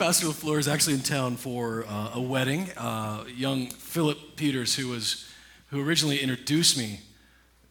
Pastor 0.00 0.26
LaFleur 0.28 0.58
is 0.58 0.66
actually 0.66 0.94
in 0.94 1.02
town 1.02 1.36
for 1.36 1.84
uh, 1.86 2.12
a 2.14 2.20
wedding. 2.22 2.70
Uh, 2.74 3.22
young 3.36 3.66
Philip 3.66 4.16
Peters, 4.34 4.74
who 4.74 4.88
was, 4.88 5.30
who 5.66 5.86
originally 5.86 6.18
introduced 6.18 6.78
me 6.78 7.00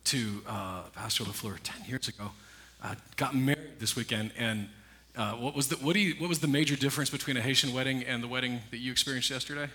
to 0.03 0.43
uh, 0.47 0.83
Pastor 0.93 1.23
LaFleur 1.23 1.57
10 1.63 1.89
years 1.89 2.07
ago, 2.07 2.29
uh, 2.83 2.93
got 3.15 3.35
married 3.35 3.79
this 3.79 3.95
weekend. 3.95 4.31
And 4.37 4.69
uh, 5.17 5.31
what, 5.31 5.55
was 5.55 5.69
the, 5.69 5.77
what, 5.77 5.93
do 5.95 6.01
you, 6.01 6.13
what 6.19 6.29
was 6.29 6.37
the 6.37 6.47
major 6.47 6.75
difference 6.75 7.09
between 7.09 7.35
a 7.35 7.41
Haitian 7.41 7.73
wedding 7.73 8.03
and 8.03 8.21
the 8.21 8.27
wedding 8.27 8.59
that 8.69 8.77
you 8.77 8.91
experienced 8.91 9.31
yesterday? 9.31 9.67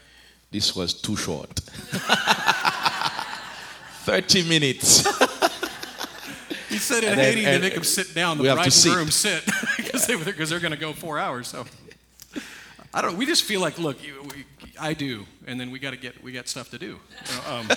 This 0.52 0.76
was 0.76 0.94
too 0.94 1.16
short. 1.16 1.58
30 4.04 4.48
minutes. 4.48 5.04
He 6.68 6.78
said 6.78 7.02
in 7.02 7.10
And 7.10 7.18
then- 7.18 7.34
Haiti 7.34 7.44
they 7.46 7.58
make 7.58 7.74
them 7.74 7.82
sit 7.82 8.14
down. 8.14 8.38
The 8.38 8.44
bride 8.44 8.62
and 8.66 8.72
sit. 8.72 8.92
groom 8.92 9.10
sit 9.10 9.44
because 9.76 10.06
they, 10.06 10.14
they're 10.14 10.60
going 10.60 10.70
to 10.70 10.78
go 10.78 10.92
four 10.92 11.18
hours. 11.18 11.48
So 11.48 11.66
I 12.96 13.02
don't. 13.02 13.16
We 13.16 13.26
just 13.26 13.42
feel 13.42 13.60
like, 13.60 13.76
look, 13.76 14.00
you, 14.04 14.22
we, 14.22 14.44
I 14.80 14.94
do, 14.94 15.26
and 15.48 15.58
then 15.58 15.72
we 15.72 15.80
got 15.80 15.90
to 15.90 15.96
get 15.96 16.22
we 16.22 16.30
got 16.30 16.46
stuff 16.48 16.70
to 16.70 16.78
do. 16.78 16.86
You 16.86 16.96
know, 17.48 17.56
um, 17.56 17.66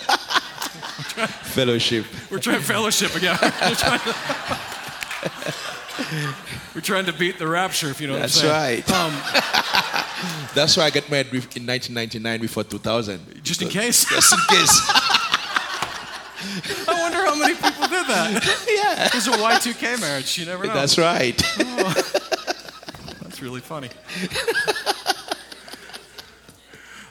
Fellowship. 1.58 2.06
we're 2.30 2.38
trying 2.40 2.62
fellowship 2.62 3.16
again. 3.16 3.38
We're 3.42 3.74
trying, 3.74 4.00
to, 4.00 4.16
we're 6.76 6.82
trying 6.82 7.06
to 7.06 7.14
beat 7.14 7.40
the 7.40 7.48
rapture, 7.48 7.90
if 7.90 8.00
you 8.00 8.06
know 8.08 8.14
what 8.14 8.22
That's 8.22 8.44
I'm 8.44 8.50
saying. 8.50 8.84
right. 8.86 8.92
Um, 8.92 9.12
That's 10.54 10.78
why 10.78 10.84
I 10.84 10.90
got 10.92 11.10
married 11.10 11.34
in 11.34 11.66
1999 11.66 12.40
before 12.42 12.64
2000. 12.64 13.44
just 13.44 13.64
in 13.64 13.70
case. 13.70 14.06
Just 14.08 14.32
in 14.32 14.40
case. 14.56 14.80
I 16.88 16.94
wonder 17.02 17.18
how 17.26 17.36
many 17.36 17.56
people 17.56 17.88
did 17.88 18.06
that. 18.08 18.66
yeah. 18.70 19.08
It 19.08 19.16
was 19.16 19.28
a 19.28 19.32
Y2K 19.32 20.00
marriage. 20.00 20.38
You 20.38 20.46
never 20.46 20.68
know. 20.68 20.74
That's 20.76 21.00
right. 21.00 21.36
That's 23.24 23.42
really 23.42 23.62
funny. 23.62 23.90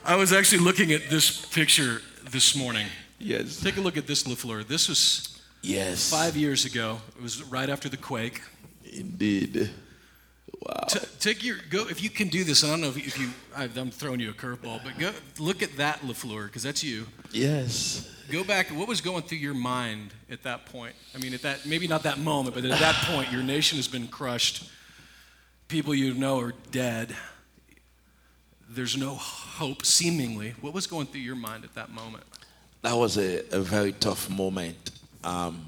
I 0.06 0.14
was 0.16 0.32
actually 0.32 0.58
looking 0.62 0.92
at 0.92 1.10
this 1.10 1.44
picture 1.46 2.00
this 2.30 2.54
morning. 2.54 2.86
yes. 3.18 3.60
Take 3.60 3.76
a 3.76 3.80
look 3.80 3.96
at 3.96 4.06
this 4.06 4.22
LaFleur. 4.24 4.66
This 4.66 4.88
was 4.88 5.40
Yes. 5.62 6.10
five 6.10 6.36
years 6.36 6.64
ago. 6.64 7.00
It 7.16 7.22
was 7.22 7.42
right 7.42 7.68
after 7.68 7.88
the 7.88 7.96
quake. 7.96 8.40
Indeed. 8.92 9.70
Wow. 10.60 10.84
T- 10.88 11.00
take 11.18 11.44
your 11.44 11.56
go 11.70 11.88
if 11.88 12.02
you 12.02 12.08
can 12.10 12.28
do 12.28 12.44
this. 12.44 12.62
I 12.62 12.68
don't 12.68 12.80
know 12.80 12.88
if, 12.88 12.96
if 12.96 13.18
you. 13.18 13.30
I, 13.56 13.64
I'm 13.64 13.90
throwing 13.90 14.20
you 14.20 14.30
a 14.30 14.32
curveball, 14.32 14.82
but 14.84 14.96
go 14.98 15.10
look 15.38 15.62
at 15.62 15.76
that 15.76 16.00
LaFleur 16.02 16.46
because 16.46 16.62
that's 16.62 16.84
you. 16.84 17.06
Yes. 17.32 18.08
Go 18.30 18.44
back. 18.44 18.68
What 18.68 18.86
was 18.88 19.00
going 19.00 19.22
through 19.24 19.38
your 19.38 19.54
mind 19.54 20.12
at 20.30 20.42
that 20.44 20.66
point? 20.66 20.94
I 21.14 21.18
mean, 21.18 21.34
at 21.34 21.42
that 21.42 21.66
maybe 21.66 21.88
not 21.88 22.04
that 22.04 22.18
moment, 22.18 22.54
but 22.54 22.64
at 22.64 22.78
that 22.78 22.94
point, 23.06 23.32
your 23.32 23.42
nation 23.42 23.76
has 23.76 23.88
been 23.88 24.06
crushed. 24.08 24.70
People 25.68 25.94
you 25.94 26.14
know 26.14 26.38
are 26.40 26.54
dead. 26.70 27.14
There's 28.68 28.96
no 28.96 29.18
hope, 29.56 29.86
seemingly. 29.86 30.54
What 30.60 30.74
was 30.74 30.86
going 30.86 31.06
through 31.06 31.22
your 31.22 31.36
mind 31.36 31.64
at 31.64 31.74
that 31.74 31.90
moment? 31.90 32.24
That 32.82 32.94
was 32.94 33.16
a, 33.16 33.42
a 33.52 33.60
very 33.60 33.92
tough 33.92 34.28
moment. 34.28 34.90
Um, 35.24 35.66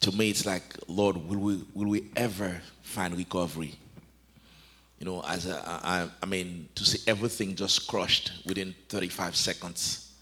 to 0.00 0.12
me, 0.12 0.30
it's 0.30 0.46
like, 0.46 0.64
Lord, 0.88 1.16
will 1.16 1.38
we, 1.38 1.64
will 1.74 1.88
we 1.88 2.10
ever 2.16 2.60
find 2.82 3.14
recovery? 3.14 3.74
You 4.98 5.06
know, 5.06 5.22
as 5.28 5.46
a, 5.46 5.62
I, 5.66 6.08
I 6.22 6.26
mean, 6.26 6.68
to 6.74 6.84
see 6.84 6.98
everything 7.06 7.54
just 7.54 7.86
crushed 7.86 8.32
within 8.46 8.74
35 8.88 9.36
seconds. 9.36 10.12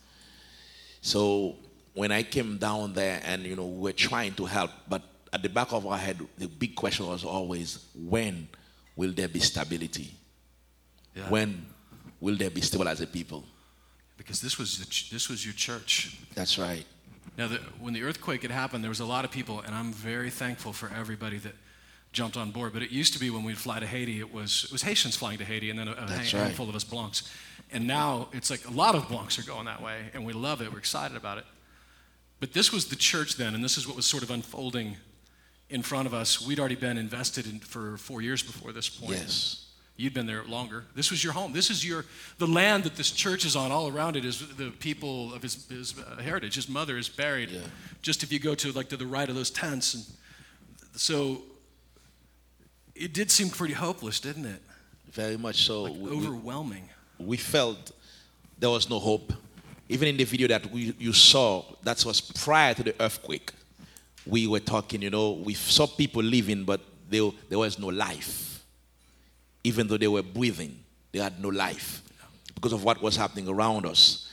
So 1.00 1.56
when 1.94 2.10
I 2.10 2.24
came 2.24 2.58
down 2.58 2.92
there 2.92 3.20
and, 3.24 3.44
you 3.44 3.54
know, 3.54 3.66
we 3.66 3.82
were 3.82 3.92
trying 3.92 4.34
to 4.34 4.46
help, 4.46 4.70
but 4.88 5.02
at 5.32 5.42
the 5.42 5.48
back 5.48 5.72
of 5.72 5.86
our 5.86 5.96
head, 5.96 6.18
the 6.36 6.48
big 6.48 6.74
question 6.74 7.06
was 7.06 7.24
always, 7.24 7.86
when 7.94 8.48
will 8.96 9.12
there 9.12 9.28
be 9.28 9.38
stability? 9.38 10.12
Yeah. 11.14 11.28
When 11.28 11.66
will 12.20 12.36
there 12.36 12.50
be 12.50 12.60
stable 12.60 12.88
as 12.88 13.00
a 13.00 13.06
people? 13.06 13.44
Because 14.16 14.40
this 14.40 14.58
was 14.58 14.78
the 14.78 14.86
ch- 14.86 15.10
this 15.10 15.28
was 15.28 15.44
your 15.44 15.54
church. 15.54 16.16
That's 16.34 16.58
right. 16.58 16.84
Now, 17.38 17.48
the, 17.48 17.58
when 17.78 17.94
the 17.94 18.02
earthquake 18.02 18.42
had 18.42 18.50
happened, 18.50 18.84
there 18.84 18.90
was 18.90 19.00
a 19.00 19.04
lot 19.06 19.24
of 19.24 19.30
people, 19.30 19.60
and 19.60 19.74
I'm 19.74 19.92
very 19.92 20.30
thankful 20.30 20.72
for 20.72 20.90
everybody 20.94 21.38
that 21.38 21.54
jumped 22.12 22.36
on 22.36 22.50
board. 22.50 22.72
But 22.72 22.82
it 22.82 22.90
used 22.90 23.12
to 23.14 23.20
be 23.20 23.30
when 23.30 23.44
we'd 23.44 23.56
fly 23.58 23.80
to 23.80 23.86
Haiti, 23.86 24.20
it 24.20 24.32
was 24.32 24.64
it 24.64 24.72
was 24.72 24.82
Haitians 24.82 25.16
flying 25.16 25.38
to 25.38 25.44
Haiti, 25.44 25.70
and 25.70 25.78
then 25.78 25.88
a, 25.88 25.92
a 25.92 26.06
That's 26.06 26.34
right. 26.34 26.42
handful 26.42 26.68
of 26.68 26.74
us 26.74 26.84
Blancs. 26.84 27.30
And 27.72 27.86
now 27.86 28.28
it's 28.32 28.50
like 28.50 28.66
a 28.66 28.70
lot 28.72 28.94
of 28.94 29.08
Blancs 29.08 29.38
are 29.38 29.46
going 29.46 29.66
that 29.66 29.80
way, 29.80 30.10
and 30.12 30.26
we 30.26 30.32
love 30.32 30.60
it. 30.60 30.72
We're 30.72 30.78
excited 30.78 31.16
about 31.16 31.38
it. 31.38 31.44
But 32.40 32.52
this 32.52 32.72
was 32.72 32.86
the 32.86 32.96
church 32.96 33.36
then, 33.36 33.54
and 33.54 33.62
this 33.62 33.76
is 33.78 33.86
what 33.86 33.96
was 33.96 34.06
sort 34.06 34.22
of 34.22 34.30
unfolding 34.30 34.96
in 35.68 35.82
front 35.82 36.06
of 36.06 36.14
us. 36.14 36.44
We'd 36.44 36.58
already 36.58 36.74
been 36.74 36.98
invested 36.98 37.46
in 37.46 37.60
for 37.60 37.96
four 37.96 38.22
years 38.22 38.42
before 38.42 38.72
this 38.72 38.88
point. 38.88 39.12
Yes. 39.12 39.66
You'd 40.00 40.14
been 40.14 40.24
there 40.24 40.44
longer. 40.44 40.86
This 40.94 41.10
was 41.10 41.22
your 41.22 41.34
home. 41.34 41.52
This 41.52 41.68
is 41.68 41.84
your 41.84 42.06
the 42.38 42.46
land 42.46 42.84
that 42.84 42.96
this 42.96 43.10
church 43.10 43.44
is 43.44 43.54
on. 43.54 43.70
All 43.70 43.86
around 43.86 44.16
it 44.16 44.24
is 44.24 44.38
the 44.56 44.70
people 44.70 45.34
of 45.34 45.42
his, 45.42 45.66
his 45.68 45.94
uh, 45.98 46.22
heritage. 46.22 46.54
His 46.54 46.70
mother 46.70 46.96
is 46.96 47.06
buried. 47.10 47.50
Yeah. 47.50 47.60
Just 48.00 48.22
if 48.22 48.32
you 48.32 48.38
go 48.38 48.54
to 48.54 48.72
like 48.72 48.88
to 48.88 48.96
the 48.96 49.04
right 49.06 49.28
of 49.28 49.34
those 49.34 49.50
tents, 49.50 49.92
and 49.94 50.04
so 50.96 51.42
it 52.94 53.12
did 53.12 53.30
seem 53.30 53.50
pretty 53.50 53.74
hopeless, 53.74 54.20
didn't 54.20 54.46
it? 54.46 54.62
Very 55.12 55.36
much 55.36 55.66
so. 55.66 55.82
Like 55.82 56.00
We- 56.00 56.10
overwhelming. 56.16 56.88
we 57.18 57.36
felt 57.36 57.92
there 58.58 58.70
was 58.70 58.88
no 58.88 58.98
hope. 58.98 59.34
Even 59.90 60.08
in 60.08 60.16
the 60.16 60.24
video 60.24 60.48
that 60.48 60.70
we, 60.72 60.94
you 60.98 61.12
saw, 61.12 61.62
that 61.82 62.02
was 62.06 62.22
prior 62.22 62.72
to 62.72 62.82
the 62.84 62.94
earthquake. 63.02 63.52
We 64.24 64.46
were 64.46 64.60
talking, 64.60 65.02
you 65.02 65.10
know, 65.10 65.32
we 65.32 65.52
saw 65.52 65.86
people 65.86 66.22
living, 66.22 66.64
but 66.64 66.80
they, 67.10 67.18
there 67.50 67.58
was 67.58 67.78
no 67.78 67.88
life. 67.88 68.49
Even 69.64 69.86
though 69.86 69.98
they 69.98 70.08
were 70.08 70.22
breathing, 70.22 70.78
they 71.12 71.18
had 71.18 71.40
no 71.42 71.48
life 71.48 72.02
because 72.54 72.72
of 72.72 72.84
what 72.84 73.00
was 73.02 73.16
happening 73.16 73.48
around 73.48 73.86
us. 73.86 74.30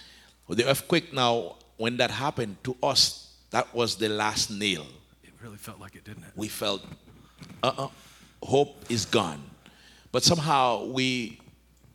With 0.48 0.58
the 0.58 0.70
earthquake 0.70 1.14
now, 1.14 1.56
when 1.78 1.98
that 1.98 2.12
happened 2.12 2.58
to 2.64 2.76
us, 2.82 3.34
that 3.52 3.74
was 3.74 3.96
the 3.96 4.10
last 4.10 4.50
nail. 4.52 4.86
It 5.24 5.32
really 5.42 5.58
felt 5.58 5.80
like 5.80 5.96
it, 5.96 6.04
didn't 6.04 6.24
it? 6.24 6.32
We 6.36 6.48
felt, 6.48 6.84
uh 7.64 7.74
uh 7.78 7.88
hope 8.44 8.86
is 8.90 9.06
gone. 9.06 9.42
But 10.12 10.24
somehow 10.24 10.86
we 10.86 11.40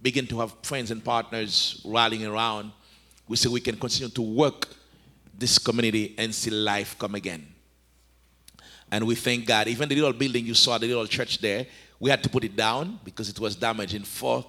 begin 0.03 0.27
to 0.29 0.41
have 0.41 0.55
friends 0.63 0.91
and 0.91 1.03
partners 1.05 1.81
rallying 1.85 2.27
around. 2.27 2.73
We 3.29 3.37
say 3.37 3.49
we 3.49 3.61
can 3.61 3.77
continue 3.77 4.11
to 4.11 4.23
work 4.23 4.69
this 5.39 5.59
community 5.59 6.15
and 6.19 6.35
see 6.35 6.51
life 6.51 6.97
come 6.99 7.15
again. 7.15 7.47
And 8.91 9.07
we 9.07 9.15
thank 9.15 9.47
God. 9.47 9.69
Even 9.69 9.89
the 9.89 9.95
little 9.95 10.13
building 10.13 10.45
you 10.45 10.55
saw, 10.55 10.77
the 10.79 10.87
little 10.87 11.07
church 11.07 11.39
there, 11.39 11.67
we 12.03 12.11
had 12.11 12.21
to 12.21 12.29
put 12.29 12.43
it 12.43 12.57
down 12.57 12.99
because 13.05 13.29
it 13.29 13.39
was 13.39 13.55
damaged 13.55 13.95
in 13.95 14.03
four 14.03 14.45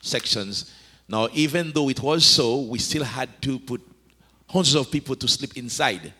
sections. 0.00 0.72
Now, 1.06 1.28
even 1.34 1.70
though 1.70 1.90
it 1.90 2.00
was 2.00 2.24
so, 2.24 2.62
we 2.62 2.78
still 2.78 3.04
had 3.04 3.28
to 3.42 3.58
put 3.58 3.82
hundreds 4.48 4.74
of 4.74 4.90
people 4.90 5.14
to 5.16 5.28
sleep 5.28 5.54
inside. 5.58 6.14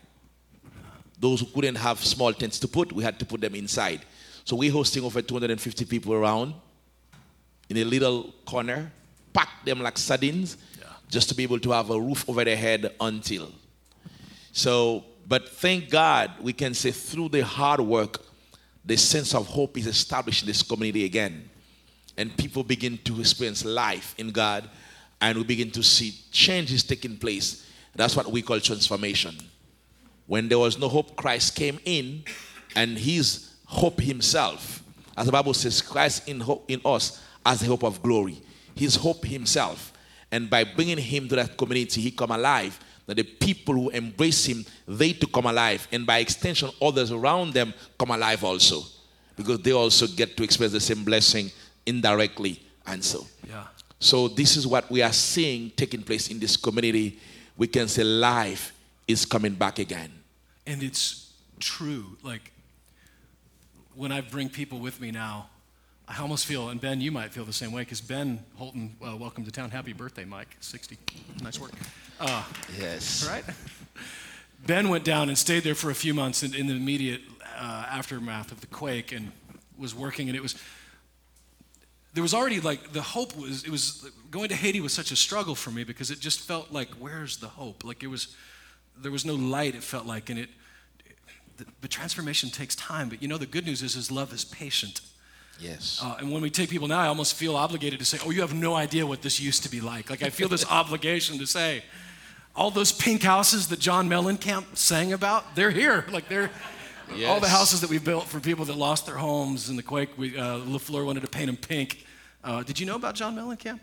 Those 1.19 1.39
who 1.39 1.47
couldn't 1.47 1.73
have 1.73 2.05
small 2.05 2.31
tents 2.33 2.59
to 2.59 2.67
put, 2.67 2.93
we 2.93 3.03
had 3.03 3.17
to 3.17 3.25
put 3.25 3.41
them 3.41 3.55
inside. 3.55 4.01
So 4.43 4.55
we're 4.55 4.71
hosting 4.71 5.03
over 5.03 5.23
250 5.23 5.85
people 5.85 6.13
around 6.13 6.53
in 7.67 7.77
a 7.77 7.83
little 7.83 8.35
corner, 8.45 8.91
pack 9.33 9.65
them 9.65 9.81
like 9.81 9.97
sardines, 9.97 10.55
Yeah. 10.79 10.85
just 11.09 11.29
to 11.29 11.35
be 11.35 11.41
able 11.41 11.59
to 11.61 11.71
have 11.71 11.89
a 11.89 11.99
roof 11.99 12.29
over 12.29 12.43
their 12.43 12.57
head 12.57 12.93
until. 13.01 13.51
So, 14.51 15.03
but 15.27 15.49
thank 15.49 15.89
God 15.89 16.29
we 16.39 16.53
can 16.53 16.75
say 16.75 16.91
through 16.91 17.29
the 17.29 17.43
hard 17.43 17.81
work, 17.81 18.21
the 18.85 18.97
sense 18.97 19.33
of 19.33 19.47
hope 19.47 19.77
is 19.77 19.87
established 19.87 20.43
in 20.43 20.47
this 20.47 20.61
community 20.61 21.05
again. 21.05 21.49
And 22.17 22.35
people 22.37 22.63
begin 22.63 22.97
to 22.99 23.19
experience 23.19 23.65
life 23.65 24.15
in 24.17 24.31
God, 24.31 24.69
and 25.19 25.37
we 25.37 25.43
begin 25.43 25.71
to 25.71 25.83
see 25.83 26.13
changes 26.31 26.83
taking 26.83 27.17
place. 27.17 27.69
That's 27.95 28.15
what 28.15 28.31
we 28.31 28.41
call 28.41 28.59
transformation. 28.59 29.35
When 30.27 30.47
there 30.47 30.59
was 30.59 30.77
no 30.77 30.87
hope, 30.87 31.15
Christ 31.15 31.55
came 31.55 31.79
in, 31.85 32.23
and 32.75 32.97
His 32.97 33.53
hope 33.65 33.99
Himself, 33.99 34.83
as 35.17 35.25
the 35.25 35.31
Bible 35.31 35.53
says, 35.53 35.81
Christ 35.81 36.27
in, 36.27 36.39
hope, 36.39 36.65
in 36.69 36.81
us 36.85 37.21
as 37.45 37.59
the 37.61 37.67
hope 37.67 37.83
of 37.83 38.01
glory. 38.01 38.41
His 38.75 38.95
hope 38.95 39.25
Himself, 39.25 39.93
and 40.31 40.49
by 40.49 40.63
bringing 40.63 40.97
Him 40.97 41.27
to 41.29 41.35
that 41.37 41.57
community, 41.57 42.01
He 42.01 42.11
come 42.11 42.31
alive. 42.31 42.79
That 43.07 43.17
the 43.17 43.23
people 43.23 43.75
who 43.75 43.89
embrace 43.89 44.45
Him, 44.45 44.65
they 44.87 45.13
to 45.13 45.27
come 45.27 45.45
alive, 45.45 45.87
and 45.91 46.05
by 46.05 46.19
extension, 46.19 46.69
others 46.81 47.11
around 47.11 47.53
them 47.53 47.73
come 47.99 48.11
alive 48.11 48.43
also, 48.43 48.83
because 49.35 49.59
they 49.59 49.73
also 49.73 50.07
get 50.07 50.35
to 50.37 50.43
experience 50.43 50.73
the 50.73 50.79
same 50.79 51.03
blessing 51.03 51.51
indirectly, 51.85 52.61
and 52.87 53.03
so. 53.03 53.27
Yeah. 53.47 53.65
So 53.99 54.27
this 54.27 54.57
is 54.57 54.67
what 54.67 54.89
we 54.89 55.01
are 55.01 55.13
seeing 55.13 55.71
taking 55.71 56.01
place 56.01 56.29
in 56.29 56.39
this 56.39 56.57
community. 56.57 57.19
We 57.57 57.67
can 57.67 57.87
say 57.87 58.03
life 58.03 58.73
is 59.07 59.25
coming 59.25 59.53
back 59.53 59.79
again. 59.79 60.11
And 60.67 60.83
it's 60.83 61.31
true. 61.59 62.17
Like 62.21 62.51
when 63.95 64.11
I 64.11 64.21
bring 64.21 64.49
people 64.49 64.79
with 64.79 64.99
me 64.99 65.11
now, 65.11 65.47
I 66.07 66.21
almost 66.21 66.45
feel, 66.45 66.69
and 66.69 66.79
Ben, 66.79 67.01
you 67.01 67.11
might 67.11 67.31
feel 67.33 67.45
the 67.45 67.53
same 67.53 67.71
way, 67.71 67.81
because 67.81 67.99
Ben 67.99 68.43
Holton, 68.55 68.95
uh, 69.05 69.15
welcome 69.17 69.43
to 69.43 69.51
town. 69.51 69.71
Happy 69.71 69.91
birthday, 69.91 70.23
Mike. 70.23 70.55
60. 70.59 70.97
Nice 71.41 71.59
work. 71.59 71.71
Uh, 72.19 72.43
Yes. 72.77 73.27
right? 73.27 73.43
Ben 74.67 74.89
went 74.89 75.03
down 75.03 75.29
and 75.29 75.37
stayed 75.37 75.63
there 75.63 75.75
for 75.75 75.89
a 75.89 75.95
few 75.95 76.13
months 76.13 76.43
in, 76.43 76.53
in 76.53 76.67
the 76.67 76.75
immediate 76.75 77.21
uh, 77.57 77.85
aftermath 77.89 78.51
of 78.51 78.61
the 78.61 78.67
quake 78.67 79.11
and 79.11 79.31
was 79.77 79.93
working, 79.95 80.27
and 80.29 80.35
it 80.35 80.41
was 80.41 80.55
there 82.13 82.21
was 82.23 82.33
already 82.33 82.61
like 82.61 82.93
the 82.93 83.01
hope 83.01 83.35
was 83.35 83.65
it 83.65 83.69
was 83.69 84.09
going 84.31 84.47
to 84.47 84.55
Haiti 84.55 84.79
was 84.79 84.93
such 84.93 85.11
a 85.11 85.15
struggle 85.17 85.53
for 85.53 85.69
me 85.69 85.83
because 85.83 86.09
it 86.11 86.19
just 86.21 86.39
felt 86.39 86.71
like 86.71 86.87
where's 86.93 87.37
the 87.37 87.47
hope? 87.49 87.83
Like 87.83 88.01
it 88.03 88.07
was 88.07 88.33
there 88.97 89.11
was 89.11 89.25
no 89.25 89.35
light. 89.35 89.75
It 89.75 89.83
felt 89.83 90.05
like, 90.05 90.29
and 90.29 90.39
it. 90.39 90.49
The, 91.57 91.65
the 91.81 91.87
transformation 91.87 92.49
takes 92.49 92.75
time, 92.75 93.07
but 93.09 93.21
you 93.21 93.27
know 93.27 93.37
the 93.37 93.45
good 93.45 93.65
news 93.65 93.81
is 93.83 93.93
His 93.93 94.09
love 94.11 94.33
is 94.33 94.45
patient. 94.45 95.01
Yes. 95.59 96.01
Uh, 96.03 96.17
and 96.19 96.31
when 96.31 96.41
we 96.41 96.49
take 96.49 96.69
people 96.69 96.87
now, 96.87 96.99
I 96.99 97.07
almost 97.07 97.35
feel 97.35 97.55
obligated 97.55 97.99
to 97.99 98.05
say, 98.05 98.17
"Oh, 98.25 98.31
you 98.31 98.41
have 98.41 98.53
no 98.53 98.75
idea 98.75 99.05
what 99.05 99.21
this 99.21 99.39
used 99.39 99.63
to 99.63 99.69
be 99.69 99.81
like." 99.81 100.09
Like 100.09 100.21
I 100.21 100.29
feel 100.29 100.49
this 100.49 100.65
obligation 100.69 101.39
to 101.39 101.47
say, 101.47 101.83
all 102.55 102.71
those 102.71 102.91
pink 102.91 103.23
houses 103.23 103.67
that 103.67 103.79
John 103.79 104.09
Mellencamp 104.09 104.75
sang 104.77 105.13
about, 105.13 105.55
they're 105.55 105.71
here. 105.71 106.05
Like 106.11 106.29
they're 106.29 106.49
all 107.27 107.39
the 107.39 107.49
houses 107.49 107.81
that 107.81 107.89
we 107.89 107.99
built 107.99 108.25
for 108.25 108.39
people 108.39 108.65
that 108.65 108.77
lost 108.77 109.05
their 109.05 109.15
homes 109.15 109.69
in 109.69 109.75
the 109.75 109.83
quake. 109.83 110.09
We, 110.17 110.37
uh, 110.37 110.59
LaFleur 110.59 111.05
wanted 111.05 111.21
to 111.21 111.27
paint 111.27 111.47
them 111.47 111.57
pink. 111.57 112.05
Uh, 112.43 112.63
did 112.63 112.79
you 112.79 112.85
know 112.85 112.95
about 112.95 113.15
John 113.15 113.35
Mellencamp? 113.35 113.81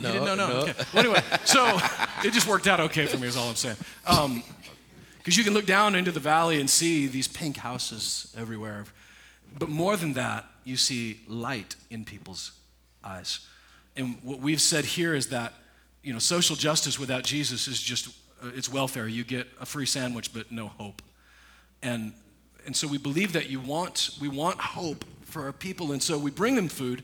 no, 0.00 0.08
You 0.08 0.20
didn't 0.20 0.24
know? 0.24 0.34
No. 0.34 0.50
Okay. 0.60 0.74
Well, 0.92 1.04
anyway, 1.04 1.22
so 1.44 1.78
it 2.24 2.32
just 2.32 2.46
worked 2.46 2.66
out 2.66 2.80
okay 2.80 3.06
for 3.06 3.16
me. 3.18 3.26
Is 3.26 3.36
all 3.36 3.48
I'm 3.48 3.56
saying. 3.56 3.76
Because 5.18 5.36
you 5.36 5.44
can 5.44 5.54
look 5.54 5.66
down 5.66 5.94
into 5.94 6.12
the 6.12 6.20
valley 6.20 6.60
and 6.60 6.68
see 6.68 7.06
these 7.06 7.28
pink 7.28 7.56
houses 7.56 8.34
everywhere. 8.38 8.84
But 9.58 9.68
more 9.68 9.96
than 9.96 10.12
that, 10.14 10.46
you 10.64 10.76
see 10.76 11.20
light 11.26 11.76
in 11.90 12.04
people's 12.04 12.52
eyes. 13.04 13.40
And 13.96 14.18
what 14.22 14.40
we've 14.40 14.60
said 14.60 14.84
here 14.84 15.14
is 15.14 15.28
that, 15.28 15.52
you 16.02 16.12
know, 16.12 16.18
social 16.18 16.56
justice 16.56 16.98
without 16.98 17.24
Jesus 17.24 17.68
is 17.68 17.80
just 17.80 18.08
uh, 18.42 18.50
it's 18.54 18.72
welfare. 18.72 19.06
You 19.06 19.24
get 19.24 19.46
a 19.60 19.66
free 19.66 19.86
sandwich, 19.86 20.32
but 20.32 20.50
no 20.50 20.68
hope. 20.68 21.02
And 21.82 22.12
and 22.66 22.76
so 22.76 22.86
we 22.86 22.98
believe 22.98 23.32
that 23.32 23.50
you 23.50 23.60
want 23.60 24.10
we 24.20 24.28
want 24.28 24.60
hope 24.60 25.04
for 25.22 25.44
our 25.44 25.52
people, 25.52 25.92
and 25.92 26.02
so 26.02 26.18
we 26.18 26.30
bring 26.30 26.56
them 26.56 26.68
food, 26.68 27.02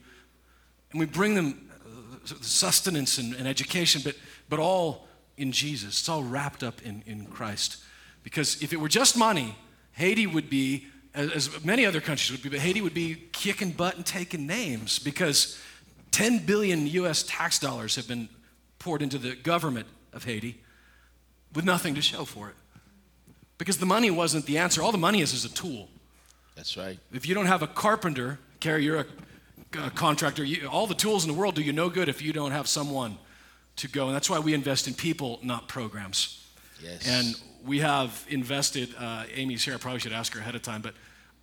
and 0.90 1.00
we 1.00 1.06
bring 1.06 1.34
them 1.34 1.70
uh, 1.84 2.34
sustenance 2.40 3.18
and, 3.18 3.34
and 3.34 3.46
education, 3.46 4.02
but 4.04 4.16
but 4.48 4.58
all 4.58 5.08
in 5.36 5.52
Jesus. 5.52 6.00
It's 6.00 6.08
all 6.08 6.22
wrapped 6.22 6.62
up 6.62 6.82
in 6.82 7.02
in 7.06 7.26
Christ. 7.26 7.82
Because 8.22 8.60
if 8.60 8.72
it 8.72 8.80
were 8.80 8.88
just 8.88 9.16
money, 9.16 9.54
Haiti 9.92 10.26
would 10.26 10.50
be, 10.50 10.88
as, 11.16 11.30
as 11.30 11.64
many 11.64 11.84
other 11.86 12.00
countries 12.00 12.30
would 12.30 12.42
be, 12.42 12.50
but 12.50 12.60
Haiti 12.60 12.80
would 12.80 12.94
be 12.94 13.16
kicking 13.32 13.70
butt 13.70 13.96
and 13.96 14.04
taking 14.04 14.46
names 14.46 14.98
because 14.98 15.58
10 16.12 16.46
billion 16.46 16.86
US 16.86 17.24
tax 17.24 17.58
dollars 17.58 17.96
have 17.96 18.06
been 18.06 18.28
poured 18.78 19.02
into 19.02 19.18
the 19.18 19.34
government 19.34 19.86
of 20.12 20.24
Haiti 20.24 20.60
with 21.54 21.64
nothing 21.64 21.94
to 21.94 22.02
show 22.02 22.24
for 22.24 22.50
it. 22.50 22.54
Because 23.58 23.78
the 23.78 23.86
money 23.86 24.10
wasn't 24.10 24.44
the 24.44 24.58
answer. 24.58 24.82
All 24.82 24.92
the 24.92 24.98
money 24.98 25.22
is 25.22 25.32
is 25.32 25.46
a 25.46 25.52
tool. 25.52 25.88
That's 26.54 26.76
right. 26.76 26.98
If 27.12 27.26
you 27.26 27.34
don't 27.34 27.46
have 27.46 27.62
a 27.62 27.66
carpenter, 27.66 28.38
Carrie, 28.60 28.84
you're 28.84 29.00
a, 29.00 29.06
a 29.78 29.90
contractor, 29.90 30.44
you, 30.44 30.68
all 30.68 30.86
the 30.86 30.94
tools 30.94 31.24
in 31.24 31.32
the 31.32 31.38
world 31.38 31.54
do 31.54 31.62
you 31.62 31.72
no 31.72 31.88
good 31.88 32.08
if 32.08 32.20
you 32.20 32.32
don't 32.32 32.52
have 32.52 32.68
someone 32.68 33.16
to 33.76 33.88
go. 33.88 34.06
And 34.06 34.14
that's 34.14 34.28
why 34.28 34.38
we 34.38 34.52
invest 34.52 34.86
in 34.86 34.94
people, 34.94 35.38
not 35.42 35.68
programs. 35.68 36.46
Yes. 36.82 37.06
And 37.06 37.34
we 37.64 37.80
have 37.80 38.24
invested, 38.28 38.94
uh, 38.98 39.24
Amy's 39.34 39.64
here, 39.64 39.74
I 39.74 39.78
probably 39.78 40.00
should 40.00 40.12
ask 40.12 40.32
her 40.34 40.40
ahead 40.40 40.54
of 40.54 40.62
time, 40.62 40.82
but 40.82 40.94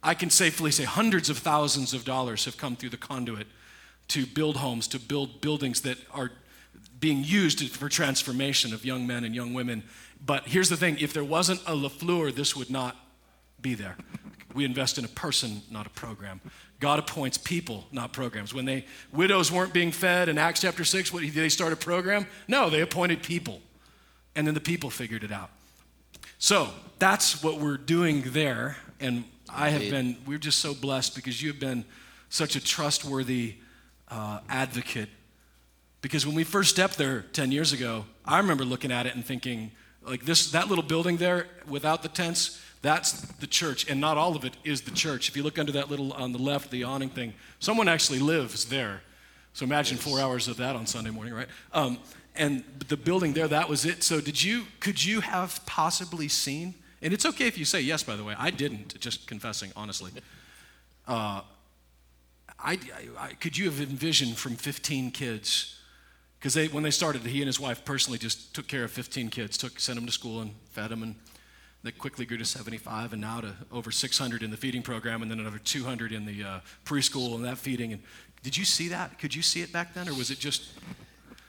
I 0.03 0.13
can 0.13 0.29
safely 0.29 0.71
say 0.71 0.83
hundreds 0.83 1.29
of 1.29 1.37
thousands 1.37 1.93
of 1.93 2.03
dollars 2.03 2.45
have 2.45 2.57
come 2.57 2.75
through 2.75 2.89
the 2.89 2.97
conduit 2.97 3.47
to 4.09 4.25
build 4.25 4.57
homes, 4.57 4.87
to 4.89 4.99
build 4.99 5.39
buildings 5.39 5.81
that 5.81 5.97
are 6.11 6.31
being 6.99 7.23
used 7.23 7.69
for 7.69 7.89
transformation 7.89 8.73
of 8.73 8.85
young 8.85 9.07
men 9.07 9.23
and 9.23 9.33
young 9.33 9.53
women. 9.53 9.83
But 10.25 10.47
here's 10.47 10.69
the 10.69 10.77
thing 10.77 10.97
if 10.99 11.13
there 11.13 11.23
wasn't 11.23 11.61
a 11.61 11.71
LaFleur, 11.71 12.35
this 12.35 12.55
would 12.55 12.69
not 12.69 12.97
be 13.61 13.75
there. 13.75 13.97
We 14.53 14.65
invest 14.65 14.97
in 14.97 15.05
a 15.05 15.09
person, 15.09 15.61
not 15.71 15.87
a 15.87 15.89
program. 15.89 16.39
God 16.79 16.99
appoints 16.99 17.37
people, 17.37 17.85
not 17.91 18.13
programs. 18.13 18.53
When 18.53 18.65
they 18.65 18.85
widows 19.11 19.51
weren't 19.51 19.73
being 19.73 19.91
fed 19.91 20.29
in 20.29 20.37
Acts 20.37 20.61
chapter 20.61 20.83
6, 20.83 21.11
what, 21.11 21.23
did 21.23 21.33
they 21.33 21.49
start 21.49 21.73
a 21.73 21.77
program? 21.77 22.27
No, 22.47 22.69
they 22.69 22.81
appointed 22.81 23.23
people. 23.23 23.61
And 24.35 24.45
then 24.45 24.53
the 24.53 24.59
people 24.59 24.89
figured 24.89 25.23
it 25.23 25.31
out. 25.31 25.49
So 26.39 26.69
that's 26.99 27.41
what 27.41 27.57
we're 27.57 27.77
doing 27.77 28.23
there. 28.27 28.77
And 28.99 29.23
I 29.53 29.69
have 29.69 29.89
been, 29.89 30.17
we're 30.25 30.37
just 30.37 30.59
so 30.59 30.73
blessed 30.73 31.15
because 31.15 31.41
you've 31.41 31.59
been 31.59 31.85
such 32.29 32.55
a 32.55 32.63
trustworthy 32.63 33.55
uh, 34.09 34.39
advocate. 34.49 35.09
Because 36.01 36.25
when 36.25 36.35
we 36.35 36.43
first 36.43 36.69
stepped 36.69 36.97
there 36.97 37.21
10 37.33 37.51
years 37.51 37.71
ago, 37.71 38.05
I 38.25 38.39
remember 38.39 38.65
looking 38.65 38.91
at 38.91 39.05
it 39.05 39.15
and 39.15 39.23
thinking, 39.23 39.71
like 40.05 40.25
this, 40.25 40.51
that 40.51 40.67
little 40.67 40.83
building 40.83 41.17
there 41.17 41.47
without 41.67 42.03
the 42.03 42.09
tents, 42.09 42.61
that's 42.81 43.21
the 43.37 43.47
church. 43.47 43.89
And 43.89 44.01
not 44.01 44.17
all 44.17 44.35
of 44.35 44.43
it 44.43 44.57
is 44.63 44.81
the 44.81 44.91
church. 44.91 45.29
If 45.29 45.37
you 45.37 45.43
look 45.43 45.57
under 45.57 45.71
that 45.73 45.89
little, 45.89 46.11
on 46.13 46.31
the 46.33 46.39
left, 46.39 46.71
the 46.71 46.83
awning 46.83 47.09
thing, 47.09 47.33
someone 47.59 47.87
actually 47.87 48.19
lives 48.19 48.65
there. 48.65 49.01
So 49.53 49.63
imagine 49.63 49.97
four 49.97 50.19
hours 50.19 50.47
of 50.47 50.57
that 50.57 50.75
on 50.75 50.87
Sunday 50.87 51.11
morning, 51.11 51.33
right? 51.33 51.47
Um, 51.71 51.99
and 52.35 52.63
the 52.89 52.97
building 52.97 53.33
there, 53.33 53.47
that 53.47 53.69
was 53.69 53.85
it. 53.85 54.03
So 54.03 54.19
did 54.19 54.43
you, 54.43 54.63
could 54.79 55.03
you 55.03 55.21
have 55.21 55.63
possibly 55.65 56.27
seen, 56.27 56.73
and 57.03 57.13
it's 57.13 57.25
okay 57.25 57.47
if 57.47 57.57
you 57.57 57.65
say 57.65 57.81
yes, 57.81 58.01
by 58.01 58.15
the 58.15 58.23
way, 58.23 58.33
I 58.37 58.49
didn't, 58.49 58.99
just 58.99 59.27
confessing 59.27 59.71
honestly. 59.75 60.11
Uh, 61.07 61.41
I, 62.59 62.79
I, 63.19 63.33
could 63.33 63.57
you 63.57 63.65
have 63.65 63.81
envisioned 63.81 64.37
from 64.37 64.55
15 64.55 65.11
kids? 65.11 65.79
Because 66.39 66.53
they, 66.53 66.67
when 66.69 66.83
they 66.83 66.91
started, 66.91 67.21
he 67.23 67.41
and 67.41 67.47
his 67.47 67.59
wife 67.59 67.83
personally 67.83 68.17
just 68.17 68.55
took 68.55 68.67
care 68.67 68.85
of 68.85 68.91
15 68.91 69.29
kids, 69.29 69.57
took, 69.57 69.79
sent 69.79 69.97
them 69.97 70.05
to 70.05 70.11
school 70.11 70.41
and 70.41 70.51
fed 70.71 70.89
them, 70.89 71.03
and 71.03 71.15
they 71.83 71.91
quickly 71.91 72.25
grew 72.25 72.37
to 72.37 72.45
75, 72.45 73.11
and 73.11 73.21
now 73.21 73.41
to 73.41 73.53
over 73.71 73.91
600 73.91 74.41
in 74.41 74.49
the 74.49 74.57
feeding 74.57 74.81
program, 74.81 75.21
and 75.21 75.29
then 75.29 75.41
another 75.41 75.57
200 75.57 76.13
in 76.13 76.25
the 76.25 76.43
uh, 76.43 76.59
preschool 76.85 77.35
and 77.35 77.43
that 77.43 77.57
feeding. 77.57 77.91
And 77.91 78.01
did 78.41 78.55
you 78.55 78.63
see 78.63 78.87
that? 78.89 79.19
Could 79.19 79.35
you 79.35 79.41
see 79.41 79.61
it 79.61 79.73
back 79.73 79.93
then, 79.93 80.07
or 80.07 80.13
was 80.13 80.31
it 80.31 80.39
just? 80.39 80.69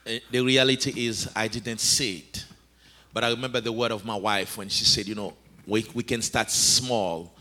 Uh, 0.04 0.14
The 0.32 0.40
reality 0.40 1.06
is, 1.06 1.30
I 1.36 1.46
didn't 1.46 1.78
see 1.78 2.18
it. 2.18 2.44
But 3.12 3.22
I 3.22 3.30
remember 3.30 3.60
the 3.60 3.70
word 3.70 3.92
of 3.92 4.04
my 4.04 4.16
wife 4.16 4.58
when 4.58 4.68
she 4.68 4.84
said, 4.84 5.06
you 5.06 5.14
know, 5.14 5.34
we, 5.66 5.86
we 5.94 6.02
can 6.02 6.22
start 6.22 6.50
small 6.50 7.34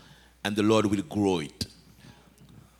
and 0.44 0.54
the 0.54 0.62
Lord 0.62 0.86
will 0.86 1.02
grow 1.02 1.40
it. 1.40 1.66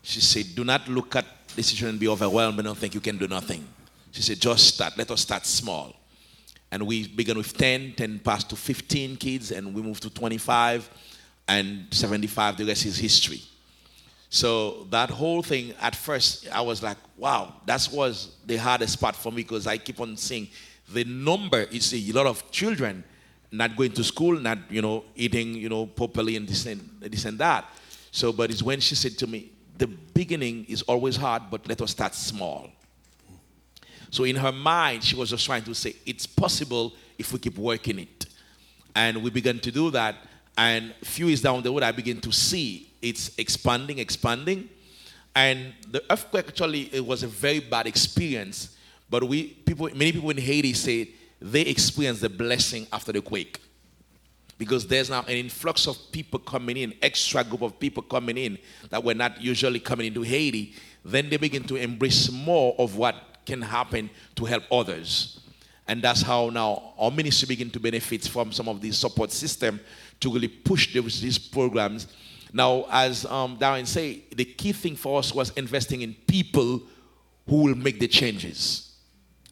She 0.02 0.20
said, 0.20 0.55
do 0.55 0.64
not 0.64 0.88
look 0.88 1.17
at 1.17 1.25
situation 1.62 1.88
and 1.88 2.00
be 2.00 2.08
overwhelmed 2.08 2.58
and 2.58 2.67
don't 2.67 2.76
think 2.76 2.94
you 2.94 3.00
can 3.00 3.17
do 3.17 3.29
nothing. 3.29 3.67
She 4.12 4.23
said, 4.23 4.41
just 4.41 4.75
start. 4.75 4.96
Let 4.96 5.11
us 5.11 5.23
start 5.23 5.46
small. 5.46 5.94
And 6.70 6.87
we 6.87 7.08
began 7.08 7.37
with 7.37 7.56
10, 7.56 7.94
10 7.96 8.19
passed 8.19 8.50
to 8.50 8.56
15 8.56 9.17
kids, 9.17 9.52
and 9.52 9.75
we 9.75 9.81
moved 9.81 10.02
to 10.02 10.11
25 10.11 10.91
and 11.47 11.87
75. 11.90 12.56
The 12.56 12.64
rest 12.64 12.87
is 12.87 12.99
history. 12.99 13.43
So 14.29 14.87
that 14.90 15.11
whole 15.11 15.43
thing, 15.43 15.75
at 15.81 15.94
first, 15.94 16.49
I 16.52 16.61
was 16.61 16.82
like, 16.82 16.97
wow, 17.17 17.55
that 17.67 17.88
was 17.93 18.35
the 18.47 18.56
hardest 18.56 19.00
part 19.00 19.14
for 19.14 19.31
me 19.31 19.43
because 19.43 19.67
I 19.67 19.79
keep 19.79 20.00
on 20.00 20.17
seeing 20.17 20.49
the 20.92 21.04
number 21.04 21.61
is 21.61 21.95
a 21.95 22.12
lot 22.12 22.26
of 22.26 22.50
children 22.50 23.04
not 23.56 23.76
going 23.76 23.92
to 23.92 24.04
school, 24.04 24.38
not, 24.38 24.58
you 24.70 24.82
know, 24.82 25.04
eating, 25.14 25.54
you 25.54 25.68
know, 25.68 25.87
properly 25.87 26.37
and 26.37 26.49
this 26.49 26.66
and, 26.66 26.80
this 27.00 27.25
and 27.25 27.38
that. 27.38 27.64
So, 28.11 28.32
but 28.32 28.50
it's 28.50 28.62
when 28.62 28.80
she 28.80 28.94
said 28.94 29.18
to 29.18 29.26
me, 29.26 29.50
the 29.76 29.87
beginning 29.87 30.66
is 30.68 30.82
always 30.82 31.16
hard, 31.16 31.44
but 31.50 31.66
let 31.68 31.80
us 31.82 31.90
start 31.90 32.14
small. 32.14 32.70
So 34.11 34.25
in 34.25 34.37
her 34.37 34.52
mind, 34.52 35.02
she 35.02 35.16
was 35.16 35.30
just 35.30 35.44
trying 35.44 35.64
to 35.64 35.75
say, 35.75 35.96
it's 36.06 36.26
possible 36.26 36.92
if 37.18 37.32
we 37.32 37.38
keep 37.40 37.58
working 37.58 37.99
it. 37.99 38.26
And 38.94 39.23
we 39.23 39.30
began 39.30 39.58
to 39.58 39.73
do 39.73 39.90
that. 39.90 40.16
And 40.56 40.94
few 41.02 41.26
years 41.26 41.42
down 41.42 41.62
the 41.62 41.70
road, 41.70 41.82
I 41.82 41.90
began 41.90 42.20
to 42.20 42.32
see 42.32 42.92
it's 43.02 43.37
expanding, 43.38 43.99
expanding. 43.99 44.68
And 45.34 45.75
the 45.90 46.02
earthquake 46.11 46.49
actually 46.49 46.94
it 46.94 47.04
was 47.04 47.25
a 47.25 47.26
very 47.26 47.58
bad 47.58 47.88
experience. 47.88 48.76
But 49.11 49.25
we 49.25 49.49
people, 49.49 49.88
many 49.94 50.12
people 50.12 50.30
in 50.30 50.38
Haiti 50.38 50.73
say 50.73 51.08
they 51.45 51.61
experience 51.61 52.21
the 52.21 52.29
blessing 52.31 52.87
after 52.91 53.13
the 53.13 53.21
quake. 53.21 53.61
Because 54.57 54.87
there's 54.87 55.11
now 55.11 55.21
an 55.23 55.37
influx 55.37 55.87
of 55.87 55.99
people 56.11 56.39
coming 56.39 56.79
in, 56.79 56.95
extra 57.03 57.45
group 57.45 57.61
of 57.61 57.79
people 57.79 58.03
coming 58.03 58.39
in 58.39 58.57
that 58.89 59.05
were 59.05 59.13
not 59.13 59.43
usually 59.43 59.79
coming 59.79 60.07
into 60.07 60.23
Haiti. 60.23 60.73
Then 61.05 61.29
they 61.29 61.37
begin 61.37 61.65
to 61.65 61.77
embrace 61.77 62.31
more 62.33 62.75
of 62.79 62.97
what 62.97 63.15
can 63.45 63.61
happen 63.61 64.09
to 64.37 64.47
help 64.47 64.63
others. 64.73 65.41
And 65.87 66.01
that's 66.01 66.23
how 66.23 66.49
now 66.49 66.95
our 66.99 67.11
ministry 67.11 67.47
begin 67.47 67.69
to 67.73 67.81
benefit 67.81 68.27
from 68.27 68.51
some 68.51 68.67
of 68.67 68.81
these 68.81 68.97
support 68.97 69.31
system 69.31 69.81
to 70.21 70.33
really 70.33 70.49
push 70.49 70.95
those, 70.95 71.21
these 71.21 71.37
programs. 71.37 72.07
Now, 72.55 72.87
as 72.91 73.27
um, 73.27 73.59
Darren 73.59 73.87
said, 73.87 74.23
the 74.35 74.47
key 74.47 74.73
thing 74.73 74.97
for 74.97 75.19
us 75.19 75.35
was 75.35 75.51
investing 75.59 76.01
in 76.01 76.15
people 76.27 76.81
who 77.47 77.65
will 77.65 77.75
make 77.75 78.01
the 78.01 78.09
changes. 78.09 78.93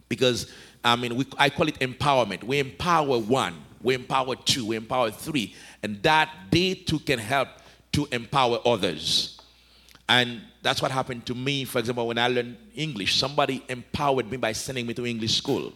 Because, 0.08 0.50
I 0.84 0.96
mean, 0.96 1.16
we, 1.16 1.26
I 1.38 1.50
call 1.50 1.68
it 1.68 1.78
empowerment. 1.80 2.42
We 2.44 2.58
empower 2.58 3.18
one, 3.18 3.54
we 3.82 3.94
empower 3.94 4.36
two, 4.36 4.66
we 4.66 4.76
empower 4.76 5.10
three. 5.10 5.54
And 5.82 6.02
that 6.02 6.30
they 6.50 6.74
too 6.74 6.98
can 6.98 7.18
help 7.18 7.48
to 7.92 8.06
empower 8.10 8.58
others. 8.64 9.40
And 10.08 10.42
that's 10.62 10.82
what 10.82 10.90
happened 10.90 11.26
to 11.26 11.34
me, 11.34 11.64
for 11.64 11.78
example, 11.78 12.06
when 12.06 12.18
I 12.18 12.28
learned 12.28 12.56
English. 12.74 13.16
Somebody 13.16 13.64
empowered 13.68 14.30
me 14.30 14.36
by 14.36 14.52
sending 14.52 14.86
me 14.86 14.94
to 14.94 15.06
English 15.06 15.36
school. 15.36 15.72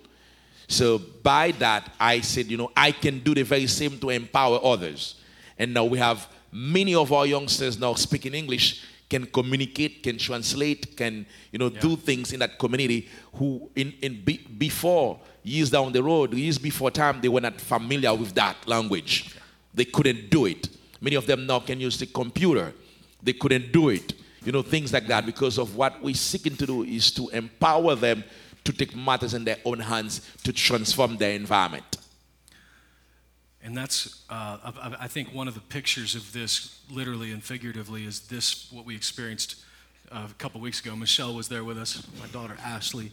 So 0.69 0.99
by 0.99 1.53
that, 1.53 1.93
I 1.99 2.21
said, 2.21 2.47
you 2.47 2.57
know, 2.57 2.73
I 2.77 2.91
can 2.91 3.21
do 3.21 3.35
the 3.35 3.43
very 3.43 3.67
same 3.67 3.99
to 4.01 4.11
empower 4.11 4.59
others. 4.63 5.17
And 5.59 5.73
now 5.73 5.85
we 5.85 5.99
have 5.99 6.29
many 6.53 6.95
of 6.95 7.13
our 7.13 7.27
youngsters 7.27 7.79
now 7.79 7.95
speaking 7.95 8.35
English 8.35 8.85
can 9.09 9.27
communicate, 9.27 10.03
can 10.03 10.19
translate, 10.19 10.97
can 10.97 11.27
you 11.53 11.59
know 11.59 11.69
do 11.69 11.97
things 11.97 12.33
in 12.33 12.41
that 12.41 12.59
community. 12.59 13.09
Who 13.35 13.71
in 13.75 13.93
in 14.03 14.23
be, 14.25 14.39
before 14.39 15.21
years 15.43 15.71
down 15.71 15.93
the 15.93 16.03
road, 16.03 16.35
years 16.35 16.59
before 16.59 16.91
time, 16.91 17.21
they 17.21 17.29
were 17.29 17.41
not 17.41 17.61
familiar 17.61 18.15
with 18.15 18.35
that 18.35 18.57
language. 18.67 19.37
They 19.75 19.85
couldn't 19.85 20.31
do 20.31 20.47
it. 20.47 20.69
Many 21.01 21.17
of 21.17 21.27
them 21.27 21.47
now 21.47 21.61
can 21.61 21.79
use 21.81 21.99
the 21.99 22.07
computer. 22.07 22.73
They 23.23 23.35
couldn't 23.35 23.73
do 23.73 23.91
it. 23.91 24.15
You 24.45 24.53
know 24.53 24.63
things 24.63 24.93
like 24.93 25.07
that 25.09 25.27
because 25.27 25.59
of 25.59 25.77
what 25.77 26.03
we're 26.03 26.15
seeking 26.15 26.57
to 26.57 26.67
do 26.67 26.83
is 26.85 27.11
to 27.13 27.29
empower 27.31 27.95
them 27.95 28.25
to 28.65 28.73
take 28.73 28.95
matters 28.97 29.35
in 29.35 29.45
their 29.45 29.59
own 29.65 29.79
hands 29.79 30.21
to 30.43 30.53
transform 30.53 31.17
their 31.17 31.33
environment. 31.33 31.99
And 33.67 33.77
that's, 33.77 34.23
uh, 34.31 34.59
I 35.01 35.09
think, 35.09 35.35
one 35.35 35.49
of 35.49 35.55
the 35.55 35.61
pictures 35.61 36.15
of 36.15 36.33
this, 36.33 36.79
literally 36.89 37.33
and 37.33 37.43
figuratively, 37.43 38.07
is 38.07 38.21
this 38.21 38.71
what 38.71 38.87
we 38.87 38.95
experienced 38.95 39.57
uh, 40.13 40.29
a 40.31 40.35
couple 40.35 40.61
weeks 40.61 40.79
ago. 40.79 40.95
Michelle 40.95 41.35
was 41.35 41.49
there 41.49 41.65
with 41.65 41.77
us, 41.77 42.07
my 42.21 42.29
daughter 42.29 42.57
Ashley. 42.65 43.11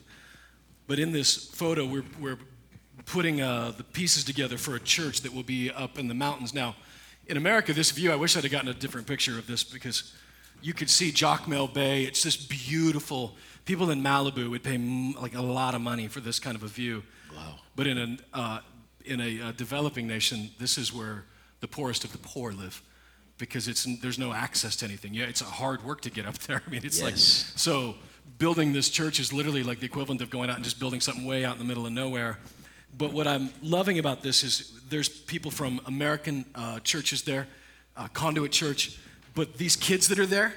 But 0.86 1.00
in 1.00 1.12
this 1.12 1.48
photo, 1.48 1.88
we're, 1.88 2.06
we're 2.20 2.38
putting 3.06 3.42
uh, 3.42 3.74
the 3.76 3.84
pieces 3.84 4.24
together 4.24 4.60
for 4.60 4.76
a 4.76 4.80
church 4.80 5.22
that 5.22 5.34
will 5.34 5.42
be 5.42 5.72
up 5.72 5.98
in 5.98 6.08
the 6.08 6.14
mountains. 6.14 6.54
Now, 6.54 6.76
in 7.26 7.36
America, 7.36 7.74
this 7.74 7.90
view, 7.90 8.12
I 8.12 8.16
wish 8.16 8.38
I'd 8.38 8.44
have 8.44 8.52
gotten 8.52 8.70
a 8.70 8.76
different 8.76 9.08
picture 9.08 9.40
of 9.40 9.48
this 9.48 9.64
because 9.64 10.14
you 10.62 10.76
could 10.76 10.92
see 10.92 11.12
Jacmel 11.12 11.74
Bay. 11.74 12.04
It's 12.04 12.22
this 12.22 12.38
beautiful. 12.38 13.36
People 13.66 13.90
in 13.90 14.04
Malibu 14.04 14.52
would 14.52 14.62
pay 14.62 14.78
like 15.20 15.34
a 15.34 15.42
lot 15.42 15.74
of 15.74 15.82
money 15.82 16.08
for 16.08 16.20
this 16.20 16.40
kind 16.40 16.56
of 16.56 16.62
a 16.62 16.68
view. 16.68 17.02
Wow. 17.36 17.56
But 17.76 17.88
in 17.88 17.98
an 17.98 18.20
uh, 18.36 18.60
in 19.06 19.22
a 19.22 19.42
uh, 19.42 19.52
developing 19.54 20.08
nation, 20.08 20.52
this 20.60 20.78
is 20.78 20.94
where 20.94 21.26
the 21.60 21.68
poorest 21.68 22.04
of 22.04 22.12
the 22.12 22.18
poor 22.18 22.52
live 22.52 22.82
because 23.38 23.68
it's, 23.68 23.88
there's 24.02 24.20
no 24.20 24.34
access 24.34 24.76
to 24.78 24.86
anything. 24.86 25.14
Yeah, 25.14 25.26
it's 25.26 25.42
a 25.42 25.46
hard 25.46 25.84
work 25.84 26.02
to 26.02 26.10
get 26.10 26.26
up 26.26 26.38
there. 26.40 26.62
I 26.68 26.70
mean, 26.70 26.82
it's 26.84 27.00
yes. 27.00 27.04
like, 27.04 27.16
so 27.18 27.96
building 28.38 28.74
this 28.74 28.90
church 28.90 29.20
is 29.20 29.34
literally 29.34 29.64
like 29.64 29.80
the 29.80 29.86
equivalent 29.86 30.22
of 30.22 30.30
going 30.30 30.50
out 30.50 30.56
and 30.56 30.64
just 30.64 30.80
building 30.80 31.02
something 31.02 31.26
way 31.26 31.46
out 31.46 31.54
in 31.54 31.60
the 31.60 31.66
middle 31.66 31.86
of 31.86 31.92
nowhere. 31.92 32.40
But 32.98 33.12
what 33.12 33.28
I'm 33.28 33.50
loving 33.62 34.00
about 34.00 34.22
this 34.22 34.44
is 34.44 34.80
there's 34.90 35.10
people 35.10 35.50
from 35.50 35.82
American 35.86 36.46
uh, 36.54 36.80
churches 36.80 37.24
there, 37.24 37.48
uh, 37.98 38.08
Conduit 38.14 38.52
Church, 38.52 39.00
but 39.34 39.58
these 39.58 39.76
kids 39.76 40.08
that 40.10 40.20
are 40.20 40.28
there, 40.28 40.54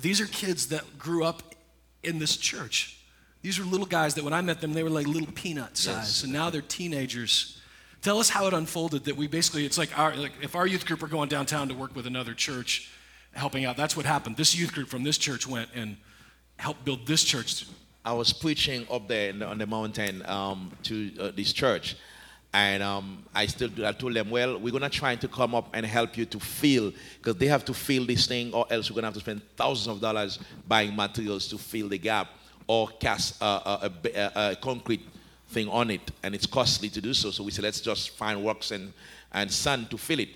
these 0.00 0.20
are 0.20 0.26
kids 0.26 0.68
that 0.68 0.98
grew 0.98 1.24
up 1.24 1.54
in 2.02 2.18
this 2.18 2.36
church. 2.36 3.03
These 3.44 3.58
were 3.58 3.66
little 3.66 3.84
guys 3.84 4.14
that 4.14 4.24
when 4.24 4.32
I 4.32 4.40
met 4.40 4.62
them, 4.62 4.72
they 4.72 4.82
were 4.82 4.88
like 4.88 5.06
little 5.06 5.30
peanut 5.30 5.76
size. 5.76 5.94
Yes. 5.94 6.24
And 6.24 6.32
now 6.32 6.48
they're 6.48 6.62
teenagers. 6.62 7.60
Tell 8.00 8.18
us 8.18 8.30
how 8.30 8.46
it 8.46 8.54
unfolded 8.54 9.04
that 9.04 9.18
we 9.18 9.26
basically, 9.26 9.66
it's 9.66 9.76
like, 9.76 9.98
our, 9.98 10.16
like 10.16 10.32
if 10.40 10.56
our 10.56 10.66
youth 10.66 10.86
group 10.86 11.02
are 11.02 11.08
going 11.08 11.28
downtown 11.28 11.68
to 11.68 11.74
work 11.74 11.94
with 11.94 12.06
another 12.06 12.32
church, 12.32 12.90
helping 13.32 13.66
out, 13.66 13.76
that's 13.76 13.98
what 13.98 14.06
happened. 14.06 14.38
This 14.38 14.56
youth 14.56 14.72
group 14.72 14.88
from 14.88 15.02
this 15.02 15.18
church 15.18 15.46
went 15.46 15.68
and 15.74 15.98
helped 16.56 16.86
build 16.86 17.06
this 17.06 17.22
church. 17.22 17.66
I 18.02 18.14
was 18.14 18.32
preaching 18.32 18.86
up 18.90 19.08
there 19.08 19.30
the, 19.34 19.46
on 19.46 19.58
the 19.58 19.66
mountain 19.66 20.24
um, 20.24 20.72
to 20.84 21.12
uh, 21.20 21.30
this 21.36 21.52
church. 21.52 21.96
And 22.54 22.82
um, 22.82 23.26
I 23.34 23.44
still 23.44 23.68
I 23.84 23.92
told 23.92 24.14
them, 24.14 24.30
well, 24.30 24.58
we're 24.58 24.72
gonna 24.72 24.88
try 24.88 25.16
to 25.16 25.28
come 25.28 25.54
up 25.54 25.68
and 25.74 25.84
help 25.84 26.16
you 26.16 26.24
to 26.24 26.40
fill, 26.40 26.94
because 27.18 27.36
they 27.36 27.48
have 27.48 27.66
to 27.66 27.74
fill 27.74 28.06
this 28.06 28.26
thing, 28.26 28.54
or 28.54 28.64
else 28.70 28.90
we're 28.90 28.94
gonna 28.94 29.08
have 29.08 29.14
to 29.14 29.20
spend 29.20 29.42
thousands 29.54 29.88
of 29.88 30.00
dollars 30.00 30.38
buying 30.66 30.96
materials 30.96 31.46
to 31.48 31.58
fill 31.58 31.90
the 31.90 31.98
gap 31.98 32.28
or 32.66 32.88
cast 32.88 33.40
a, 33.40 33.44
a, 33.44 33.92
a, 34.14 34.32
a, 34.52 34.56
concrete 34.56 35.06
thing 35.48 35.68
on 35.68 35.90
it, 35.90 36.10
and 36.22 36.34
it's 36.34 36.46
costly 36.46 36.88
to 36.90 37.00
do 37.00 37.12
so. 37.12 37.30
So 37.30 37.44
we 37.44 37.50
said, 37.50 37.64
let's 37.64 37.80
just 37.80 38.10
find 38.10 38.44
rocks 38.44 38.70
and, 38.70 38.92
and 39.32 39.50
sand 39.50 39.90
to 39.90 39.98
fill 39.98 40.20
it. 40.20 40.30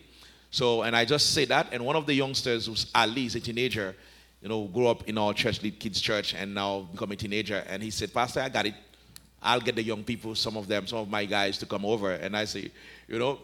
So, 0.51 0.83
and 0.83 0.97
I 0.97 1.05
just 1.05 1.35
say 1.35 1.45
that, 1.47 1.69
and 1.73 1.85
one 1.85 1.97
of 1.97 2.07
the 2.07 2.15
youngsters, 2.15 2.67
who's 2.67 2.91
Ali, 2.95 3.27
is 3.27 3.35
a 3.35 3.41
teenager, 3.41 3.95
you 4.43 4.49
know, 4.49 4.65
grew 4.65 4.87
up 4.87 5.09
in 5.09 5.19
our 5.19 5.35
church, 5.35 5.63
lead 5.63 5.79
kids 5.79 6.01
church, 6.01 6.35
and 6.35 6.55
now 6.55 6.89
become 6.93 7.13
a 7.13 7.17
teenager. 7.17 7.65
And 7.69 7.83
he 7.83 7.91
said, 7.91 8.15
Pastor, 8.15 8.41
I 8.41 8.49
got 8.49 8.67
it. 8.67 8.75
I'll 9.43 9.61
get 9.61 9.77
the 9.77 9.83
young 9.83 10.05
people, 10.05 10.35
some 10.35 10.57
of 10.57 10.67
them, 10.69 10.87
some 10.87 10.99
of 10.99 11.09
my 11.09 11.25
guys 11.25 11.59
to 11.59 11.67
come 11.67 11.85
over. 11.85 12.13
And 12.13 12.37
I 12.37 12.45
say, 12.45 12.71
you 13.09 13.19
know, 13.19 13.39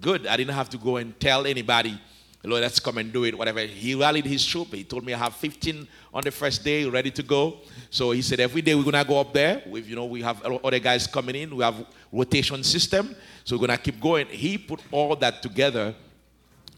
good. 0.00 0.26
I 0.26 0.36
didn't 0.36 0.54
have 0.54 0.68
to 0.70 0.78
go 0.78 0.96
and 0.96 1.18
tell 1.20 1.46
anybody 1.46 1.98
Lord, 2.44 2.62
let's 2.62 2.78
come 2.78 2.98
and 2.98 3.12
do 3.12 3.24
it, 3.24 3.36
whatever. 3.36 3.60
He 3.60 3.94
rallied 3.94 4.24
his 4.24 4.46
troop. 4.46 4.68
He 4.68 4.84
told 4.84 5.04
me 5.04 5.12
I 5.12 5.18
have 5.18 5.34
15 5.34 5.88
on 6.14 6.22
the 6.22 6.30
first 6.30 6.62
day 6.62 6.84
ready 6.84 7.10
to 7.10 7.22
go. 7.22 7.58
So 7.90 8.12
he 8.12 8.22
said, 8.22 8.38
every 8.38 8.62
day 8.62 8.76
we're 8.76 8.84
going 8.84 8.94
to 8.94 9.04
go 9.04 9.20
up 9.20 9.32
there. 9.32 9.62
With, 9.66 9.88
you 9.88 9.96
know, 9.96 10.04
we 10.04 10.22
have 10.22 10.42
other 10.42 10.78
guys 10.78 11.06
coming 11.08 11.34
in. 11.34 11.56
We 11.56 11.64
have 11.64 11.84
rotation 12.12 12.62
system. 12.62 13.16
So 13.44 13.56
we're 13.56 13.66
going 13.66 13.76
to 13.76 13.82
keep 13.82 14.00
going. 14.00 14.26
He 14.28 14.56
put 14.56 14.80
all 14.92 15.16
that 15.16 15.42
together 15.42 15.94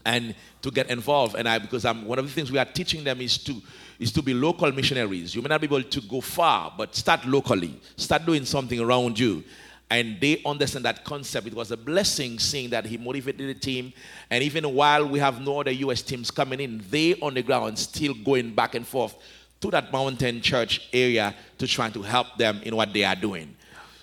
and 0.03 0.33
to 0.63 0.71
get 0.71 0.89
involved. 0.89 1.35
And 1.35 1.47
I, 1.47 1.59
because 1.59 1.85
I'm, 1.85 2.05
one 2.05 2.17
of 2.17 2.25
the 2.25 2.31
things 2.31 2.51
we 2.51 2.57
are 2.57 2.65
teaching 2.65 3.03
them 3.03 3.21
is 3.21 3.37
to, 3.39 3.61
is 3.99 4.11
to 4.13 4.23
be 4.23 4.33
local 4.33 4.71
missionaries. 4.71 5.35
You 5.35 5.43
may 5.43 5.49
not 5.49 5.61
be 5.61 5.67
able 5.67 5.83
to 5.83 6.01
go 6.01 6.21
far, 6.21 6.73
but 6.75 6.95
start 6.95 7.23
locally. 7.25 7.79
Start 7.97 8.25
doing 8.25 8.45
something 8.45 8.79
around 8.79 9.19
you 9.19 9.43
and 9.91 10.17
they 10.21 10.41
understand 10.45 10.85
that 10.85 11.03
concept. 11.03 11.45
It 11.47 11.53
was 11.53 11.69
a 11.71 11.75
blessing 11.75 12.39
seeing 12.39 12.69
that 12.69 12.85
he 12.85 12.97
motivated 12.97 13.49
the 13.49 13.59
team. 13.59 13.91
And 14.29 14.41
even 14.41 14.63
while 14.73 15.05
we 15.05 15.19
have 15.19 15.41
no 15.41 15.59
other 15.59 15.71
US 15.71 16.01
teams 16.01 16.31
coming 16.31 16.61
in, 16.61 16.81
they 16.89 17.15
on 17.15 17.33
the 17.33 17.43
ground 17.43 17.77
still 17.77 18.13
going 18.13 18.55
back 18.55 18.73
and 18.73 18.87
forth 18.87 19.13
to 19.59 19.69
that 19.71 19.91
mountain 19.91 20.39
church 20.39 20.87
area 20.93 21.35
to 21.57 21.67
try 21.67 21.89
to 21.89 22.01
help 22.01 22.37
them 22.37 22.61
in 22.63 22.73
what 22.73 22.93
they 22.93 23.03
are 23.03 23.17
doing. 23.17 23.53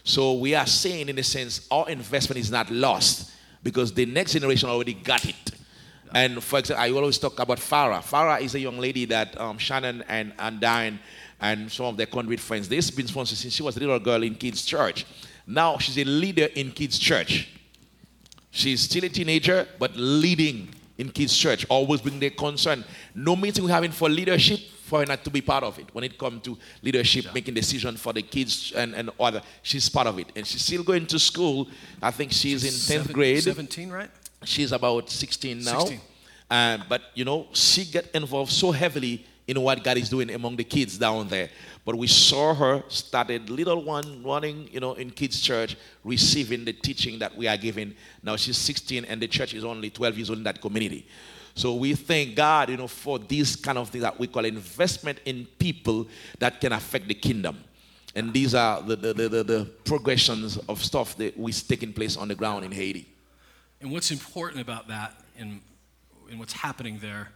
So 0.04 0.34
we 0.34 0.54
are 0.54 0.66
saying, 0.66 1.08
in 1.08 1.18
a 1.18 1.22
sense, 1.22 1.66
our 1.70 1.88
investment 1.88 2.38
is 2.38 2.50
not 2.50 2.70
lost 2.70 3.32
because 3.62 3.90
the 3.94 4.04
next 4.04 4.34
generation 4.34 4.68
already 4.68 4.92
got 4.92 5.24
it. 5.24 5.52
And 6.12 6.44
for 6.44 6.58
example, 6.58 6.84
I 6.84 6.90
always 6.90 7.16
talk 7.18 7.38
about 7.40 7.58
Farah. 7.58 8.02
Farah 8.02 8.42
is 8.42 8.54
a 8.54 8.60
young 8.60 8.78
lady 8.78 9.06
that 9.06 9.40
um, 9.40 9.56
Shannon 9.56 10.04
and, 10.06 10.34
and 10.38 10.60
Diane 10.60 10.98
and 11.40 11.72
some 11.72 11.86
of 11.86 11.96
their 11.96 12.06
conduit 12.06 12.40
friends, 12.40 12.68
they've 12.68 12.94
been 12.94 13.06
sponsored 13.06 13.38
since 13.38 13.54
she 13.54 13.62
was 13.62 13.78
a 13.78 13.80
little 13.80 13.98
girl 13.98 14.22
in 14.22 14.34
kids' 14.34 14.66
church. 14.66 15.06
Now 15.48 15.78
she's 15.78 15.96
a 15.96 16.04
leader 16.04 16.48
in 16.54 16.70
kids' 16.72 16.98
church. 16.98 17.48
She's 18.50 18.82
still 18.82 19.04
a 19.04 19.08
teenager, 19.08 19.66
but 19.78 19.96
leading 19.96 20.68
in 20.98 21.10
kids' 21.10 21.36
church, 21.36 21.64
always 21.70 22.02
bring 22.02 22.20
their 22.20 22.30
concern. 22.30 22.84
No 23.14 23.34
meeting 23.34 23.64
we're 23.64 23.70
having 23.70 23.90
for 23.90 24.10
leadership 24.10 24.60
for 24.84 25.00
her 25.00 25.06
not 25.06 25.24
to 25.24 25.30
be 25.30 25.40
part 25.40 25.64
of 25.64 25.78
it. 25.78 25.86
When 25.94 26.04
it 26.04 26.18
comes 26.18 26.42
to 26.42 26.58
leadership, 26.82 27.24
yeah. 27.26 27.32
making 27.32 27.54
decisions 27.54 27.98
for 28.00 28.12
the 28.12 28.20
kids 28.22 28.72
and, 28.76 28.94
and 28.94 29.10
other, 29.18 29.40
she's 29.62 29.88
part 29.88 30.06
of 30.06 30.18
it. 30.18 30.26
And 30.36 30.46
she's 30.46 30.62
still 30.62 30.82
going 30.82 31.06
to 31.06 31.18
school. 31.18 31.68
I 32.02 32.10
think 32.10 32.32
she's, 32.32 32.62
she's 32.62 32.90
in 32.90 33.02
10th 33.02 33.12
grade. 33.12 33.42
17, 33.42 33.90
right? 33.90 34.10
She's 34.44 34.72
about 34.72 35.08
16 35.08 35.62
now. 35.62 35.78
16. 35.78 36.00
Uh, 36.50 36.78
but, 36.88 37.02
you 37.14 37.24
know, 37.24 37.46
she 37.52 37.84
get 37.84 38.10
involved 38.12 38.52
so 38.52 38.70
heavily 38.70 39.24
in 39.48 39.58
what 39.62 39.82
God 39.82 39.96
is 39.96 40.10
doing 40.10 40.30
among 40.30 40.56
the 40.56 40.64
kids 40.64 40.98
down 40.98 41.26
there. 41.28 41.48
But 41.84 41.96
we 41.96 42.06
saw 42.06 42.54
her 42.54 42.84
started 42.88 43.48
little 43.48 43.82
one 43.82 44.22
running, 44.22 44.68
you 44.70 44.78
know, 44.78 44.92
in 44.92 45.10
kids' 45.10 45.40
church, 45.40 45.74
receiving 46.04 46.66
the 46.66 46.74
teaching 46.74 47.18
that 47.20 47.34
we 47.34 47.48
are 47.48 47.56
giving. 47.56 47.94
Now 48.22 48.36
she's 48.36 48.58
16 48.58 49.06
and 49.06 49.22
the 49.22 49.26
church 49.26 49.54
is 49.54 49.64
only 49.64 49.88
12 49.88 50.18
years 50.18 50.28
old 50.28 50.38
in 50.38 50.44
that 50.44 50.60
community. 50.60 51.06
So 51.54 51.74
we 51.74 51.94
thank 51.94 52.36
God, 52.36 52.68
you 52.68 52.76
know, 52.76 52.86
for 52.86 53.18
these 53.18 53.56
kind 53.56 53.78
of 53.78 53.88
things 53.88 54.02
that 54.02 54.20
we 54.20 54.26
call 54.26 54.44
investment 54.44 55.18
in 55.24 55.46
people 55.58 56.06
that 56.38 56.60
can 56.60 56.72
affect 56.72 57.08
the 57.08 57.14
kingdom. 57.14 57.64
And 58.14 58.32
these 58.34 58.54
are 58.54 58.82
the, 58.82 58.96
the, 58.96 59.14
the, 59.14 59.42
the 59.42 59.64
progressions 59.84 60.58
of 60.68 60.84
stuff 60.84 61.16
that 61.16 61.38
is 61.38 61.62
taking 61.62 61.94
place 61.94 62.18
on 62.18 62.28
the 62.28 62.34
ground 62.34 62.66
in 62.66 62.72
Haiti. 62.72 63.08
And 63.80 63.90
what's 63.92 64.10
important 64.10 64.60
about 64.60 64.88
that 64.88 65.14
and, 65.38 65.62
and 66.30 66.38
what's 66.38 66.52
happening 66.52 66.98
there 67.00 67.30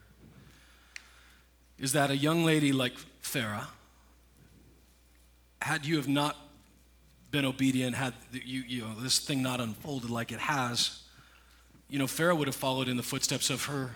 is 1.79 1.93
that 1.93 2.11
a 2.11 2.17
young 2.17 2.45
lady 2.45 2.73
like 2.73 2.95
Farah, 3.23 3.67
had 5.61 5.87
you 5.87 5.97
have 5.97 6.09
not 6.09 6.37
been 7.31 7.45
obedient, 7.45 7.97
had 7.97 8.15
you, 8.33 8.63
you 8.67 8.83
know, 8.83 8.95
this 9.01 9.19
thing 9.19 9.43
not 9.43 9.61
unfolded 9.61 10.11
like 10.11 10.33
it 10.33 10.41
has, 10.41 11.03
you 11.89 11.99
know, 11.99 12.07
Farah 12.07 12.37
would 12.37 12.49
have 12.49 12.57
followed 12.57 12.89
in 12.89 12.97
the 12.97 13.03
footsteps 13.03 13.51
of 13.51 13.65
her, 13.67 13.91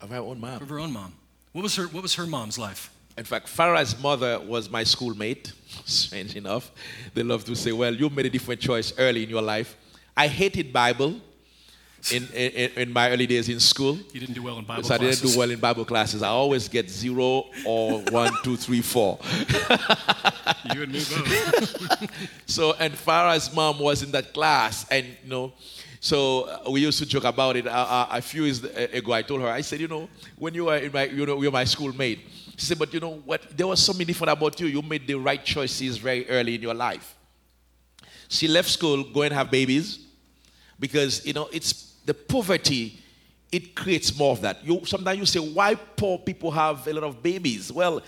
of 0.00 0.10
her 0.10 0.18
own 0.18 0.40
mom. 0.40 0.62
Of 0.62 0.68
her 0.68 0.78
own 0.78 0.92
mom. 0.92 1.14
What 1.52 1.62
was 1.62 1.76
her, 1.76 1.84
what 1.84 2.02
was 2.02 2.14
her 2.14 2.26
mom's 2.26 2.58
life? 2.58 2.90
In 3.16 3.24
fact, 3.24 3.46
Farah's 3.46 4.00
mother 4.00 4.40
was 4.40 4.70
my 4.70 4.84
schoolmate. 4.84 5.52
Strange 5.84 6.34
enough, 6.34 6.72
they 7.14 7.22
love 7.22 7.44
to 7.44 7.54
say, 7.54 7.72
"Well, 7.72 7.94
you 7.94 8.08
made 8.08 8.26
a 8.26 8.30
different 8.30 8.60
choice 8.60 8.92
early 8.98 9.22
in 9.24 9.28
your 9.28 9.42
life." 9.42 9.76
I 10.16 10.28
hated 10.28 10.72
Bible 10.72 11.20
in, 12.10 12.26
in, 12.34 12.70
in, 12.76 12.92
my 12.92 13.10
early 13.10 13.26
days 13.26 13.48
in 13.48 13.60
school. 13.60 13.96
You 14.12 14.20
didn't 14.20 14.34
do 14.34 14.42
well 14.42 14.58
in 14.58 14.64
Bible 14.64 14.82
so 14.82 14.96
classes. 14.96 15.06
I 15.06 15.10
didn't 15.10 15.32
do 15.32 15.38
well 15.38 15.50
in 15.50 15.60
Bible 15.60 15.84
classes. 15.84 16.22
I 16.22 16.28
always 16.28 16.68
get 16.68 16.90
zero 16.90 17.44
or 17.64 18.00
one, 18.10 18.32
two, 18.42 18.56
three, 18.56 18.80
four. 18.80 19.18
you 20.74 20.82
and 20.82 20.92
me 20.92 20.98
both. 20.98 22.10
so, 22.46 22.74
and 22.80 22.94
Farah's 22.94 23.54
mom 23.54 23.78
was 23.78 24.02
in 24.02 24.10
that 24.12 24.32
class, 24.32 24.84
and 24.90 25.06
you 25.06 25.30
know, 25.30 25.52
so 26.00 26.48
uh, 26.48 26.70
we 26.70 26.80
used 26.80 26.98
to 26.98 27.06
joke 27.06 27.24
about 27.24 27.56
it. 27.56 27.66
Uh, 27.66 27.70
uh, 27.70 28.06
a 28.10 28.20
few 28.20 28.44
years 28.44 28.64
ago, 28.64 29.12
I 29.12 29.22
told 29.22 29.40
her, 29.42 29.48
I 29.48 29.60
said, 29.60 29.80
you 29.80 29.88
know, 29.88 30.08
when 30.36 30.54
you 30.54 30.64
were 30.64 30.76
in 30.76 30.92
my, 30.92 31.04
you 31.04 31.24
know, 31.24 31.40
you're 31.40 31.52
my 31.52 31.64
schoolmate. 31.64 32.20
She 32.56 32.66
said, 32.66 32.78
but 32.78 32.92
you 32.92 33.00
know 33.00 33.22
what? 33.24 33.56
There 33.56 33.66
was 33.66 33.80
something 33.80 34.06
different 34.06 34.32
about 34.32 34.58
you. 34.60 34.66
You 34.66 34.82
made 34.82 35.06
the 35.06 35.14
right 35.14 35.42
choices 35.44 35.98
very 35.98 36.28
early 36.28 36.56
in 36.56 36.62
your 36.62 36.74
life. 36.74 37.16
She 38.28 38.48
left 38.48 38.70
school, 38.70 39.04
go 39.04 39.22
and 39.22 39.32
have 39.32 39.50
babies, 39.50 40.00
because 40.80 41.24
you 41.24 41.32
know 41.32 41.48
it's 41.52 41.91
the 42.04 42.14
poverty 42.14 42.98
it 43.52 43.74
creates 43.74 44.16
more 44.16 44.32
of 44.32 44.40
that. 44.40 44.64
You 44.64 44.80
sometimes 44.86 45.18
you 45.18 45.26
say, 45.26 45.38
why 45.38 45.74
poor 45.74 46.18
people 46.18 46.50
have 46.50 46.86
a 46.88 46.92
lot 46.94 47.04
of 47.04 47.22
babies? 47.22 47.70
Well, 47.70 48.02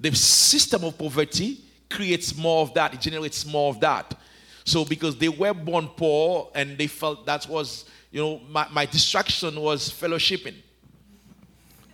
the 0.00 0.14
system 0.14 0.84
of 0.84 0.96
poverty 0.96 1.60
creates 1.90 2.34
more 2.34 2.62
of 2.62 2.74
that, 2.74 2.94
it 2.94 3.00
generates 3.00 3.44
more 3.46 3.70
of 3.70 3.80
that. 3.80 4.18
So 4.64 4.84
because 4.84 5.16
they 5.16 5.28
were 5.28 5.54
born 5.54 5.88
poor 5.88 6.50
and 6.54 6.76
they 6.76 6.88
felt 6.88 7.24
that 7.26 7.46
was, 7.48 7.84
you 8.10 8.20
know, 8.20 8.40
my, 8.48 8.66
my 8.72 8.86
distraction 8.86 9.60
was 9.60 9.90
fellowshipping. 9.90 10.54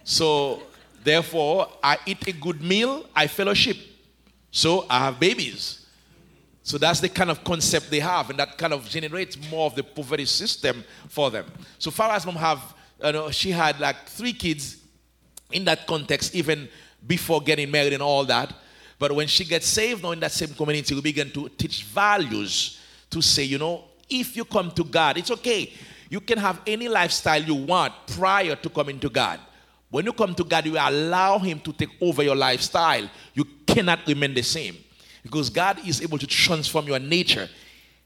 So 0.04 0.62
therefore, 1.04 1.68
I 1.82 1.98
eat 2.06 2.26
a 2.28 2.32
good 2.32 2.62
meal, 2.62 3.06
I 3.14 3.26
fellowship. 3.26 3.76
So 4.50 4.86
I 4.88 5.00
have 5.00 5.20
babies. 5.20 5.81
So 6.64 6.78
that's 6.78 7.00
the 7.00 7.08
kind 7.08 7.30
of 7.30 7.42
concept 7.42 7.90
they 7.90 8.00
have, 8.00 8.30
and 8.30 8.38
that 8.38 8.56
kind 8.56 8.72
of 8.72 8.88
generates 8.88 9.36
more 9.50 9.66
of 9.66 9.74
the 9.74 9.82
poverty 9.82 10.26
system 10.26 10.84
for 11.08 11.30
them. 11.30 11.46
So 11.78 11.90
Farah's 11.90 12.24
mom 12.24 12.36
have, 12.36 12.74
you 13.04 13.12
know, 13.12 13.30
she 13.30 13.50
had 13.50 13.80
like 13.80 14.06
three 14.06 14.32
kids 14.32 14.78
in 15.50 15.64
that 15.64 15.86
context, 15.86 16.34
even 16.34 16.68
before 17.06 17.40
getting 17.40 17.70
married 17.70 17.92
and 17.92 18.02
all 18.02 18.24
that. 18.26 18.54
But 18.98 19.12
when 19.12 19.26
she 19.26 19.44
gets 19.44 19.66
saved 19.66 20.04
now 20.04 20.12
in 20.12 20.20
that 20.20 20.30
same 20.30 20.54
community, 20.54 20.94
we 20.94 21.00
begin 21.00 21.30
to 21.32 21.48
teach 21.48 21.82
values 21.82 22.80
to 23.10 23.20
say, 23.20 23.42
you 23.42 23.58
know, 23.58 23.84
if 24.08 24.36
you 24.36 24.44
come 24.44 24.70
to 24.72 24.84
God, 24.84 25.18
it's 25.18 25.32
okay. 25.32 25.72
You 26.08 26.20
can 26.20 26.38
have 26.38 26.60
any 26.66 26.88
lifestyle 26.88 27.42
you 27.42 27.54
want 27.56 27.92
prior 28.06 28.54
to 28.54 28.68
coming 28.68 29.00
to 29.00 29.08
God. 29.08 29.40
When 29.90 30.06
you 30.06 30.12
come 30.12 30.34
to 30.36 30.44
God, 30.44 30.64
you 30.64 30.76
allow 30.78 31.38
Him 31.38 31.58
to 31.60 31.72
take 31.72 31.90
over 32.00 32.22
your 32.22 32.36
lifestyle. 32.36 33.10
You 33.34 33.44
cannot 33.66 34.06
remain 34.06 34.34
the 34.34 34.42
same 34.42 34.76
because 35.22 35.50
God 35.50 35.86
is 35.86 36.02
able 36.02 36.18
to 36.18 36.26
transform 36.26 36.86
your 36.86 36.98
nature, 36.98 37.48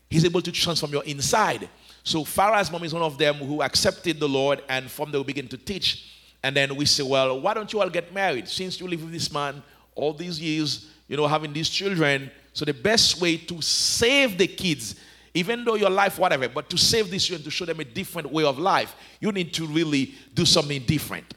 He's 0.08 0.24
able 0.24 0.42
to 0.42 0.52
transform 0.52 0.92
your 0.92 1.04
inside. 1.04 1.68
So 2.04 2.22
Farah's 2.22 2.70
mom 2.70 2.84
is 2.84 2.94
one 2.94 3.02
of 3.02 3.18
them 3.18 3.34
who 3.34 3.62
accepted 3.62 4.20
the 4.20 4.28
Lord, 4.28 4.62
and 4.68 4.88
from 4.90 5.10
there 5.10 5.20
we 5.20 5.26
begin 5.26 5.48
to 5.48 5.58
teach. 5.58 6.12
And 6.42 6.54
then 6.54 6.76
we 6.76 6.84
say, 6.84 7.02
Well, 7.02 7.40
why 7.40 7.54
don't 7.54 7.72
you 7.72 7.80
all 7.80 7.90
get 7.90 8.14
married? 8.14 8.48
Since 8.48 8.78
you 8.80 8.86
live 8.86 9.02
with 9.02 9.12
this 9.12 9.32
man 9.32 9.62
all 9.96 10.12
these 10.12 10.40
years, 10.40 10.88
you 11.08 11.16
know, 11.16 11.26
having 11.26 11.52
these 11.52 11.68
children. 11.68 12.30
So 12.52 12.64
the 12.64 12.74
best 12.74 13.20
way 13.20 13.36
to 13.36 13.60
save 13.60 14.38
the 14.38 14.46
kids, 14.46 14.96
even 15.34 15.64
though 15.64 15.74
your 15.74 15.90
life, 15.90 16.18
whatever, 16.18 16.48
but 16.48 16.70
to 16.70 16.78
save 16.78 17.10
these 17.10 17.24
children, 17.24 17.44
to 17.44 17.50
show 17.50 17.64
them 17.64 17.80
a 17.80 17.84
different 17.84 18.30
way 18.30 18.44
of 18.44 18.58
life, 18.58 18.94
you 19.20 19.32
need 19.32 19.52
to 19.54 19.66
really 19.66 20.14
do 20.34 20.46
something 20.46 20.82
different. 20.84 21.34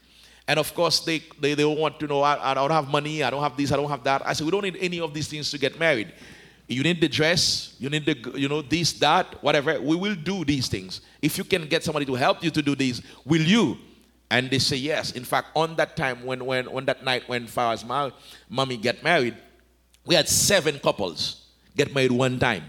And 0.50 0.58
of 0.58 0.74
course, 0.74 0.98
they, 0.98 1.22
they, 1.38 1.54
they 1.54 1.64
want 1.64 2.00
to 2.00 2.08
know, 2.08 2.22
I, 2.22 2.50
I 2.50 2.54
don't 2.54 2.72
have 2.72 2.88
money, 2.88 3.22
I 3.22 3.30
don't 3.30 3.40
have 3.40 3.56
this, 3.56 3.70
I 3.70 3.76
don't 3.76 3.88
have 3.88 4.02
that. 4.02 4.26
I 4.26 4.32
said, 4.32 4.44
we 4.44 4.50
don't 4.50 4.64
need 4.64 4.78
any 4.80 4.98
of 4.98 5.14
these 5.14 5.28
things 5.28 5.48
to 5.52 5.58
get 5.58 5.78
married. 5.78 6.12
You 6.66 6.82
need 6.82 7.00
the 7.00 7.06
dress, 7.08 7.76
you 7.78 7.88
need 7.88 8.04
the, 8.04 8.32
you 8.34 8.48
know, 8.48 8.60
this, 8.60 8.92
that, 8.94 9.40
whatever. 9.44 9.80
We 9.80 9.94
will 9.94 10.16
do 10.16 10.44
these 10.44 10.66
things. 10.66 11.02
If 11.22 11.38
you 11.38 11.44
can 11.44 11.68
get 11.68 11.84
somebody 11.84 12.04
to 12.06 12.16
help 12.16 12.42
you 12.42 12.50
to 12.50 12.62
do 12.62 12.74
these, 12.74 13.00
will 13.24 13.40
you? 13.40 13.78
And 14.28 14.50
they 14.50 14.58
say 14.58 14.74
yes. 14.74 15.12
In 15.12 15.22
fact, 15.22 15.50
on 15.54 15.76
that 15.76 15.96
time, 15.96 16.24
when, 16.24 16.44
when 16.44 16.66
on 16.66 16.84
that 16.86 17.04
night 17.04 17.28
when 17.28 17.46
Farah's 17.46 17.84
mommy 18.48 18.76
get 18.76 19.04
married, 19.04 19.36
we 20.04 20.16
had 20.16 20.28
seven 20.28 20.80
couples 20.80 21.46
get 21.76 21.94
married 21.94 22.10
one 22.10 22.40
time. 22.40 22.64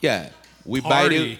Yeah. 0.00 0.30
We 0.64 0.80
buy 0.80 1.08
the 1.08 1.38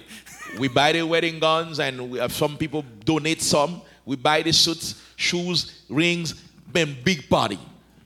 we 0.59 0.69
buy 0.69 0.93
the 0.93 1.05
wedding 1.05 1.39
gowns 1.39 1.81
and 1.81 2.11
we 2.11 2.19
have 2.19 2.35
some 2.35 2.59
people 2.59 2.85
donate 3.07 3.41
some. 3.41 3.81
We 4.09 4.17
buy 4.17 4.41
the 4.41 4.53
suits, 4.53 5.03
shoes, 5.17 5.83
rings, 5.87 6.43
and 6.75 6.97
big 7.05 7.29
party. 7.29 7.59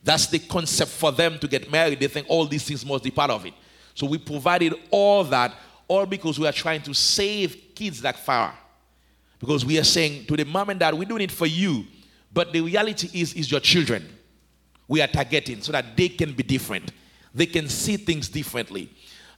That's 0.03 0.27
the 0.27 0.41
concept 0.41 0.91
for 0.91 1.13
them 1.13 1.39
to 1.39 1.47
get 1.47 1.71
married. 1.71 2.01
They 2.01 2.09
think 2.09 2.27
all 2.29 2.45
these 2.45 2.65
things 2.65 2.85
must 2.85 3.05
be 3.05 3.13
part 3.13 3.31
of 3.31 3.47
it. 3.47 3.55
So 3.95 4.07
we 4.07 4.19
provided 4.19 4.75
all 4.91 5.23
that, 5.23 5.55
all 5.87 6.05
because 6.05 6.41
we 6.41 6.49
are 6.49 6.53
trying 6.53 6.83
to 6.83 6.93
save 6.93 7.57
kids 7.77 8.03
like 8.03 8.17
Farah. 8.17 8.51
Because 9.39 9.65
we 9.65 9.79
are 9.79 9.85
saying 9.85 10.25
to 10.27 10.37
the 10.37 10.45
mom 10.45 10.71
and 10.71 10.81
dad, 10.81 10.93
we're 10.93 11.05
doing 11.05 11.23
it 11.23 11.31
for 11.31 11.47
you. 11.47 11.85
But 12.33 12.53
the 12.53 12.63
reality 12.63 13.09
is, 13.21 13.35
is 13.35 13.49
your 13.49 13.61
children. 13.61 14.05
We 14.89 15.01
are 15.03 15.07
targeting 15.07 15.63
so 15.63 15.71
that 15.71 15.97
they 15.97 16.09
can 16.09 16.33
be 16.33 16.43
different. 16.43 16.91
They 17.33 17.47
can 17.47 17.69
see 17.69 17.97
things 17.97 18.29
differently. 18.29 18.91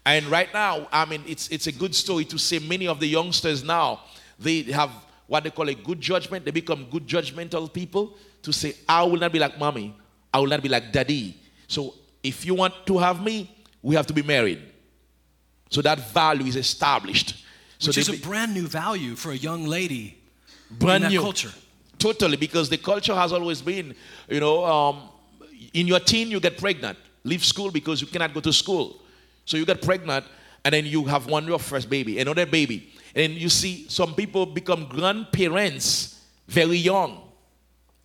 And 0.06 0.24
right 0.28 0.48
now, 0.54 0.88
I 0.90 1.04
mean, 1.04 1.24
it's, 1.28 1.46
it's 1.48 1.66
a 1.66 1.72
good 1.72 1.94
story 1.94 2.24
to 2.24 2.38
say 2.38 2.58
many 2.58 2.88
of 2.88 3.00
the 3.00 3.06
youngsters 3.06 3.62
now, 3.62 4.00
they 4.38 4.62
have 4.62 4.90
what 5.26 5.44
they 5.44 5.50
call 5.50 5.68
a 5.68 5.74
good 5.74 6.00
judgment. 6.00 6.44
They 6.44 6.50
become 6.50 6.86
good 6.90 7.06
judgmental 7.06 7.72
people 7.72 8.16
to 8.42 8.52
say, 8.52 8.74
I 8.88 9.02
will 9.04 9.18
not 9.18 9.32
be 9.32 9.38
like 9.38 9.58
mommy. 9.58 9.94
I 10.32 10.38
will 10.38 10.48
not 10.48 10.62
be 10.62 10.68
like 10.68 10.92
daddy. 10.92 11.36
So 11.68 11.94
if 12.22 12.44
you 12.44 12.54
want 12.54 12.74
to 12.86 12.98
have 12.98 13.22
me, 13.22 13.50
we 13.82 13.94
have 13.94 14.06
to 14.06 14.12
be 14.12 14.22
married. 14.22 14.60
So 15.70 15.82
that 15.82 15.98
value 16.10 16.46
is 16.46 16.56
established. 16.56 17.44
So 17.78 17.88
Which 17.88 17.98
is 17.98 18.08
a 18.08 18.16
brand 18.16 18.54
new 18.54 18.66
value 18.66 19.14
for 19.14 19.32
a 19.32 19.36
young 19.36 19.66
lady 19.66 20.18
brand 20.70 21.04
in 21.04 21.10
new 21.10 21.20
culture. 21.20 21.52
Totally, 21.98 22.36
because 22.36 22.68
the 22.68 22.78
culture 22.78 23.14
has 23.14 23.32
always 23.32 23.62
been, 23.62 23.94
you 24.28 24.40
know, 24.40 24.64
um, 24.64 25.08
in 25.72 25.86
your 25.86 26.00
teen 26.00 26.30
you 26.30 26.40
get 26.40 26.58
pregnant, 26.58 26.98
leave 27.24 27.44
school 27.44 27.70
because 27.70 28.00
you 28.00 28.06
cannot 28.06 28.34
go 28.34 28.40
to 28.40 28.52
school. 28.52 29.00
So 29.44 29.56
you 29.56 29.64
get 29.66 29.82
pregnant, 29.82 30.24
and 30.64 30.72
then 30.72 30.86
you 30.86 31.04
have 31.04 31.26
one 31.26 31.46
your 31.46 31.58
first 31.58 31.90
baby, 31.90 32.18
another 32.18 32.46
baby, 32.46 32.92
and 33.14 33.34
you 33.34 33.48
see 33.48 33.86
some 33.88 34.14
people 34.14 34.46
become 34.46 34.86
grandparents 34.86 36.14
very 36.46 36.76
young, 36.76 37.20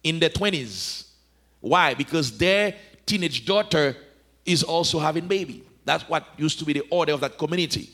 in 0.03 0.19
their 0.19 0.29
twenties. 0.29 1.11
Why? 1.59 1.93
Because 1.93 2.37
their 2.37 2.75
teenage 3.05 3.45
daughter 3.45 3.95
is 4.45 4.63
also 4.63 4.99
having 4.99 5.27
baby. 5.27 5.63
That's 5.83 6.07
what 6.07 6.25
used 6.37 6.59
to 6.59 6.65
be 6.65 6.73
the 6.73 6.83
order 6.89 7.13
of 7.13 7.21
that 7.21 7.37
community. 7.37 7.89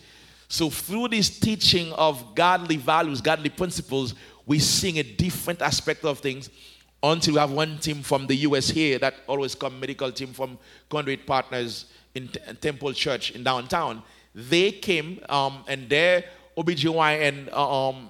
So, 0.48 0.70
through 0.70 1.08
this 1.10 1.40
teaching 1.40 1.92
of 1.94 2.36
godly 2.36 2.78
values, 2.78 3.22
godly 3.22 3.50
principles, 3.50 4.14
we 4.46 4.60
sing 4.60 5.00
a 5.00 5.04
different 5.04 5.62
aspect 5.62 6.06
of 6.06 6.20
things 6.20 6.50
until 7.02 7.34
we 7.34 7.40
have 7.40 7.52
one 7.52 7.78
team 7.80 8.04
from 8.04 8.28
the 8.28 8.36
US 8.38 8.70
here 8.70 9.00
that 9.00 9.16
always 9.28 9.56
come 9.56 9.80
medical 9.80 10.12
team 10.12 10.34
from 10.34 10.58
Conduit 10.90 11.26
Partners 11.26 11.86
in 12.14 12.30
Temple 12.62 12.94
Church 12.94 13.32
in 13.32 13.44
downtown. 13.44 14.04
They 14.34 14.72
came 14.72 15.20
um, 15.30 15.64
and 15.68 15.90
their 15.90 16.26
OBGYN 16.58 17.52
uh, 17.52 17.90
um, 17.90 18.10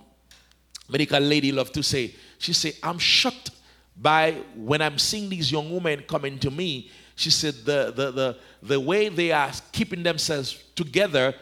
medical 0.89 1.19
lady 1.19 1.51
loved 1.51 1.73
to 1.73 1.83
say, 1.83 2.13
she 2.37 2.53
said, 2.53 2.73
I'm 2.83 2.99
shocked 2.99 3.51
by 3.97 4.33
when 4.55 4.81
I'm 4.81 4.97
seeing 4.97 5.29
these 5.29 5.51
young 5.51 5.73
women 5.73 6.03
coming 6.07 6.37
to 6.39 6.51
me. 6.51 6.91
She 7.15 7.29
said, 7.29 7.55
the, 7.65 7.93
the, 7.95 8.11
the, 8.11 8.37
the 8.61 8.79
way 8.79 9.09
they 9.09 9.31
are 9.31 9.51
keeping 9.71 10.03
themselves 10.03 10.61
together 10.75 11.33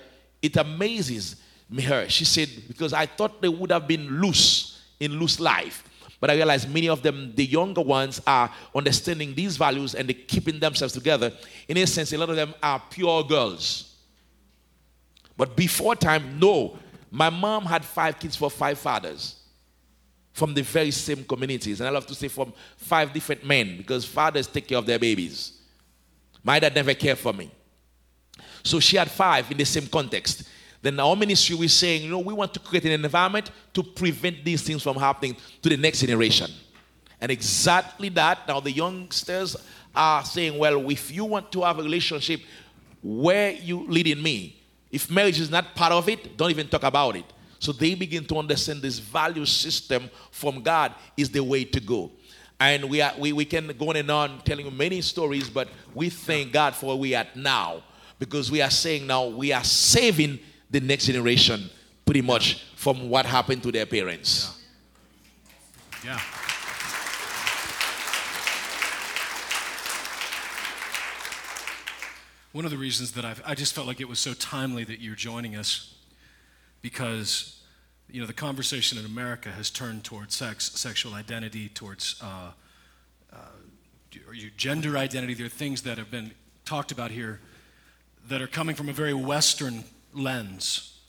it 0.44 0.58
amazes 0.58 1.38
me 1.70 1.82
her. 1.84 2.08
She 2.10 2.26
said, 2.26 2.50
because 2.68 2.94
I 2.94 3.08
thought 3.08 3.42
they 3.42 3.48
would 3.48 3.72
have 3.72 3.88
been 3.88 4.22
loose 4.22 4.84
in 5.00 5.14
loose 5.14 5.40
life. 5.40 5.86
But 6.20 6.30
I 6.30 6.36
realized 6.36 6.72
many 6.72 6.90
of 6.90 7.02
them, 7.02 7.34
the 7.34 7.46
younger 7.46 7.82
ones, 7.82 8.22
are 8.28 8.52
understanding 8.76 9.34
these 9.34 9.58
values 9.58 9.96
and 9.96 10.08
they're 10.08 10.26
keeping 10.28 10.60
themselves 10.60 10.94
together. 10.94 11.32
In 11.68 11.78
a 11.78 11.88
sense, 11.88 12.14
a 12.14 12.18
lot 12.18 12.30
of 12.30 12.36
them 12.36 12.54
are 12.62 12.82
pure 12.90 13.24
girls. 13.24 13.96
But 15.36 15.56
before 15.56 15.96
time, 15.96 16.38
no. 16.40 16.78
My 17.16 17.30
mom 17.30 17.66
had 17.66 17.86
five 17.86 18.18
kids 18.18 18.36
for 18.36 18.50
five 18.50 18.80
fathers 18.80 19.36
from 20.32 20.56
the 20.56 20.64
very 20.64 20.90
same 20.90 21.24
communities. 21.24 21.80
And 21.80 21.88
I 21.88 21.92
love 21.92 22.08
to 22.08 22.16
say 22.16 22.28
from 22.28 22.52
five 22.76 23.14
different 23.14 23.46
men 23.46 23.78
because 23.78 24.04
fathers 24.04 24.48
take 24.48 24.68
care 24.68 24.80
of 24.80 24.88
their 24.88 24.98
babies. 24.98 25.62
My 26.44 26.58
dad 26.58 26.74
never 26.74 26.96
cared 26.96 27.20
for 27.20 27.32
me. 27.32 27.52
So 28.64 28.80
she 28.80 28.98
had 28.98 29.12
five 29.12 29.52
in 29.52 29.58
the 29.58 29.64
same 29.64 29.86
context. 29.86 30.50
Then 30.82 31.00
our 31.00 31.16
ministry 31.16 31.56
was 31.56 31.72
saying, 31.72 32.02
you 32.02 32.10
know, 32.10 32.18
we 32.18 32.34
want 32.34 32.52
to 32.56 32.60
create 32.60 32.86
an 32.86 33.06
environment 33.06 33.52
to 33.76 33.84
prevent 33.84 34.44
these 34.44 34.64
things 34.64 34.82
from 34.82 34.96
happening 34.96 35.38
to 35.62 35.70
the 35.70 35.78
next 35.78 36.00
generation. 36.00 36.50
And 37.22 37.32
exactly 37.32 38.10
that, 38.10 38.48
now 38.48 38.60
the 38.60 38.72
youngsters 38.72 39.56
are 39.96 40.26
saying, 40.26 40.58
well, 40.58 40.90
if 40.90 41.12
you 41.12 41.26
want 41.26 41.52
to 41.52 41.62
have 41.62 41.78
a 41.78 41.84
relationship, 41.84 42.42
where 43.04 43.52
you 43.52 43.86
leading 43.88 44.24
me? 44.24 44.63
If 44.94 45.10
marriage 45.10 45.40
is 45.40 45.50
not 45.50 45.74
part 45.74 45.92
of 45.92 46.08
it, 46.08 46.38
don't 46.38 46.52
even 46.52 46.68
talk 46.68 46.84
about 46.84 47.16
it. 47.16 47.26
So 47.58 47.72
they 47.72 47.96
begin 47.96 48.26
to 48.26 48.38
understand 48.38 48.84
this 48.84 49.00
value 49.00 49.46
system 49.48 50.08
from 50.30 50.62
God 50.62 50.94
is 51.18 51.32
the 51.32 51.44
way 51.44 51.64
to 51.64 51.80
go. 51.80 52.12
And 52.60 52.88
we, 52.88 53.02
are, 53.02 53.12
we, 53.18 53.34
we 53.34 53.44
can 53.44 53.68
go 53.76 53.90
on 53.90 53.96
and 53.96 54.12
on 54.12 54.42
telling 54.42 54.66
you 54.66 54.72
many 54.72 55.02
stories, 55.02 55.50
but 55.50 55.68
we 55.96 56.12
thank 56.12 56.52
God 56.52 56.76
for 56.76 56.86
where 56.88 56.96
we 56.96 57.16
are 57.16 57.26
now 57.34 57.82
because 58.20 58.52
we 58.52 58.62
are 58.62 58.70
saying 58.70 59.08
now 59.08 59.26
we 59.26 59.52
are 59.52 59.64
saving 59.64 60.40
the 60.70 60.80
next 60.80 61.08
generation 61.08 61.72
pretty 62.06 62.22
much 62.22 62.64
from 62.76 63.10
what 63.10 63.26
happened 63.26 63.64
to 63.64 63.72
their 63.72 63.88
parents. 63.88 64.64
Yeah. 66.06 66.12
yeah. 66.12 66.43
One 72.54 72.66
of 72.66 72.72
the 72.72 72.78
reasons 72.78 73.14
that 73.14 73.26
I've, 73.26 73.42
I 73.48 73.56
just 73.56 73.74
felt 73.74 73.88
like 73.88 74.00
it 74.00 74.08
was 74.08 74.20
so 74.20 74.36
timely 74.36 74.84
that 74.84 75.02
you're 75.02 75.16
joining 75.16 75.56
us 75.56 75.96
because 76.84 77.64
you 78.12 78.22
know 78.22 78.28
the 78.28 78.34
conversation 78.34 79.00
in 79.00 79.06
America 79.06 79.50
has 79.50 79.72
turned 79.72 80.04
towards 80.04 80.36
sex, 80.36 80.72
sexual 80.80 81.16
identity, 81.16 81.68
towards 81.68 82.22
uh, 82.22 82.52
uh, 83.34 83.38
gender 84.56 85.00
identity. 85.00 85.34
There 85.34 85.48
are 85.48 85.50
things 85.50 85.82
that 85.82 85.98
have 85.98 86.12
been 86.12 86.32
talked 86.64 86.92
about 86.92 87.10
here 87.10 87.42
that 88.28 88.40
are 88.40 88.48
coming 88.48 88.76
from 88.76 88.88
a 88.88 88.94
very 88.94 89.16
Western 89.16 89.84
lens. 90.14 91.00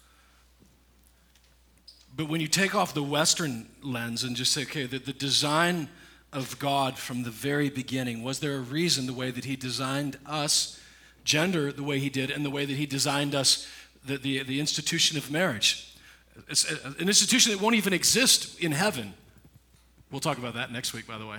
But 2.16 2.30
when 2.30 2.40
you 2.40 2.48
take 2.48 2.74
off 2.74 2.94
the 2.94 3.02
Western 3.02 3.68
lens 3.83 4.24
and 4.24 4.35
just 4.35 4.52
say, 4.52 4.62
okay, 4.62 4.87
the, 4.87 4.98
the 4.98 5.12
design 5.12 5.90
of 6.33 6.59
God 6.59 6.96
from 6.96 7.22
the 7.22 7.30
very 7.30 7.68
beginning, 7.68 8.22
was 8.22 8.40
there 8.40 8.57
a 8.57 8.61
reason 8.61 9.04
the 9.04 9.12
way 9.12 9.30
that 9.30 9.44
He 9.44 9.57
designed 9.57 10.16
us, 10.24 10.80
gender 11.25 11.73
the 11.73 11.83
way 11.83 11.99
He 11.99 12.11
did, 12.11 12.31
and 12.31 12.45
the 12.45 12.51
way 12.51 12.65
that 12.65 12.77
He 12.77 12.87
designed 12.87 13.35
us, 13.35 13.67
the, 14.05 14.19
the, 14.19 14.43
the 14.43 14.61
institution 14.61 15.19
of 15.19 15.31
marriage? 15.31 15.97
It's 16.49 16.71
an 16.71 17.09
institution 17.09 17.53
that 17.53 17.61
won't 17.61 17.77
even 17.77 17.93
exist 17.93 18.61
in 18.61 18.73
heaven. 18.73 19.15
We'll 20.11 20.21
talk 20.21 20.39
about 20.39 20.55
that 20.55 20.71
next 20.71 20.93
week, 20.93 21.07
by 21.07 21.19
the 21.19 21.27
way. 21.27 21.39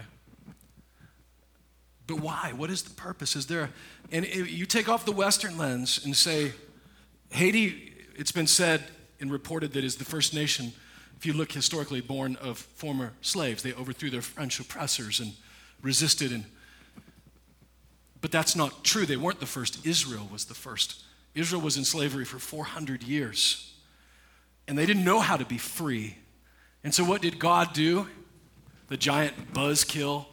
But 2.07 2.19
why? 2.19 2.53
What 2.55 2.69
is 2.69 2.83
the 2.83 2.93
purpose? 2.93 3.35
Is 3.35 3.47
there, 3.47 3.71
and 4.11 4.25
you 4.25 4.65
take 4.65 4.87
off 4.87 5.05
the 5.05 5.11
Western 5.11 5.57
lens 5.57 6.03
and 6.05 6.15
say, 6.15 6.53
Haiti, 7.31 7.93
it's 8.15 8.31
been 8.31 8.47
said 8.47 8.83
and 9.19 9.31
reported 9.31 9.73
that 9.73 9.83
is 9.83 9.95
the 9.95 10.05
first 10.05 10.33
nation, 10.33 10.71
if 11.17 11.25
you 11.25 11.33
look 11.33 11.51
historically, 11.51 12.01
born 12.01 12.35
of 12.37 12.57
former 12.57 13.13
slaves. 13.21 13.63
They 13.63 13.73
overthrew 13.73 14.09
their 14.09 14.21
French 14.21 14.59
oppressors 14.59 15.19
and 15.19 15.33
resisted. 15.81 16.31
And, 16.31 16.45
but 18.25 18.31
that's 18.31 18.55
not 18.55 18.83
true. 18.83 19.05
They 19.05 19.17
weren't 19.17 19.39
the 19.39 19.45
first. 19.45 19.85
Israel 19.85 20.27
was 20.31 20.45
the 20.45 20.55
first. 20.55 21.03
Israel 21.35 21.61
was 21.61 21.77
in 21.77 21.85
slavery 21.85 22.25
for 22.25 22.39
400 22.39 23.03
years. 23.03 23.71
And 24.67 24.75
they 24.75 24.87
didn't 24.87 25.03
know 25.03 25.19
how 25.19 25.37
to 25.37 25.45
be 25.45 25.59
free. 25.59 26.17
And 26.83 26.91
so, 26.91 27.03
what 27.03 27.21
did 27.21 27.37
God 27.37 27.73
do? 27.73 28.07
The 28.87 28.97
giant 28.97 29.53
buzzkill. 29.53 30.25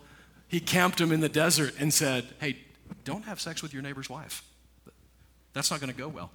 He 0.49 0.59
camped 0.59 0.97
them 0.97 1.13
in 1.13 1.21
the 1.21 1.29
desert 1.29 1.75
and 1.79 1.93
said, 1.93 2.25
Hey, 2.41 2.57
don't 3.05 3.27
have 3.27 3.39
sex 3.43 3.63
with 3.63 3.75
your 3.75 3.83
neighbor's 3.83 4.09
wife. 4.09 4.43
That's 5.53 5.71
not 5.71 5.81
going 5.81 5.93
to 5.93 5.99
go 5.99 6.09
well. 6.09 6.31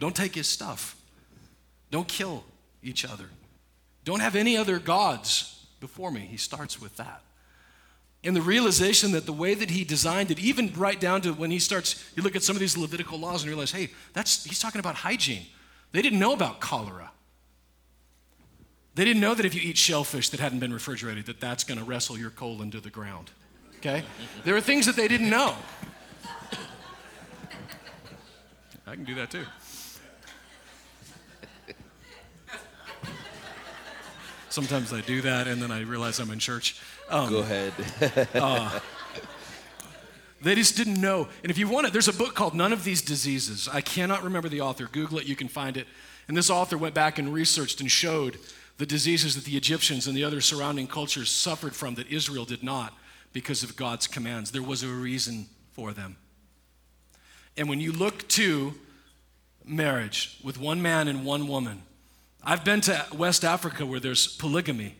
Don't 0.00 0.16
take 0.16 0.34
his 0.34 0.48
stuff. 0.48 1.00
Don't 1.92 2.08
kill 2.08 2.42
each 2.82 3.04
other. 3.04 3.26
Don't 4.02 4.18
have 4.18 4.34
any 4.34 4.56
other 4.56 4.80
gods 4.80 5.68
before 5.78 6.10
me. 6.10 6.22
He 6.22 6.36
starts 6.36 6.80
with 6.80 6.96
that. 6.96 7.22
And 8.26 8.34
the 8.34 8.42
realization 8.42 9.12
that 9.12 9.24
the 9.24 9.32
way 9.32 9.54
that 9.54 9.70
he 9.70 9.84
designed 9.84 10.32
it, 10.32 10.40
even 10.40 10.72
right 10.74 10.98
down 10.98 11.20
to 11.22 11.32
when 11.32 11.52
he 11.52 11.60
starts, 11.60 12.04
you 12.16 12.24
look 12.24 12.34
at 12.34 12.42
some 12.42 12.56
of 12.56 12.60
these 12.60 12.76
Levitical 12.76 13.20
laws 13.20 13.42
and 13.42 13.48
realize, 13.48 13.70
hey, 13.70 13.90
that's 14.14 14.44
he's 14.44 14.58
talking 14.58 14.80
about 14.80 14.96
hygiene. 14.96 15.46
They 15.92 16.02
didn't 16.02 16.18
know 16.18 16.32
about 16.32 16.60
cholera. 16.60 17.12
They 18.96 19.04
didn't 19.04 19.20
know 19.20 19.34
that 19.34 19.46
if 19.46 19.54
you 19.54 19.60
eat 19.60 19.78
shellfish 19.78 20.30
that 20.30 20.40
hadn't 20.40 20.58
been 20.58 20.72
refrigerated, 20.72 21.26
that 21.26 21.38
that's 21.38 21.62
going 21.62 21.78
to 21.78 21.84
wrestle 21.84 22.18
your 22.18 22.30
colon 22.30 22.70
to 22.72 22.80
the 22.80 22.90
ground. 22.90 23.30
Okay? 23.78 24.02
There 24.44 24.56
are 24.56 24.60
things 24.60 24.86
that 24.86 24.96
they 24.96 25.06
didn't 25.06 25.30
know. 25.30 25.54
I 28.86 28.94
can 28.94 29.04
do 29.04 29.14
that 29.14 29.30
too. 29.30 29.44
Sometimes 34.48 34.92
I 34.92 35.02
do 35.02 35.20
that 35.20 35.46
and 35.46 35.60
then 35.62 35.70
I 35.70 35.82
realize 35.82 36.18
I'm 36.18 36.30
in 36.30 36.38
church. 36.38 36.80
Um, 37.08 37.30
Go 37.30 37.38
ahead. 37.38 37.72
uh, 38.34 38.80
they 40.42 40.54
just 40.54 40.76
didn't 40.76 41.00
know. 41.00 41.28
And 41.42 41.50
if 41.50 41.58
you 41.58 41.68
want 41.68 41.86
it, 41.86 41.92
there's 41.92 42.08
a 42.08 42.12
book 42.12 42.34
called 42.34 42.54
None 42.54 42.72
of 42.72 42.84
These 42.84 43.02
Diseases. 43.02 43.68
I 43.72 43.80
cannot 43.80 44.22
remember 44.22 44.48
the 44.48 44.60
author. 44.60 44.88
Google 44.90 45.18
it, 45.18 45.26
you 45.26 45.36
can 45.36 45.48
find 45.48 45.76
it. 45.76 45.86
And 46.28 46.36
this 46.36 46.50
author 46.50 46.76
went 46.76 46.94
back 46.94 47.18
and 47.18 47.32
researched 47.32 47.80
and 47.80 47.90
showed 47.90 48.38
the 48.78 48.86
diseases 48.86 49.34
that 49.36 49.44
the 49.44 49.56
Egyptians 49.56 50.06
and 50.06 50.16
the 50.16 50.24
other 50.24 50.40
surrounding 50.40 50.86
cultures 50.86 51.30
suffered 51.30 51.74
from 51.74 51.94
that 51.94 52.08
Israel 52.08 52.44
did 52.44 52.62
not 52.62 52.92
because 53.32 53.62
of 53.62 53.76
God's 53.76 54.06
commands. 54.06 54.50
There 54.50 54.62
was 54.62 54.82
a 54.82 54.88
reason 54.88 55.46
for 55.72 55.92
them. 55.92 56.16
And 57.56 57.68
when 57.68 57.80
you 57.80 57.92
look 57.92 58.26
to 58.28 58.74
marriage 59.64 60.38
with 60.42 60.58
one 60.58 60.82
man 60.82 61.08
and 61.08 61.24
one 61.24 61.48
woman, 61.48 61.82
I've 62.42 62.64
been 62.64 62.80
to 62.82 63.06
West 63.16 63.44
Africa 63.44 63.86
where 63.86 64.00
there's 64.00 64.26
polygamy. 64.26 64.96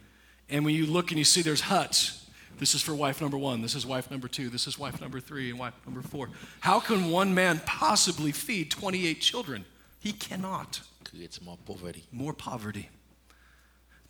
And 0.48 0.64
when 0.64 0.74
you 0.74 0.86
look 0.86 1.10
and 1.10 1.18
you 1.18 1.24
see 1.24 1.42
there's 1.42 1.62
huts, 1.62 2.26
this 2.58 2.74
is 2.74 2.82
for 2.82 2.94
wife 2.94 3.20
number 3.20 3.36
one, 3.36 3.62
this 3.62 3.74
is 3.74 3.84
wife 3.84 4.10
number 4.10 4.28
two, 4.28 4.48
this 4.48 4.66
is 4.66 4.78
wife 4.78 5.00
number 5.00 5.20
three, 5.20 5.50
and 5.50 5.58
wife 5.58 5.74
number 5.84 6.02
four. 6.02 6.30
How 6.60 6.80
can 6.80 7.10
one 7.10 7.34
man 7.34 7.60
possibly 7.66 8.32
feed 8.32 8.70
28 8.70 9.20
children? 9.20 9.64
He 10.00 10.12
cannot. 10.12 10.80
Creates 11.04 11.42
more 11.42 11.58
poverty. 11.66 12.04
More 12.12 12.32
poverty. 12.32 12.88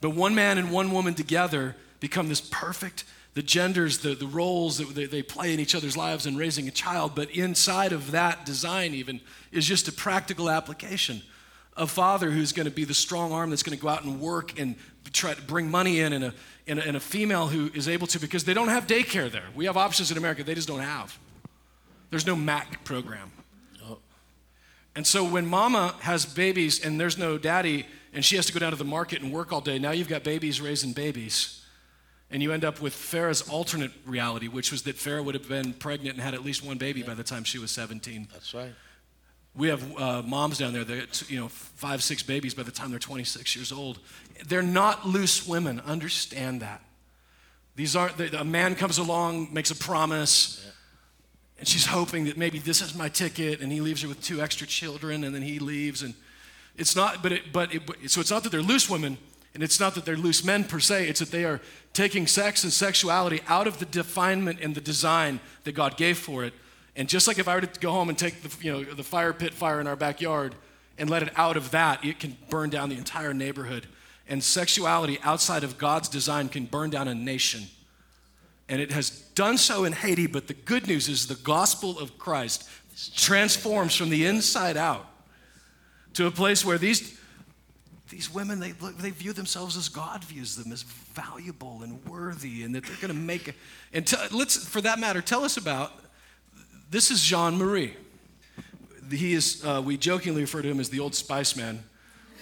But 0.00 0.10
one 0.10 0.34
man 0.34 0.58
and 0.58 0.70
one 0.70 0.92
woman 0.92 1.14
together 1.14 1.74
become 2.00 2.28
this 2.28 2.40
perfect, 2.40 3.04
the 3.34 3.42
genders, 3.42 3.98
the, 3.98 4.14
the 4.14 4.26
roles 4.26 4.78
that 4.78 4.94
they, 4.94 5.06
they 5.06 5.22
play 5.22 5.54
in 5.54 5.58
each 5.58 5.74
other's 5.74 5.96
lives 5.96 6.26
in 6.26 6.36
raising 6.36 6.68
a 6.68 6.70
child. 6.70 7.14
But 7.14 7.30
inside 7.30 7.92
of 7.92 8.10
that 8.10 8.44
design, 8.44 8.94
even, 8.94 9.20
is 9.50 9.66
just 9.66 9.88
a 9.88 9.92
practical 9.92 10.50
application 10.50 11.22
a 11.76 11.86
father 11.86 12.30
who's 12.30 12.52
going 12.52 12.64
to 12.64 12.72
be 12.72 12.84
the 12.84 12.94
strong 12.94 13.32
arm 13.32 13.50
that's 13.50 13.62
going 13.62 13.76
to 13.76 13.82
go 13.82 13.88
out 13.88 14.04
and 14.04 14.20
work 14.20 14.58
and 14.58 14.76
try 15.10 15.34
to 15.34 15.42
bring 15.42 15.70
money 15.70 16.00
in 16.00 16.12
and 16.12 16.24
a, 16.24 16.34
and 16.66 16.78
a, 16.78 16.86
and 16.86 16.96
a 16.96 17.00
female 17.00 17.48
who 17.48 17.70
is 17.74 17.88
able 17.88 18.06
to 18.06 18.18
because 18.18 18.44
they 18.44 18.54
don't 18.54 18.68
have 18.68 18.86
daycare 18.86 19.30
there 19.30 19.44
we 19.54 19.64
have 19.64 19.76
options 19.76 20.10
in 20.10 20.18
america 20.18 20.42
they 20.42 20.54
just 20.54 20.68
don't 20.68 20.80
have 20.80 21.18
there's 22.10 22.26
no 22.26 22.36
mac 22.36 22.84
program 22.84 23.30
and 24.94 25.06
so 25.06 25.24
when 25.24 25.46
mama 25.46 25.94
has 26.00 26.26
babies 26.26 26.84
and 26.84 27.00
there's 27.00 27.18
no 27.18 27.38
daddy 27.38 27.86
and 28.12 28.24
she 28.24 28.36
has 28.36 28.46
to 28.46 28.52
go 28.52 28.58
down 28.58 28.70
to 28.70 28.78
the 28.78 28.84
market 28.84 29.22
and 29.22 29.32
work 29.32 29.52
all 29.52 29.60
day 29.60 29.78
now 29.78 29.90
you've 29.90 30.08
got 30.08 30.22
babies 30.22 30.60
raising 30.60 30.92
babies 30.92 31.62
and 32.30 32.42
you 32.42 32.52
end 32.52 32.64
up 32.64 32.80
with 32.80 32.92
Farah's 32.92 33.48
alternate 33.48 33.92
reality, 34.04 34.48
which 34.48 34.72
was 34.72 34.82
that 34.82 34.96
Farah 34.96 35.24
would 35.24 35.34
have 35.34 35.48
been 35.48 35.72
pregnant 35.72 36.16
and 36.16 36.20
had 36.20 36.34
at 36.34 36.44
least 36.44 36.64
one 36.64 36.76
baby 36.76 37.02
by 37.02 37.14
the 37.14 37.22
time 37.22 37.44
she 37.44 37.58
was 37.58 37.70
17. 37.70 38.28
That's 38.32 38.52
right. 38.52 38.74
We 39.56 39.68
have 39.68 39.98
uh, 39.98 40.22
moms 40.22 40.58
down 40.58 40.74
there 40.74 40.84
that, 40.84 41.30
you 41.30 41.40
know, 41.40 41.48
five, 41.48 42.02
six 42.02 42.22
babies 42.22 42.52
by 42.52 42.62
the 42.62 42.70
time 42.70 42.90
they're 42.90 42.98
26 42.98 43.56
years 43.56 43.72
old. 43.72 43.98
They're 44.46 44.62
not 44.62 45.06
loose 45.06 45.46
women. 45.46 45.80
Understand 45.80 46.60
that. 46.60 46.82
These 47.74 47.96
aren't, 47.96 48.18
a 48.34 48.44
man 48.44 48.74
comes 48.74 48.98
along, 48.98 49.52
makes 49.52 49.70
a 49.70 49.74
promise, 49.74 50.62
yeah. 50.64 50.72
and 51.58 51.68
she's 51.68 51.86
hoping 51.86 52.24
that 52.24 52.36
maybe 52.36 52.58
this 52.58 52.82
is 52.82 52.94
my 52.94 53.08
ticket, 53.08 53.60
and 53.60 53.72
he 53.72 53.80
leaves 53.80 54.02
her 54.02 54.08
with 54.08 54.22
two 54.22 54.40
extra 54.42 54.66
children, 54.66 55.24
and 55.24 55.34
then 55.34 55.42
he 55.42 55.58
leaves. 55.58 56.02
And 56.02 56.14
it's 56.76 56.94
not, 56.94 57.22
but, 57.22 57.32
it, 57.32 57.52
but 57.52 57.74
it, 57.74 58.10
so 58.10 58.20
it's 58.20 58.30
not 58.30 58.42
that 58.44 58.52
they're 58.52 58.62
loose 58.62 58.90
women, 58.90 59.16
and 59.54 59.62
it's 59.62 59.80
not 59.80 59.94
that 59.94 60.04
they're 60.04 60.16
loose 60.16 60.44
men 60.44 60.64
per 60.64 60.80
se, 60.80 61.08
it's 61.08 61.20
that 61.20 61.30
they 61.30 61.44
are 61.44 61.60
taking 61.94 62.26
sex 62.26 62.62
and 62.62 62.72
sexuality 62.72 63.40
out 63.48 63.66
of 63.66 63.78
the 63.78 63.86
definement 63.86 64.58
and 64.60 64.74
the 64.74 64.82
design 64.82 65.40
that 65.64 65.72
God 65.72 65.96
gave 65.96 66.18
for 66.18 66.44
it 66.44 66.52
and 66.96 67.08
just 67.08 67.28
like 67.28 67.38
if 67.38 67.46
I 67.46 67.54
were 67.54 67.60
to 67.60 67.80
go 67.80 67.92
home 67.92 68.08
and 68.08 68.18
take 68.18 68.42
the, 68.42 68.64
you 68.64 68.72
know, 68.72 68.82
the 68.82 69.02
fire 69.04 69.32
pit 69.32 69.52
fire 69.52 69.80
in 69.80 69.86
our 69.86 69.96
backyard 69.96 70.54
and 70.98 71.10
let 71.10 71.22
it 71.22 71.30
out 71.36 71.56
of 71.56 71.70
that, 71.72 72.02
it 72.04 72.18
can 72.18 72.36
burn 72.48 72.70
down 72.70 72.88
the 72.88 72.96
entire 72.96 73.34
neighborhood. 73.34 73.86
And 74.28 74.42
sexuality 74.42 75.18
outside 75.22 75.62
of 75.62 75.78
God's 75.78 76.08
design 76.08 76.48
can 76.48 76.64
burn 76.64 76.90
down 76.90 77.06
a 77.06 77.14
nation. 77.14 77.64
And 78.68 78.80
it 78.80 78.90
has 78.90 79.10
done 79.10 79.58
so 79.58 79.84
in 79.84 79.92
Haiti, 79.92 80.26
but 80.26 80.48
the 80.48 80.54
good 80.54 80.88
news 80.88 81.08
is 81.08 81.26
the 81.26 81.36
gospel 81.36 81.98
of 81.98 82.18
Christ 82.18 82.68
transforms 83.14 83.94
from 83.94 84.08
the 84.08 84.24
inside 84.26 84.76
out 84.76 85.06
to 86.14 86.26
a 86.26 86.30
place 86.30 86.64
where 86.64 86.78
these, 86.78 87.20
these 88.08 88.32
women, 88.32 88.58
they, 88.58 88.72
they 88.72 89.10
view 89.10 89.34
themselves 89.34 89.76
as 89.76 89.90
God 89.90 90.24
views 90.24 90.56
them, 90.56 90.72
as 90.72 90.82
valuable 90.82 91.82
and 91.82 92.04
worthy, 92.06 92.62
and 92.62 92.74
that 92.74 92.84
they're 92.84 92.96
going 92.96 93.08
to 93.08 93.14
make 93.14 93.48
it. 93.48 93.54
And 93.92 94.06
t- 94.06 94.16
let's, 94.32 94.66
for 94.66 94.80
that 94.80 94.98
matter, 94.98 95.20
tell 95.20 95.44
us 95.44 95.58
about 95.58 95.92
this 96.90 97.10
is 97.10 97.22
Jean 97.22 97.56
Marie. 97.58 97.94
He 99.10 99.34
is, 99.34 99.64
uh, 99.64 99.82
we 99.84 99.96
jokingly 99.96 100.42
refer 100.42 100.62
to 100.62 100.68
him 100.68 100.80
as 100.80 100.88
the 100.88 101.00
old 101.00 101.14
spice 101.14 101.56
man. 101.56 101.82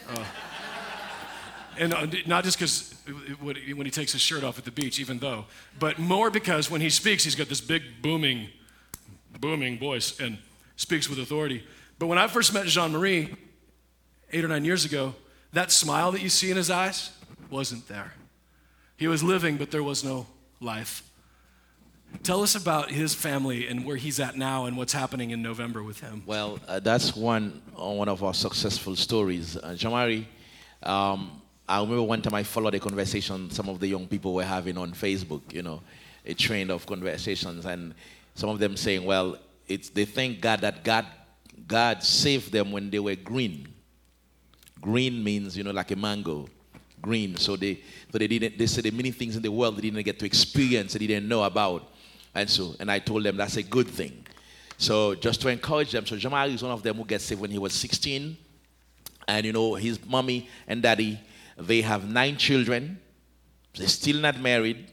Uh, 0.08 0.24
and 1.78 1.92
uh, 1.92 2.06
not 2.26 2.44
just 2.44 2.58
because 2.58 2.94
when 3.40 3.84
he 3.86 3.90
takes 3.90 4.12
his 4.12 4.20
shirt 4.20 4.44
off 4.44 4.58
at 4.58 4.64
the 4.64 4.70
beach, 4.70 5.00
even 5.00 5.18
though, 5.18 5.44
but 5.78 5.98
more 5.98 6.30
because 6.30 6.70
when 6.70 6.80
he 6.80 6.90
speaks, 6.90 7.24
he's 7.24 7.34
got 7.34 7.48
this 7.48 7.60
big 7.60 7.82
booming, 8.00 8.48
booming 9.40 9.78
voice 9.78 10.18
and 10.20 10.38
speaks 10.76 11.08
with 11.08 11.18
authority. 11.18 11.64
But 11.98 12.06
when 12.06 12.18
I 12.18 12.26
first 12.26 12.54
met 12.54 12.66
Jean 12.66 12.92
Marie 12.92 13.34
eight 14.32 14.44
or 14.44 14.48
nine 14.48 14.64
years 14.64 14.84
ago, 14.84 15.14
that 15.52 15.70
smile 15.70 16.12
that 16.12 16.22
you 16.22 16.28
see 16.28 16.50
in 16.50 16.56
his 16.56 16.70
eyes 16.70 17.10
wasn't 17.50 17.86
there. 17.88 18.14
He 18.96 19.06
was 19.06 19.22
living, 19.22 19.56
but 19.56 19.70
there 19.70 19.82
was 19.82 20.04
no 20.04 20.26
life. 20.60 21.02
Tell 22.22 22.42
us 22.42 22.54
about 22.54 22.90
his 22.90 23.14
family 23.14 23.66
and 23.68 23.84
where 23.84 23.96
he's 23.96 24.20
at 24.20 24.36
now 24.36 24.64
and 24.64 24.76
what's 24.76 24.92
happening 24.92 25.30
in 25.30 25.42
November 25.42 25.82
with 25.82 26.00
him. 26.00 26.22
Well, 26.24 26.58
uh, 26.66 26.80
that's 26.80 27.14
one 27.14 27.60
uh, 27.78 27.90
one 27.90 28.08
of 28.08 28.22
our 28.22 28.34
successful 28.34 28.96
stories. 28.96 29.56
Uh, 29.56 29.74
Jean 29.74 29.92
Marie, 29.92 30.26
um, 30.82 31.42
I 31.68 31.80
remember 31.80 32.02
one 32.02 32.22
time 32.22 32.34
I 32.34 32.42
followed 32.42 32.74
a 32.74 32.80
conversation 32.80 33.50
some 33.50 33.68
of 33.68 33.80
the 33.80 33.88
young 33.88 34.06
people 34.06 34.34
were 34.34 34.44
having 34.44 34.78
on 34.78 34.92
Facebook, 34.92 35.52
you 35.52 35.62
know, 35.62 35.82
a 36.24 36.34
trend 36.34 36.70
of 36.70 36.86
conversations, 36.86 37.66
and 37.66 37.94
some 38.34 38.48
of 38.48 38.58
them 38.58 38.76
saying, 38.76 39.04
well, 39.04 39.38
it's, 39.68 39.88
they 39.88 40.04
thank 40.04 40.40
God 40.40 40.60
that 40.60 40.84
God, 40.84 41.06
God 41.66 42.02
saved 42.02 42.52
them 42.52 42.72
when 42.72 42.90
they 42.90 42.98
were 42.98 43.14
green. 43.14 43.68
Green 44.80 45.24
means, 45.24 45.56
you 45.56 45.64
know, 45.64 45.70
like 45.70 45.90
a 45.90 45.96
mango 45.96 46.46
green. 47.00 47.36
So 47.36 47.56
they, 47.56 47.80
so 48.10 48.18
they 48.18 48.26
didn't, 48.26 48.58
they 48.58 48.66
said 48.66 48.92
many 48.92 49.10
things 49.10 49.36
in 49.36 49.42
the 49.42 49.50
world 49.50 49.76
they 49.76 49.82
didn't 49.82 50.02
get 50.02 50.18
to 50.18 50.26
experience, 50.26 50.94
they 50.94 51.06
didn't 51.06 51.28
know 51.28 51.42
about. 51.42 51.92
And 52.34 52.48
so, 52.50 52.74
and 52.80 52.90
I 52.90 52.98
told 52.98 53.24
them 53.24 53.36
that's 53.36 53.56
a 53.56 53.62
good 53.62 53.88
thing. 53.88 54.26
So 54.76 55.14
just 55.14 55.40
to 55.42 55.48
encourage 55.48 55.92
them. 55.92 56.04
So 56.06 56.16
Jamal 56.16 56.48
is 56.48 56.62
one 56.62 56.72
of 56.72 56.82
them 56.82 56.96
who 56.96 57.04
gets 57.04 57.24
saved 57.24 57.40
when 57.40 57.50
he 57.50 57.58
was 57.58 57.72
16. 57.72 58.36
And 59.28 59.46
you 59.46 59.52
know, 59.52 59.74
his 59.74 60.04
mommy 60.04 60.48
and 60.66 60.82
daddy 60.82 61.18
They 61.56 61.82
have 61.82 62.08
nine 62.08 62.36
children. 62.36 62.98
They're 63.76 63.88
still 63.88 64.20
not 64.20 64.40
married. 64.40 64.90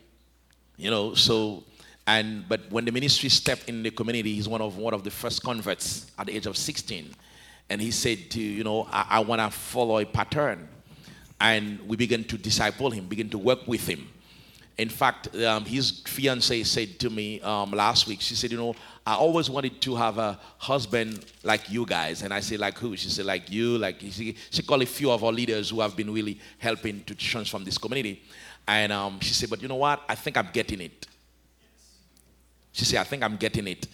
You 0.77 0.91
know, 0.91 1.15
so 1.15 1.63
and 2.07 2.47
but 2.47 2.61
when 2.69 2.85
the 2.85 2.91
ministry 2.91 3.29
stepped 3.29 3.69
in 3.69 3.83
the 3.83 3.91
community, 3.91 4.33
he's 4.33 4.47
one 4.47 4.61
of 4.61 4.77
one 4.77 4.93
of 4.93 5.03
the 5.03 5.11
first 5.11 5.43
converts 5.43 6.11
at 6.17 6.27
the 6.27 6.35
age 6.35 6.45
of 6.45 6.57
16. 6.57 7.13
And 7.69 7.81
he 7.81 7.91
said 7.91 8.29
to, 8.31 8.41
you 8.41 8.63
know, 8.63 8.87
I, 8.91 9.05
I 9.09 9.19
want 9.19 9.39
to 9.41 9.49
follow 9.49 9.99
a 9.99 10.05
pattern. 10.05 10.67
And 11.39 11.79
we 11.87 11.95
began 11.97 12.23
to 12.25 12.37
disciple 12.37 12.91
him, 12.91 13.07
begin 13.07 13.29
to 13.29 13.37
work 13.37 13.65
with 13.65 13.87
him. 13.87 14.07
In 14.81 14.89
fact, 14.89 15.35
um, 15.35 15.65
his 15.65 16.01
fiance 16.07 16.63
said 16.63 16.99
to 16.99 17.09
me 17.09 17.39
um, 17.41 17.71
last 17.71 18.07
week, 18.07 18.21
she 18.21 18.35
said, 18.35 18.51
You 18.51 18.57
know, 18.57 18.75
I 19.05 19.15
always 19.15 19.49
wanted 19.49 19.79
to 19.81 19.95
have 19.95 20.17
a 20.17 20.39
husband 20.57 21.25
like 21.43 21.69
you 21.69 21.85
guys. 21.85 22.23
And 22.23 22.33
I 22.33 22.39
said, 22.39 22.59
Like 22.59 22.77
who? 22.77 22.97
She 22.97 23.09
said, 23.09 23.25
Like 23.25 23.51
you. 23.51 23.77
Like 23.77 23.99
She, 23.99 24.35
she 24.49 24.63
called 24.63 24.81
a 24.81 24.85
few 24.87 25.11
of 25.11 25.23
our 25.23 25.31
leaders 25.31 25.69
who 25.69 25.81
have 25.81 25.95
been 25.95 26.11
really 26.11 26.39
helping 26.57 27.03
to 27.03 27.13
transform 27.15 27.63
this 27.63 27.77
community. 27.77 28.23
And 28.67 28.91
um, 28.91 29.19
she 29.19 29.33
said, 29.33 29.49
But 29.49 29.61
you 29.61 29.67
know 29.67 29.75
what? 29.75 30.01
I 30.09 30.15
think 30.15 30.37
I'm 30.37 30.49
getting 30.51 30.81
it. 30.81 31.07
She 32.71 32.85
said, 32.85 32.99
I 33.01 33.03
think 33.03 33.23
I'm 33.23 33.37
getting 33.37 33.67
it. 33.67 33.87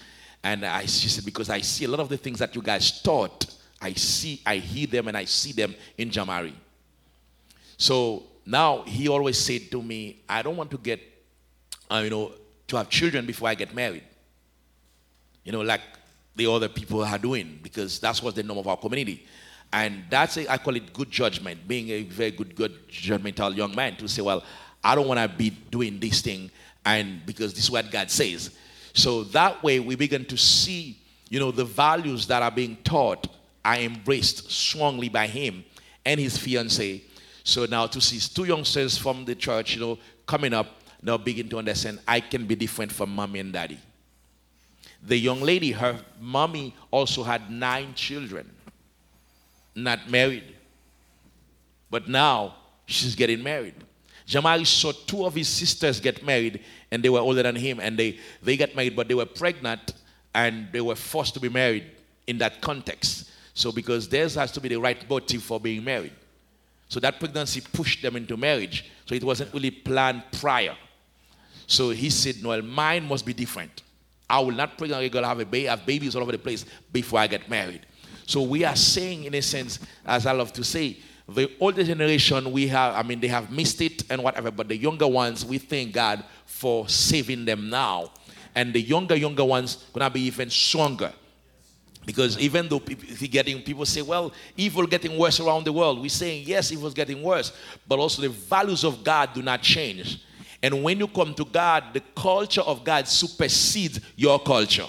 And 0.43 0.65
I, 0.65 0.85
she 0.85 1.09
said, 1.09 1.25
Because 1.25 1.49
I 1.49 1.61
see 1.61 1.85
a 1.85 1.89
lot 1.89 1.99
of 1.99 2.09
the 2.09 2.17
things 2.17 2.39
that 2.39 2.55
you 2.55 2.61
guys 2.61 3.01
taught 3.01 3.57
I 3.81 3.93
see, 3.93 4.41
I 4.45 4.57
hear 4.57 4.87
them, 4.87 5.07
and 5.07 5.15
I 5.15 5.25
see 5.25 5.51
them 5.51 5.75
in 5.97 6.09
Jean 6.09 6.27
Marie. 6.27 6.55
So 7.77 8.23
now 8.47 8.83
he 8.83 9.09
always 9.09 9.37
said 9.37 9.69
to 9.71 9.81
me, 9.81 10.21
I 10.27 10.41
don't 10.41 10.55
want 10.55 10.71
to 10.71 10.77
get, 10.77 11.01
uh, 11.91 12.01
you 12.03 12.09
know, 12.09 12.31
to 12.67 12.77
have 12.77 12.89
children 12.89 13.25
before 13.25 13.49
I 13.49 13.55
get 13.55 13.75
married. 13.75 14.03
You 15.43 15.51
know, 15.51 15.61
like 15.61 15.81
the 16.35 16.49
other 16.49 16.69
people 16.69 17.03
are 17.03 17.17
doing, 17.17 17.59
because 17.61 17.99
that's 17.99 18.23
what's 18.23 18.37
the 18.37 18.43
norm 18.43 18.59
of 18.59 18.67
our 18.67 18.77
community. 18.77 19.25
And 19.73 20.05
that's, 20.09 20.37
a, 20.37 20.49
I 20.49 20.57
call 20.57 20.77
it 20.77 20.93
good 20.93 21.11
judgment, 21.11 21.67
being 21.67 21.89
a 21.89 22.03
very 22.03 22.31
good, 22.31 22.55
good 22.55 22.87
judgmental 22.87 23.55
young 23.55 23.75
man 23.75 23.97
to 23.97 24.07
say, 24.07 24.21
well, 24.21 24.43
I 24.81 24.95
don't 24.95 25.07
want 25.07 25.19
to 25.19 25.37
be 25.37 25.49
doing 25.49 25.99
this 25.99 26.21
thing, 26.21 26.49
and 26.85 27.25
because 27.25 27.53
this 27.53 27.65
is 27.65 27.71
what 27.71 27.91
God 27.91 28.09
says. 28.09 28.51
So 28.93 29.23
that 29.25 29.61
way 29.61 29.81
we 29.81 29.95
begin 29.95 30.23
to 30.25 30.37
see, 30.37 30.97
you 31.29 31.41
know, 31.41 31.51
the 31.51 31.65
values 31.65 32.27
that 32.27 32.41
are 32.41 32.51
being 32.51 32.77
taught 32.85 33.27
are 33.65 33.75
embraced 33.75 34.49
strongly 34.49 35.09
by 35.09 35.27
him 35.27 35.65
and 36.05 36.17
his 36.17 36.37
fiancee. 36.37 37.03
So 37.47 37.63
now 37.63 37.87
to 37.87 38.01
see 38.01 38.19
two 38.19 38.43
youngsters 38.43 38.97
from 38.97 39.23
the 39.23 39.33
church, 39.33 39.75
you 39.75 39.79
know, 39.79 39.97
coming 40.25 40.51
up, 40.51 40.67
now 41.01 41.15
begin 41.15 41.47
to 41.47 41.59
understand 41.59 41.99
I 42.05 42.19
can 42.19 42.45
be 42.45 42.55
different 42.55 42.91
from 42.91 43.09
mommy 43.15 43.39
and 43.39 43.53
daddy. 43.53 43.79
The 45.01 45.15
young 45.15 45.39
lady, 45.39 45.71
her 45.71 45.97
mommy 46.19 46.75
also 46.91 47.23
had 47.23 47.49
nine 47.49 47.93
children, 47.93 48.53
not 49.73 50.09
married. 50.09 50.43
But 51.89 52.09
now 52.09 52.55
she's 52.85 53.15
getting 53.15 53.41
married. 53.41 53.75
Jean 54.25 54.43
Marie 54.43 54.65
saw 54.65 54.91
two 54.91 55.25
of 55.25 55.33
his 55.33 55.47
sisters 55.47 56.01
get 56.01 56.25
married, 56.25 56.59
and 56.91 57.01
they 57.01 57.07
were 57.07 57.21
older 57.21 57.43
than 57.43 57.55
him, 57.55 57.79
and 57.79 57.97
they, 57.97 58.19
they 58.43 58.57
got 58.57 58.75
married, 58.75 58.93
but 58.93 59.07
they 59.07 59.15
were 59.15 59.25
pregnant 59.25 59.93
and 60.35 60.67
they 60.73 60.81
were 60.81 60.95
forced 60.95 61.33
to 61.35 61.39
be 61.39 61.47
married 61.47 61.85
in 62.27 62.39
that 62.39 62.59
context. 62.59 63.31
So, 63.53 63.71
because 63.71 64.09
theirs 64.09 64.35
has 64.35 64.51
to 64.51 64.59
be 64.59 64.67
the 64.67 64.81
right 64.81 65.09
motive 65.09 65.43
for 65.43 65.61
being 65.61 65.85
married. 65.85 66.11
So, 66.89 66.99
that 67.01 67.19
pregnancy 67.19 67.61
pushed 67.61 68.01
them 68.01 68.15
into 68.15 68.37
marriage. 68.37 68.85
So, 69.05 69.15
it 69.15 69.23
wasn't 69.23 69.53
really 69.53 69.71
planned 69.71 70.23
prior. 70.31 70.75
So, 71.65 71.89
he 71.89 72.09
said, 72.09 72.41
No, 72.41 72.61
mine 72.61 73.07
must 73.07 73.25
be 73.25 73.33
different. 73.33 73.83
I 74.29 74.39
will 74.39 74.51
not 74.51 74.77
pregnant 74.77 75.03
a 75.03 75.09
girl, 75.09 75.23
have, 75.23 75.39
a 75.39 75.45
ba- 75.45 75.69
have 75.69 75.85
babies 75.85 76.15
all 76.15 76.21
over 76.21 76.31
the 76.31 76.37
place 76.37 76.65
before 76.91 77.19
I 77.19 77.27
get 77.27 77.49
married. 77.49 77.85
So, 78.25 78.41
we 78.41 78.63
are 78.63 78.75
saying, 78.75 79.25
in 79.25 79.33
a 79.33 79.41
sense, 79.41 79.79
as 80.05 80.25
I 80.25 80.31
love 80.31 80.53
to 80.53 80.63
say, 80.63 80.97
the 81.29 81.51
older 81.59 81.83
generation, 81.83 82.51
we 82.51 82.67
have, 82.67 82.95
I 82.95 83.03
mean, 83.03 83.19
they 83.19 83.27
have 83.27 83.51
missed 83.51 83.81
it 83.81 84.03
and 84.09 84.23
whatever, 84.23 84.49
but 84.49 84.69
the 84.69 84.77
younger 84.77 85.07
ones, 85.07 85.45
we 85.45 85.57
thank 85.57 85.91
God 85.91 86.23
for 86.45 86.87
saving 86.87 87.43
them 87.43 87.69
now. 87.69 88.11
And 88.55 88.73
the 88.73 88.81
younger, 88.81 89.15
younger 89.15 89.43
ones 89.43 89.85
gonna 89.93 90.09
be 90.09 90.21
even 90.21 90.49
stronger 90.49 91.11
because 92.07 92.39
even 92.39 92.69
though 92.69 92.79
getting, 92.79 93.61
people 93.61 93.85
say, 93.85 94.01
well, 94.01 94.31
evil 94.55 94.87
getting 94.87 95.17
worse 95.17 95.41
around 95.41 95.65
the 95.65 95.73
world, 95.73 95.99
we're 95.99 96.07
saying, 96.07 96.43
yes, 96.47 96.71
evil's 96.71 96.93
getting 96.93 97.21
worse, 97.21 97.51
but 97.85 97.99
also 97.99 98.21
the 98.21 98.29
values 98.29 98.85
of 98.85 99.03
God 99.03 99.33
do 99.33 99.41
not 99.41 99.61
change. 99.61 100.23
And 100.63 100.81
when 100.85 100.99
you 100.99 101.07
come 101.09 101.33
to 101.33 101.43
God, 101.43 101.83
the 101.91 101.99
culture 102.15 102.61
of 102.61 102.85
God 102.85 103.09
supersedes 103.09 103.99
your 104.15 104.39
culture. 104.39 104.87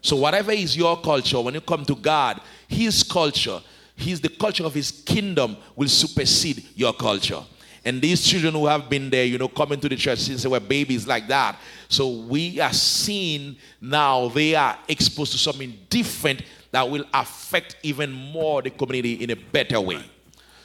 So, 0.00 0.16
whatever 0.16 0.52
is 0.52 0.74
your 0.74 0.98
culture, 1.02 1.38
when 1.38 1.52
you 1.52 1.60
come 1.60 1.84
to 1.84 1.94
God, 1.94 2.40
His 2.66 3.02
culture, 3.02 3.60
His 3.94 4.18
the 4.18 4.30
culture 4.30 4.64
of 4.64 4.72
His 4.72 4.90
kingdom 4.90 5.58
will 5.76 5.88
supersede 5.88 6.64
your 6.74 6.94
culture. 6.94 7.42
And 7.86 8.02
these 8.02 8.26
children 8.26 8.52
who 8.52 8.66
have 8.66 8.90
been 8.90 9.10
there, 9.10 9.24
you 9.24 9.38
know, 9.38 9.46
coming 9.46 9.78
to 9.78 9.88
the 9.88 9.94
church 9.94 10.18
since 10.18 10.42
they 10.42 10.48
were 10.48 10.58
babies 10.58 11.06
like 11.06 11.28
that. 11.28 11.56
So 11.88 12.08
we 12.08 12.58
are 12.58 12.72
seeing 12.72 13.56
now 13.80 14.26
they 14.28 14.56
are 14.56 14.76
exposed 14.88 15.30
to 15.32 15.38
something 15.38 15.72
different 15.88 16.42
that 16.72 16.90
will 16.90 17.04
affect 17.14 17.76
even 17.84 18.10
more 18.12 18.60
the 18.60 18.70
community 18.70 19.22
in 19.22 19.30
a 19.30 19.36
better 19.36 19.80
way. 19.80 20.02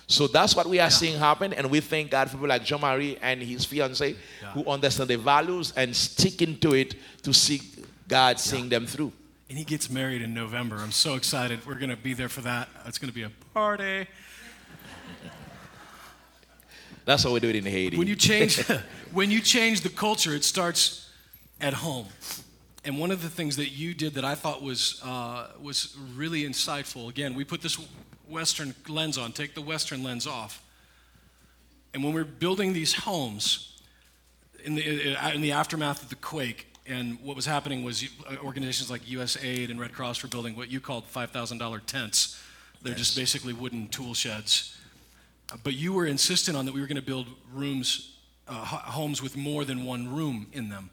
So 0.07 0.25
that's 0.25 0.55
what 0.55 0.65
we 0.65 0.79
are 0.79 0.85
yeah. 0.85 0.89
seeing 0.89 1.19
happen, 1.19 1.53
and 1.53 1.69
we 1.69 1.79
thank 1.79 2.09
God 2.09 2.27
for 2.27 2.37
people 2.37 2.49
like 2.49 2.65
Jean 2.65 2.81
Marie 2.81 3.17
and 3.21 3.39
his 3.39 3.65
fiance 3.65 4.15
yeah. 4.41 4.51
who 4.53 4.65
understand 4.65 5.11
the 5.11 5.17
values 5.17 5.73
and 5.77 5.95
sticking 5.95 6.57
to 6.57 6.73
it 6.73 6.95
to 7.21 7.33
see 7.33 7.61
God 8.07 8.39
seeing 8.39 8.67
them 8.67 8.87
through. 8.87 9.13
And 9.47 9.59
he 9.59 9.63
gets 9.63 9.91
married 9.91 10.23
in 10.23 10.33
November. 10.33 10.77
I'm 10.77 10.91
so 10.91 11.13
excited. 11.13 11.65
We're 11.67 11.75
going 11.75 11.91
to 11.91 11.95
be 11.95 12.13
there 12.13 12.29
for 12.29 12.41
that. 12.41 12.67
It's 12.85 12.97
going 12.97 13.09
to 13.09 13.15
be 13.15 13.23
a 13.23 13.31
party. 13.53 14.07
That's 17.05 17.23
how 17.23 17.31
we 17.31 17.39
do 17.39 17.49
it 17.49 17.55
in 17.55 17.65
Haiti. 17.65 17.97
When 17.97 18.07
you 18.07 18.15
change, 18.15 18.65
when 19.11 19.31
you 19.31 19.41
change 19.41 19.81
the 19.81 19.89
culture, 19.89 20.33
it 20.33 20.43
starts 20.43 21.09
at 21.59 21.73
home. 21.73 22.07
And 22.83 22.99
one 22.99 23.11
of 23.11 23.21
the 23.21 23.29
things 23.29 23.57
that 23.57 23.69
you 23.69 23.93
did 23.93 24.15
that 24.15 24.25
I 24.25 24.35
thought 24.35 24.61
was 24.61 25.01
uh, 25.03 25.47
was 25.61 25.95
really 26.15 26.43
insightful. 26.43 27.09
Again, 27.09 27.35
we 27.35 27.43
put 27.43 27.61
this 27.61 27.77
Western 28.27 28.73
lens 28.87 29.17
on. 29.17 29.31
Take 29.31 29.53
the 29.53 29.61
Western 29.61 30.03
lens 30.03 30.25
off. 30.25 30.63
And 31.93 32.03
when 32.03 32.13
we're 32.13 32.23
building 32.23 32.73
these 32.73 32.93
homes, 32.93 33.79
in 34.63 34.75
the 34.75 35.15
in 35.33 35.41
the 35.41 35.51
aftermath 35.51 36.01
of 36.01 36.09
the 36.09 36.15
quake, 36.15 36.67
and 36.87 37.19
what 37.21 37.35
was 37.35 37.45
happening 37.45 37.83
was 37.83 38.07
organizations 38.43 38.89
like 38.89 39.03
USAID 39.03 39.69
and 39.69 39.79
Red 39.79 39.93
Cross 39.93 40.23
were 40.23 40.29
building 40.29 40.55
what 40.55 40.71
you 40.71 40.79
called 40.79 41.05
$5,000 41.11 41.85
tents. 41.85 42.41
They're 42.81 42.91
yes. 42.93 42.99
just 42.99 43.15
basically 43.15 43.53
wooden 43.53 43.87
tool 43.89 44.13
sheds 44.15 44.75
but 45.63 45.73
you 45.73 45.93
were 45.93 46.05
insistent 46.05 46.57
on 46.57 46.65
that 46.65 46.73
we 46.73 46.81
were 46.81 46.87
going 46.87 46.95
to 46.95 47.01
build 47.01 47.27
rooms, 47.53 48.17
uh, 48.47 48.53
homes 48.53 49.21
with 49.21 49.35
more 49.35 49.65
than 49.65 49.85
one 49.85 50.13
room 50.13 50.47
in 50.53 50.69
them. 50.69 50.89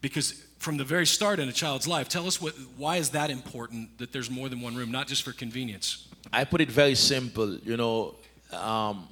Because 0.00 0.44
from 0.58 0.76
the 0.76 0.84
very 0.84 1.06
start 1.06 1.38
in 1.38 1.48
a 1.48 1.52
child's 1.52 1.86
life, 1.86 2.08
tell 2.08 2.26
us 2.26 2.40
what, 2.40 2.54
why 2.76 2.96
is 2.96 3.10
that 3.10 3.30
important 3.30 3.98
that 3.98 4.12
there's 4.12 4.30
more 4.30 4.48
than 4.48 4.60
one 4.60 4.74
room, 4.74 4.90
not 4.90 5.06
just 5.06 5.22
for 5.22 5.32
convenience? 5.32 6.08
I 6.32 6.44
put 6.44 6.60
it 6.60 6.70
very 6.70 6.94
simple. 6.94 7.56
You 7.56 7.76
know, 7.76 8.14
um, 8.52 9.08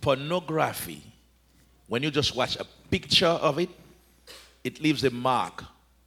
pornography, 0.00 1.02
when 1.88 2.02
you 2.02 2.10
just 2.10 2.36
watch 2.36 2.56
a 2.56 2.66
picture 2.90 3.26
of 3.26 3.58
it, 3.58 3.70
it 4.62 4.80
leaves 4.80 5.04
a 5.04 5.10
mark 5.10 5.64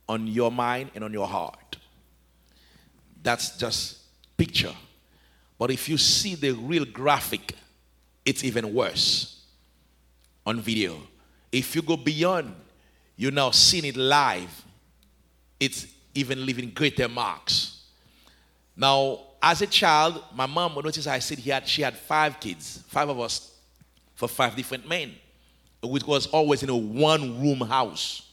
on 0.10 0.28
your 0.28 0.52
mind 0.52 0.92
and 0.96 1.04
on 1.04 1.14
your 1.14 1.28
heart. 1.28 1.78
That's 3.22 3.58
just 3.58 3.98
picture. 4.38 4.74
But 5.58 5.72
if 5.72 5.90
you 5.90 5.98
see 5.98 6.36
the 6.36 6.52
real 6.52 6.86
graphic, 6.86 7.54
it's 8.26 8.44
even 8.44 8.74
worse 8.74 9.46
on 10.46 10.62
video. 10.62 10.98
If 11.52 11.76
you 11.76 11.82
go 11.82 11.98
beyond, 11.98 12.54
you 13.16 13.32
now 13.32 13.52
seeing 13.52 13.86
it 13.86 13.98
live, 13.98 14.64
it's 15.60 15.88
even 16.14 16.46
leaving 16.46 16.70
greater 16.72 17.08
marks. 17.08 17.86
Now, 18.76 19.22
as 19.42 19.62
a 19.62 19.68
child, 19.68 20.24
my 20.34 20.46
mom 20.46 20.76
would 20.76 20.86
notice 20.86 21.08
I 21.08 21.20
said 21.20 21.40
had, 21.40 21.68
she 21.68 21.82
had 21.82 21.96
five 21.96 22.40
kids, 22.40 22.84
five 22.88 23.10
of 23.10 23.20
us, 23.20 23.52
for 24.16 24.28
five 24.28 24.56
different 24.56 24.88
men, 24.88 25.14
which 25.82 26.04
was 26.04 26.28
always 26.28 26.64
in 26.64 26.70
a 26.70 26.76
one 26.76 27.42
room 27.42 27.62
house. 27.62 28.24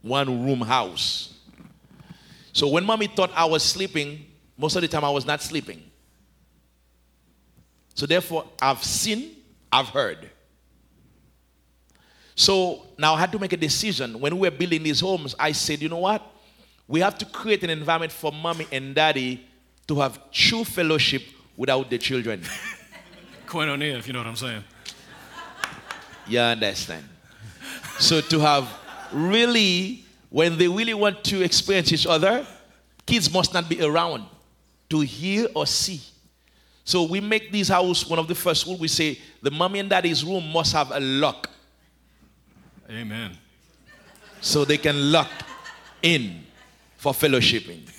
One 0.00 0.46
room 0.46 0.60
house. 0.60 1.34
So 2.52 2.68
when 2.68 2.84
mommy 2.84 3.08
thought 3.08 3.30
I 3.34 3.44
was 3.44 3.62
sleeping, 3.62 4.26
most 4.58 4.74
of 4.74 4.82
the 4.82 4.88
time 4.88 5.04
I 5.04 5.10
was 5.10 5.24
not 5.24 5.40
sleeping. 5.40 5.82
So 7.94 8.06
therefore, 8.06 8.44
I've 8.60 8.82
seen, 8.82 9.36
I've 9.72 9.88
heard. 9.88 10.28
So 12.34 12.86
now 12.98 13.14
I 13.14 13.20
had 13.20 13.32
to 13.32 13.38
make 13.38 13.52
a 13.52 13.56
decision. 13.56 14.20
When 14.20 14.38
we 14.38 14.48
were 14.48 14.56
building 14.56 14.82
these 14.82 15.00
homes, 15.00 15.34
I 15.38 15.52
said, 15.52 15.80
you 15.80 15.88
know 15.88 15.98
what? 15.98 16.22
We 16.88 17.00
have 17.00 17.18
to 17.18 17.24
create 17.24 17.62
an 17.64 17.70
environment 17.70 18.12
for 18.12 18.32
mommy 18.32 18.66
and 18.72 18.94
daddy 18.94 19.46
to 19.86 20.00
have 20.00 20.30
true 20.30 20.64
fellowship 20.64 21.22
without 21.56 21.90
the 21.90 21.98
children. 21.98 22.42
Koinonia, 23.46 23.98
if 23.98 24.06
you 24.06 24.12
know 24.12 24.20
what 24.20 24.28
I'm 24.28 24.36
saying. 24.36 24.64
You 26.26 26.40
understand? 26.40 27.04
so 27.98 28.20
to 28.20 28.38
have 28.40 28.68
really, 29.12 30.04
when 30.30 30.58
they 30.58 30.68
really 30.68 30.94
want 30.94 31.24
to 31.24 31.42
experience 31.42 31.92
each 31.92 32.06
other, 32.06 32.46
kids 33.06 33.32
must 33.32 33.54
not 33.54 33.68
be 33.68 33.82
around 33.82 34.24
to 34.90 35.00
hear 35.00 35.48
or 35.54 35.66
see. 35.66 36.00
So 36.84 37.02
we 37.02 37.20
make 37.20 37.52
this 37.52 37.68
house 37.68 38.08
one 38.08 38.18
of 38.18 38.28
the 38.28 38.34
first 38.34 38.66
rules. 38.66 38.80
We 38.80 38.88
say 38.88 39.18
the 39.42 39.50
mommy 39.50 39.78
and 39.78 39.90
daddy's 39.90 40.24
room 40.24 40.50
must 40.50 40.72
have 40.72 40.90
a 40.90 41.00
lock 41.00 41.50
Amen. 42.90 43.36
so 44.40 44.64
they 44.64 44.78
can 44.78 45.12
lock 45.12 45.30
in 46.02 46.44
for 46.96 47.12
fellowshipping. 47.12 47.94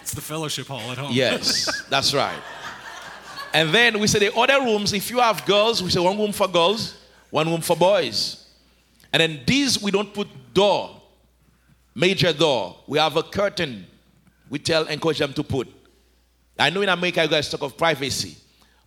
It's 0.00 0.14
the 0.14 0.22
fellowship 0.22 0.66
hall 0.68 0.90
at 0.90 0.96
home. 0.96 1.12
Yes, 1.12 1.84
that's 1.90 2.14
right. 2.14 2.38
And 3.52 3.74
then 3.74 3.98
we 3.98 4.06
say 4.06 4.18
the 4.18 4.34
other 4.34 4.64
rooms, 4.64 4.92
if 4.92 5.10
you 5.10 5.18
have 5.18 5.44
girls, 5.44 5.82
we 5.82 5.90
say 5.90 6.00
one 6.00 6.18
room 6.18 6.32
for 6.32 6.48
girls, 6.48 6.96
one 7.28 7.48
room 7.48 7.60
for 7.60 7.76
boys. 7.76 8.46
And 9.12 9.20
then 9.20 9.40
these 9.46 9.82
we 9.82 9.90
don't 9.90 10.12
put 10.12 10.28
door, 10.54 11.00
major 11.94 12.32
door. 12.32 12.76
We 12.86 12.98
have 12.98 13.16
a 13.16 13.22
curtain. 13.22 13.86
We 14.50 14.58
tell, 14.58 14.86
encourage 14.86 15.18
them 15.18 15.32
to 15.34 15.42
put. 15.42 15.68
I 16.58 16.70
know 16.70 16.82
in 16.82 16.88
America 16.88 17.22
you 17.22 17.28
guys 17.28 17.50
talk 17.50 17.62
of 17.62 17.76
privacy. 17.76 18.36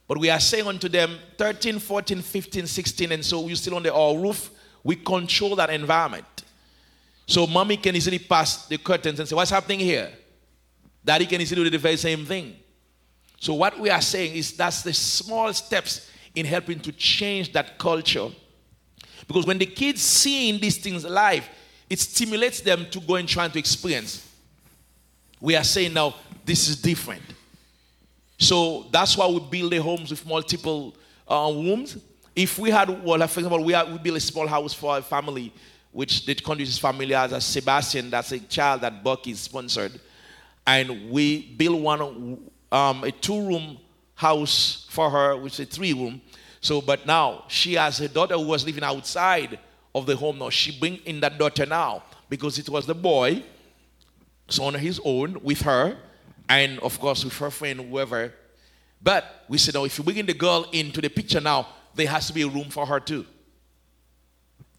But 0.08 0.18
we 0.18 0.30
are 0.30 0.40
saying 0.40 0.68
unto 0.68 0.90
them 0.90 1.18
13, 1.38 1.80
14, 1.80 2.22
15, 2.22 2.68
16, 2.68 3.12
and 3.12 3.24
so 3.24 3.48
you 3.48 3.56
still 3.56 3.76
on 3.76 3.84
the 3.84 3.94
our 3.94 4.18
roof. 4.18 4.50
We 4.84 4.98
control 4.98 5.56
that 5.56 5.70
environment. 5.70 6.26
So 7.28 7.48
mommy 7.48 7.78
can 7.78 7.96
easily 7.96 8.20
pass 8.20 8.66
the 8.66 8.78
curtains 8.78 9.20
and 9.20 9.30
say, 9.30 9.36
What's 9.36 9.52
happening 9.52 9.80
here? 9.80 10.12
Daddy 11.04 11.26
can 11.26 11.40
easily 11.40 11.64
do 11.64 11.70
the 11.70 11.78
very 11.78 11.98
same 11.98 12.26
thing. 12.26 12.58
So 13.40 13.54
what 13.54 13.80
we 13.80 13.90
are 13.90 14.02
saying 14.02 14.36
is 14.36 14.56
that's 14.56 14.84
the 14.84 14.94
small 14.94 15.54
steps 15.54 16.12
in 16.36 16.46
helping 16.46 16.80
to 16.82 16.92
change 16.92 17.54
that 17.54 17.78
culture. 17.78 18.30
Because 19.28 19.46
when 19.46 19.58
the 19.58 19.66
kids 19.66 20.02
seeing 20.02 20.60
these 20.60 20.78
things 20.78 21.06
live, 21.06 21.48
it 21.90 22.00
stimulates 22.00 22.62
them 22.62 22.86
to 22.92 23.00
go 23.00 23.16
and 23.16 23.28
try 23.28 23.48
to 23.48 23.58
experience. 23.58 24.28
We 25.42 25.56
are 25.56 25.64
saying 25.64 25.94
now 25.94 26.16
this 26.46 26.70
is 26.70 26.82
different. 26.82 27.24
So 28.38 28.88
that's 28.92 29.18
why 29.18 29.28
we 29.28 29.40
build 29.40 29.72
the 29.72 29.82
homes 29.82 30.12
with 30.12 30.26
multiple 30.26 30.96
uh, 31.28 31.52
rooms. 31.54 31.98
If 32.36 32.58
we 32.58 32.70
had, 32.70 33.04
well, 33.04 33.28
for 33.28 33.40
example, 33.40 33.64
we, 33.64 33.74
are, 33.74 33.86
we 33.86 33.98
build 33.98 34.18
a 34.18 34.22
small 34.22 34.48
house 34.48 34.74
for 34.74 34.98
a 34.98 35.02
family, 35.02 35.54
which 35.92 36.26
the 36.26 36.36
country 36.36 36.64
is 36.64 36.78
familiar 36.78 37.18
as 37.18 37.34
a 37.34 37.42
Sebastian, 37.42 38.10
that's 38.10 38.32
a 38.32 38.40
child 38.40 38.82
that 38.82 39.04
Buck 39.04 39.28
is 39.28 39.42
sponsored. 39.42 40.00
And 40.66 41.12
we 41.12 41.54
build 41.54 41.82
one, 41.82 42.40
um, 42.72 43.04
a 43.04 43.12
two 43.12 43.48
room 43.48 43.78
house 44.16 44.88
for 44.90 45.10
her, 45.10 45.36
which 45.36 45.60
is 45.60 45.60
a 45.62 45.66
three 45.66 45.94
room. 45.94 46.22
So, 46.62 46.80
but 46.80 47.06
now 47.06 47.46
she 47.48 47.74
has 47.74 48.00
a 48.00 48.08
daughter 48.08 48.36
who 48.36 48.48
was 48.48 48.66
living 48.66 48.84
outside 48.84 49.60
of 49.94 50.06
the 50.06 50.16
home 50.16 50.40
now. 50.40 50.50
She 50.50 50.80
bring 50.80 50.98
in 51.06 51.20
that 51.22 51.38
daughter 51.38 51.66
now 51.66 52.04
because 52.30 52.58
it 52.60 52.70
was 52.70 52.86
the 52.86 52.96
boy, 52.96 53.44
so 54.52 54.64
on 54.66 54.74
his 54.76 55.00
own 55.04 55.38
with 55.42 55.62
her, 55.62 55.98
and 56.50 56.80
of 56.80 57.00
course 57.00 57.24
with 57.24 57.38
her 57.38 57.50
friend, 57.50 57.80
whoever. 57.80 58.34
But 59.02 59.46
we 59.48 59.58
said, 59.58 59.74
now 59.74 59.86
if 59.86 59.98
you 59.98 60.04
bring 60.04 60.26
the 60.26 60.34
girl 60.34 60.68
into 60.72 61.02
the 61.02 61.10
picture 61.10 61.42
now, 61.42 61.68
there 61.96 62.08
has 62.08 62.28
to 62.28 62.34
be 62.34 62.44
a 62.44 62.48
room 62.48 62.70
for 62.70 62.86
her 62.86 63.00
too. 63.00 63.26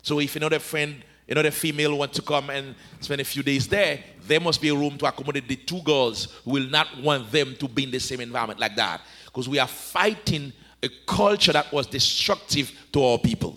So 0.03 0.21
if 0.21 0.37
another 0.37 0.59
friend, 0.59 1.03
another 1.29 1.51
female 1.51 1.97
wants 1.97 2.17
to 2.17 2.23
come 2.23 2.51
and 2.51 2.75
spend 3.01 3.21
a 3.21 3.25
few 3.25 3.43
days 3.43 3.69
there, 3.69 4.01
there 4.27 4.41
must 4.41 4.61
be 4.61 4.69
a 4.69 4.75
room 4.75 4.99
to 4.99 5.07
accommodate 5.07 5.49
the 5.49 5.57
two 5.57 5.81
girls 5.83 6.39
who 6.45 6.53
will 6.53 6.69
not 6.69 7.01
want 7.01 7.31
them 7.31 7.57
to 7.57 7.69
be 7.69 7.85
in 7.85 7.91
the 7.91 8.01
same 8.01 8.21
environment 8.21 8.61
like 8.61 8.77
that. 8.77 9.01
Because 9.25 9.49
we 9.49 9.59
are 9.59 9.69
fighting 9.69 10.53
a 10.83 10.89
culture 11.07 11.53
that 11.53 11.73
was 11.73 11.87
destructive 11.87 12.73
to 12.93 13.03
our 13.03 13.19
people. 13.19 13.57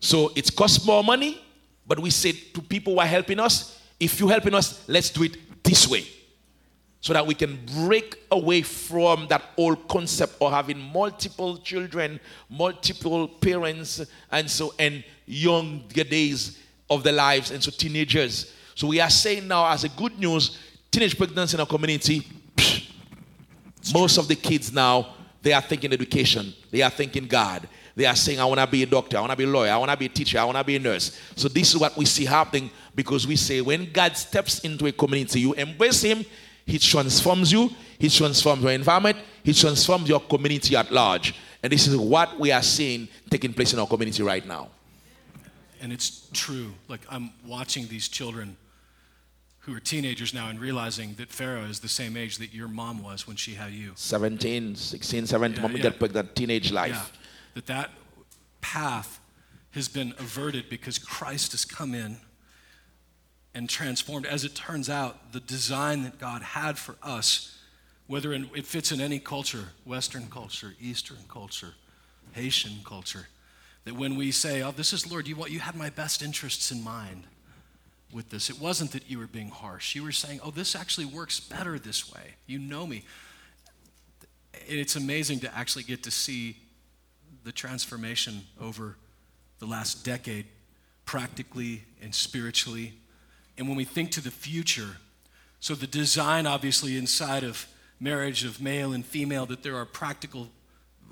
So 0.00 0.32
it 0.36 0.54
costs 0.54 0.84
more 0.86 1.02
money, 1.02 1.42
but 1.86 1.98
we 1.98 2.10
said 2.10 2.34
to 2.54 2.60
people 2.60 2.94
who 2.94 3.00
are 3.00 3.06
helping 3.06 3.40
us, 3.40 3.80
if 4.04 4.20
you're 4.20 4.30
helping 4.30 4.54
us, 4.54 4.86
let's 4.88 5.10
do 5.10 5.24
it 5.24 5.62
this 5.62 5.88
way. 5.88 6.06
So 7.00 7.12
that 7.12 7.26
we 7.26 7.34
can 7.34 7.58
break 7.86 8.18
away 8.30 8.62
from 8.62 9.26
that 9.28 9.42
old 9.58 9.88
concept 9.88 10.40
of 10.40 10.52
having 10.52 10.78
multiple 10.78 11.58
children, 11.58 12.18
multiple 12.48 13.28
parents, 13.28 14.00
and 14.30 14.50
so 14.50 14.72
and 14.78 15.04
younger 15.26 16.04
days 16.04 16.58
of 16.88 17.02
their 17.02 17.12
lives, 17.12 17.50
and 17.50 17.62
so 17.62 17.70
teenagers. 17.70 18.54
So 18.74 18.86
we 18.86 19.00
are 19.00 19.10
saying 19.10 19.46
now, 19.46 19.70
as 19.70 19.84
a 19.84 19.88
good 19.90 20.18
news, 20.18 20.58
teenage 20.90 21.16
pregnancy 21.16 21.56
in 21.56 21.60
our 21.60 21.66
community, 21.66 22.26
psh, 22.56 22.90
most 23.92 24.16
of 24.16 24.26
the 24.26 24.36
kids 24.36 24.72
now, 24.72 25.14
they 25.42 25.52
are 25.52 25.60
thinking 25.62 25.92
education, 25.92 26.54
they 26.70 26.80
are 26.80 26.90
thinking 26.90 27.26
God. 27.26 27.68
They 27.96 28.06
are 28.06 28.16
saying, 28.16 28.40
I 28.40 28.44
want 28.44 28.58
to 28.58 28.66
be 28.66 28.82
a 28.82 28.86
doctor, 28.86 29.18
I 29.18 29.20
want 29.20 29.30
to 29.30 29.36
be 29.36 29.44
a 29.44 29.48
lawyer, 29.48 29.70
I 29.70 29.76
want 29.76 29.90
to 29.90 29.96
be 29.96 30.06
a 30.06 30.08
teacher, 30.08 30.38
I 30.38 30.44
want 30.44 30.58
to 30.58 30.64
be 30.64 30.74
a 30.74 30.80
nurse. 30.80 31.16
So 31.36 31.48
this 31.48 31.68
is 31.72 31.78
what 31.78 31.96
we 31.96 32.04
see 32.06 32.24
happening 32.24 32.70
because 32.94 33.26
we 33.26 33.36
say 33.36 33.60
when 33.60 33.90
God 33.92 34.16
steps 34.16 34.60
into 34.60 34.86
a 34.86 34.92
community, 34.92 35.40
you 35.40 35.52
embrace 35.54 36.02
him, 36.02 36.24
he 36.66 36.78
transforms 36.78 37.52
you, 37.52 37.70
he 37.98 38.08
transforms 38.08 38.62
your 38.62 38.72
environment, 38.72 39.18
he 39.42 39.52
transforms 39.52 40.08
your 40.08 40.20
community 40.20 40.76
at 40.76 40.90
large. 40.90 41.34
And 41.62 41.72
this 41.72 41.86
is 41.86 41.96
what 41.96 42.38
we 42.38 42.52
are 42.52 42.62
seeing 42.62 43.08
taking 43.30 43.52
place 43.52 43.72
in 43.72 43.78
our 43.78 43.86
community 43.86 44.22
right 44.22 44.46
now. 44.46 44.68
And 45.80 45.92
it's 45.92 46.28
true. 46.32 46.72
Like 46.88 47.00
I'm 47.10 47.30
watching 47.46 47.86
these 47.88 48.08
children 48.08 48.56
who 49.60 49.74
are 49.74 49.80
teenagers 49.80 50.34
now 50.34 50.48
and 50.48 50.60
realizing 50.60 51.14
that 51.14 51.30
Pharaoh 51.30 51.64
is 51.64 51.80
the 51.80 51.88
same 51.88 52.16
age 52.18 52.36
that 52.36 52.52
your 52.52 52.68
mom 52.68 53.02
was 53.02 53.26
when 53.26 53.36
she 53.36 53.54
had 53.54 53.72
you. 53.72 53.92
17, 53.94 54.76
16, 54.76 55.26
17, 55.26 55.56
Yeah, 55.56 55.62
mommy 55.62 55.76
yeah. 55.76 55.82
get 55.82 55.98
pregnant, 55.98 56.36
teenage 56.36 56.70
life. 56.70 56.90
Yeah, 56.90 57.20
that 57.54 57.66
that 57.66 57.90
path 58.60 59.20
has 59.70 59.88
been 59.88 60.14
averted 60.18 60.68
because 60.68 60.98
Christ 60.98 61.52
has 61.52 61.64
come 61.64 61.94
in 61.94 62.18
and 63.54 63.68
transformed. 63.68 64.26
As 64.26 64.44
it 64.44 64.54
turns 64.54 64.90
out, 64.90 65.32
the 65.32 65.40
design 65.40 66.02
that 66.02 66.18
God 66.18 66.42
had 66.42 66.78
for 66.78 66.96
us, 67.02 67.56
whether 68.06 68.32
in, 68.32 68.50
it 68.54 68.66
fits 68.66 68.92
in 68.92 69.00
any 69.00 69.18
culture, 69.18 69.68
Western 69.84 70.26
culture, 70.26 70.74
Eastern 70.80 71.24
culture, 71.28 71.74
Haitian 72.32 72.80
culture, 72.84 73.28
that 73.84 73.94
when 73.94 74.16
we 74.16 74.32
say, 74.32 74.62
"Oh, 74.62 74.72
this 74.72 74.92
is 74.92 75.10
Lord, 75.10 75.28
you 75.28 75.36
want 75.36 75.52
you 75.52 75.60
had 75.60 75.76
my 75.76 75.90
best 75.90 76.22
interests 76.22 76.70
in 76.70 76.82
mind." 76.82 77.26
With 78.12 78.30
this, 78.30 78.48
it 78.48 78.60
wasn't 78.60 78.92
that 78.92 79.10
you 79.10 79.18
were 79.18 79.26
being 79.26 79.50
harsh. 79.50 79.94
You 79.94 80.04
were 80.04 80.12
saying, 80.12 80.40
"Oh, 80.42 80.50
this 80.50 80.76
actually 80.76 81.06
works 81.06 81.40
better 81.40 81.78
this 81.78 82.12
way." 82.12 82.36
You 82.46 82.58
know 82.58 82.86
me. 82.86 83.04
It's 84.66 84.94
amazing 84.96 85.40
to 85.40 85.54
actually 85.54 85.82
get 85.82 86.02
to 86.04 86.10
see 86.10 86.56
the 87.42 87.52
transformation 87.52 88.46
over 88.60 88.96
the 89.58 89.66
last 89.66 90.04
decade, 90.04 90.46
practically 91.04 91.84
and 92.00 92.14
spiritually. 92.14 92.94
And 93.56 93.68
when 93.68 93.76
we 93.76 93.84
think 93.84 94.10
to 94.12 94.20
the 94.20 94.30
future, 94.30 94.96
so 95.60 95.74
the 95.74 95.86
design, 95.86 96.46
obviously, 96.46 96.96
inside 96.96 97.44
of 97.44 97.66
marriage 98.00 98.44
of 98.44 98.60
male 98.60 98.92
and 98.92 99.04
female, 99.04 99.46
that 99.46 99.62
there 99.62 99.76
are 99.76 99.86
practical 99.86 100.48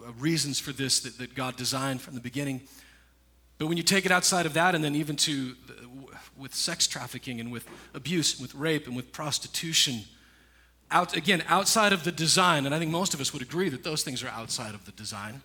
uh, 0.04 0.12
reasons 0.18 0.58
for 0.58 0.72
this 0.72 1.00
that, 1.00 1.18
that 1.18 1.34
God 1.34 1.56
designed 1.56 2.00
from 2.00 2.14
the 2.14 2.20
beginning. 2.20 2.60
But 3.58 3.68
when 3.68 3.76
you 3.76 3.82
take 3.82 4.04
it 4.04 4.12
outside 4.12 4.44
of 4.44 4.54
that, 4.54 4.74
and 4.74 4.82
then 4.82 4.94
even 4.94 5.16
to 5.16 5.54
with 6.36 6.54
sex 6.54 6.86
trafficking 6.86 7.40
and 7.40 7.52
with 7.52 7.66
abuse, 7.94 8.34
and 8.34 8.42
with 8.42 8.54
rape 8.54 8.86
and 8.86 8.96
with 8.96 9.12
prostitution, 9.12 10.00
out 10.90 11.16
again 11.16 11.42
outside 11.48 11.92
of 11.92 12.04
the 12.04 12.12
design, 12.12 12.66
and 12.66 12.74
I 12.74 12.78
think 12.78 12.90
most 12.90 13.14
of 13.14 13.20
us 13.20 13.32
would 13.32 13.42
agree 13.42 13.68
that 13.68 13.84
those 13.84 14.02
things 14.02 14.22
are 14.22 14.28
outside 14.28 14.74
of 14.74 14.84
the 14.84 14.92
design. 14.92 15.42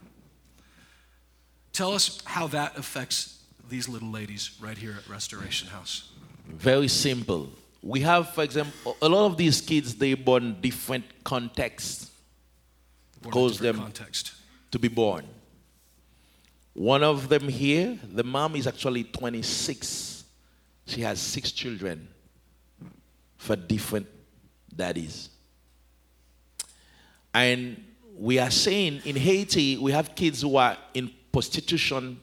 Tell 1.73 1.93
us 1.93 2.21
how 2.25 2.47
that 2.47 2.77
affects 2.77 3.43
these 3.69 3.87
little 3.87 4.09
ladies 4.09 4.51
right 4.59 4.77
here 4.77 4.95
at 4.97 5.07
Restoration 5.07 5.67
House. 5.67 6.11
Very 6.47 6.87
simple. 6.87 7.49
We 7.81 8.01
have, 8.01 8.33
for 8.33 8.43
example, 8.43 8.97
a 9.01 9.07
lot 9.09 9.25
of 9.27 9.37
these 9.37 9.61
kids, 9.61 9.95
they 9.95 10.13
born 10.13 10.57
different 10.61 11.05
contexts 11.23 12.11
Born 13.21 13.33
Cause 13.33 13.59
them- 13.59 13.77
context. 13.77 14.33
to 14.71 14.79
be 14.79 14.87
born. 14.87 15.25
One 16.73 17.03
of 17.03 17.29
them 17.29 17.47
here, 17.49 17.97
the 18.13 18.23
mom 18.23 18.55
is 18.55 18.67
actually 18.67 19.03
26. 19.05 20.23
She 20.85 21.01
has 21.01 21.19
six 21.19 21.51
children 21.51 22.07
for 23.37 23.55
different 23.55 24.07
daddies. 24.75 25.29
And 27.33 27.83
we 28.15 28.37
are 28.39 28.51
saying 28.51 29.01
in 29.05 29.15
Haiti, 29.15 29.77
we 29.77 29.91
have 29.91 30.15
kids 30.15 30.41
who 30.41 30.55
are 30.57 30.77
in 30.93 31.11
prostitution 31.31 32.19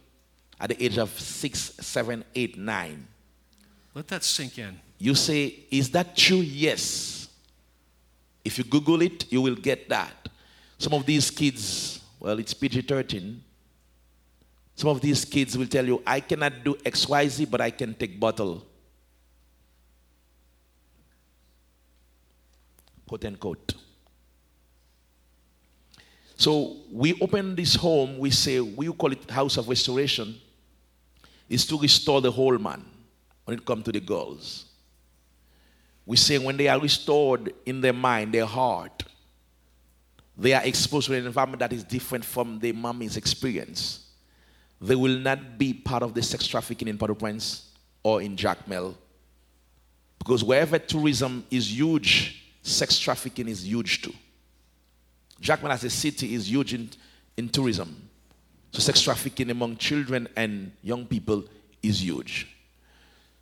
at 0.60 0.68
the 0.70 0.84
age 0.84 0.98
of 0.98 1.10
six, 1.18 1.72
seven, 1.80 2.24
eight, 2.34 2.56
nine. 2.56 3.06
Let 3.94 4.08
that 4.08 4.24
sink 4.24 4.58
in. 4.58 4.80
You 4.98 5.14
say, 5.14 5.60
is 5.70 5.90
that 5.90 6.16
true? 6.16 6.38
Yes. 6.38 7.28
If 8.44 8.58
you 8.58 8.64
Google 8.64 9.00
it, 9.02 9.32
you 9.32 9.40
will 9.40 9.54
get 9.54 9.88
that. 9.88 10.28
Some 10.78 10.92
of 10.94 11.06
these 11.06 11.30
kids, 11.30 12.00
well, 12.18 12.38
it's 12.38 12.52
PG 12.52 12.82
13. 12.82 13.42
Some 14.74 14.90
of 14.90 15.00
these 15.00 15.24
kids 15.24 15.56
will 15.56 15.68
tell 15.68 15.86
you, 15.86 16.02
I 16.04 16.18
cannot 16.18 16.64
do 16.64 16.74
XYZ, 16.74 17.48
but 17.48 17.60
I 17.60 17.70
can 17.70 17.94
take 17.94 18.18
bottle. 18.18 18.66
Quote 23.06 23.24
unquote. 23.26 23.74
So 26.36 26.78
we 26.90 27.16
open 27.20 27.54
this 27.54 27.76
home, 27.76 28.18
we 28.18 28.30
say, 28.32 28.58
we 28.60 28.92
call 28.92 29.12
it 29.12 29.30
House 29.30 29.56
of 29.56 29.68
Restoration, 29.68 30.34
is 31.48 31.64
to 31.66 31.78
restore 31.78 32.20
the 32.20 32.32
whole 32.32 32.58
man 32.58 32.84
when 33.44 33.58
it 33.58 33.64
comes 33.64 33.84
to 33.84 33.92
the 33.92 34.00
girls. 34.00 34.66
We 36.06 36.16
say 36.16 36.38
when 36.38 36.56
they 36.56 36.68
are 36.68 36.80
restored 36.80 37.52
in 37.64 37.80
their 37.80 37.92
mind, 37.92 38.34
their 38.34 38.46
heart, 38.46 39.04
they 40.36 40.52
are 40.52 40.62
exposed 40.64 41.06
to 41.06 41.14
an 41.14 41.26
environment 41.26 41.60
that 41.60 41.72
is 41.72 41.84
different 41.84 42.24
from 42.24 42.58
their 42.58 42.74
mommy's 42.74 43.16
experience. 43.16 44.08
They 44.80 44.96
will 44.96 45.18
not 45.18 45.56
be 45.56 45.72
part 45.72 46.02
of 46.02 46.12
the 46.12 46.22
sex 46.22 46.46
trafficking 46.46 46.88
in 46.88 46.98
Port-au-Prince 46.98 47.70
or 48.02 48.20
in 48.20 48.36
Jacmel. 48.36 48.94
Because 50.18 50.42
wherever 50.42 50.78
tourism 50.78 51.44
is 51.50 51.72
huge, 51.72 52.42
sex 52.62 52.98
trafficking 52.98 53.48
is 53.48 53.66
huge 53.66 54.02
too. 54.02 54.12
Jacmel 55.40 55.70
as 55.70 55.84
a 55.84 55.90
city 55.90 56.34
is 56.34 56.50
huge 56.50 56.74
in, 56.74 56.90
in 57.36 57.48
tourism. 57.48 58.08
So 58.72 58.80
sex 58.80 59.00
trafficking 59.00 59.50
among 59.50 59.76
children 59.76 60.28
and 60.36 60.72
young 60.82 61.06
people 61.06 61.44
is 61.82 62.02
huge. 62.02 62.53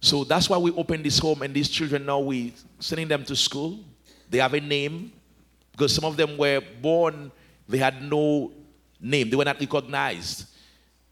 So 0.03 0.25
that's 0.25 0.51
why 0.51 0.59
we 0.59 0.73
opened 0.73 1.05
this 1.05 1.21
home 1.21 1.43
and 1.43 1.55
these 1.55 1.69
children 1.69 2.05
now 2.05 2.19
we 2.19 2.55
sending 2.81 3.07
them 3.07 3.25
to 3.25 3.37
school. 3.37 3.79
They 4.29 4.39
have 4.39 4.53
a 4.53 4.61
name 4.61 5.13
because 5.71 5.95
some 5.95 6.05
of 6.05 6.17
them 6.17 6.37
were 6.37 6.61
born, 6.81 7.31
they 7.69 7.79
had 7.79 8.03
no 8.03 8.51
name, 9.01 9.31
they 9.31 9.37
were 9.37 9.45
not 9.45 9.61
recognized. 9.61 10.47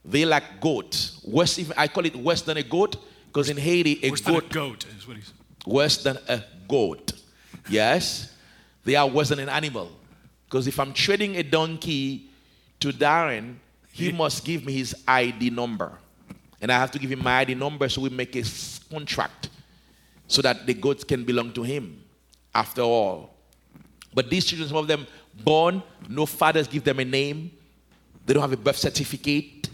They 0.04 0.24
like 0.24 0.60
goat. 0.60 1.12
Worse, 1.24 1.60
even 1.60 1.74
I 1.76 1.86
call 1.86 2.04
it 2.04 2.16
worse 2.16 2.42
than 2.42 2.56
a 2.56 2.64
goat 2.64 2.96
because 3.26 3.48
in 3.48 3.56
Haiti 3.56 4.00
a 4.02 4.10
Worse 4.10 4.22
than 4.22 4.34
goat 4.34 4.44
a 4.44 4.54
goat 4.54 4.86
is 4.98 5.06
what 5.06 5.16
he 5.16 5.22
said. 5.22 5.34
worse 5.66 6.02
than 6.02 6.18
a 6.28 6.42
goat. 6.66 7.12
Yes? 7.68 8.34
They 8.84 8.96
are 8.96 9.06
worse 9.06 9.28
than 9.28 9.38
an 9.38 9.48
animal. 9.48 9.92
Because 10.46 10.66
if 10.66 10.80
I'm 10.80 10.92
trading 10.92 11.36
a 11.36 11.44
donkey 11.44 12.28
to 12.80 12.90
Darren, 12.92 13.54
he 13.92 14.10
must 14.10 14.44
give 14.44 14.64
me 14.64 14.72
his 14.72 14.96
ID 15.06 15.50
number. 15.50 15.92
And 16.60 16.70
I 16.70 16.78
have 16.78 16.90
to 16.92 16.98
give 16.98 17.10
him 17.10 17.22
my 17.22 17.38
ID 17.38 17.54
number 17.54 17.88
so 17.88 18.02
we 18.02 18.10
make 18.10 18.36
a 18.36 18.44
contract 18.90 19.48
so 20.26 20.42
that 20.42 20.66
the 20.66 20.74
goats 20.74 21.04
can 21.04 21.24
belong 21.24 21.52
to 21.54 21.62
him 21.62 22.02
after 22.54 22.82
all. 22.82 23.34
But 24.12 24.28
these 24.28 24.44
children, 24.44 24.68
some 24.68 24.78
of 24.78 24.86
them 24.86 25.06
born, 25.42 25.82
no 26.08 26.26
fathers 26.26 26.66
give 26.66 26.84
them 26.84 26.98
a 26.98 27.04
name, 27.04 27.50
they 28.26 28.34
don't 28.34 28.42
have 28.42 28.52
a 28.52 28.56
birth 28.56 28.76
certificate. 28.76 29.70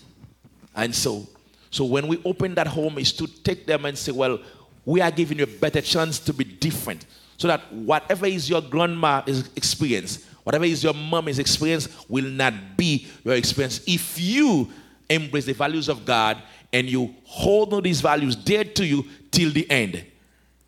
And 0.75 0.95
so, 0.95 1.27
so 1.71 1.85
when 1.85 2.07
we 2.07 2.21
open 2.25 2.55
that 2.55 2.67
home, 2.67 2.99
is 2.99 3.13
to 3.15 3.27
take 3.27 3.67
them 3.67 3.85
and 3.85 3.97
say, 3.97 4.13
well, 4.13 4.39
we 4.85 5.01
are 5.01 5.11
giving 5.11 5.39
you 5.39 5.45
a 5.45 5.47
better 5.47 5.81
chance 5.81 6.19
to 6.21 6.33
be 6.33 6.45
different. 6.45 7.07
So 7.39 7.49
that 7.49 7.71
whatever 7.73 8.27
is 8.27 8.49
your 8.49 8.63
grandma's 8.63 9.51
experience, 9.57 10.25
whatever 10.45 10.65
is 10.65 10.83
your 10.83 10.95
mommy's 10.95 11.39
experience, 11.39 11.89
will 12.09 12.25
not 12.25 12.77
be 12.77 13.07
your 13.25 13.35
experience. 13.35 13.81
If 13.87 14.19
you 14.19 14.71
embrace 15.09 15.45
the 15.45 15.53
values 15.53 15.89
of 15.89 16.05
God 16.05 16.43
and 16.73 16.89
you 16.89 17.15
hold 17.25 17.73
on 17.73 17.83
these 17.83 18.01
values 18.01 18.37
dear 18.37 18.65
to 18.65 18.85
you 18.85 19.05
till 19.31 19.51
the 19.51 19.71
end. 19.71 20.05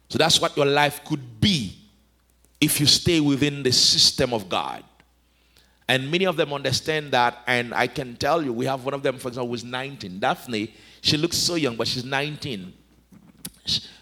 So 0.09 0.19
that's 0.19 0.41
what 0.41 0.57
your 0.57 0.67
life 0.67 1.05
could 1.05 1.41
be 1.41 1.77
if 2.61 2.81
you 2.81 2.87
stay 2.87 3.21
within 3.21 3.63
the 3.63 3.73
system 3.73 4.33
of 4.33 4.49
God. 4.49 4.83
And 5.87 6.11
many 6.11 6.27
of 6.27 6.37
them 6.37 6.53
understand 6.53 7.13
that. 7.13 7.39
And 7.47 7.73
I 7.73 7.87
can 7.87 8.17
tell 8.17 8.43
you, 8.43 8.53
we 8.53 8.67
have 8.67 8.85
one 8.85 8.95
of 8.95 9.03
them, 9.03 9.19
for 9.19 9.29
example, 9.29 9.51
who's 9.51 9.65
19. 9.65 10.19
Daphne, 10.19 10.75
she 11.01 11.17
looks 11.17 11.37
so 11.37 11.55
young, 11.55 11.77
but 11.77 11.89
she's 11.89 12.05
19. 12.05 12.73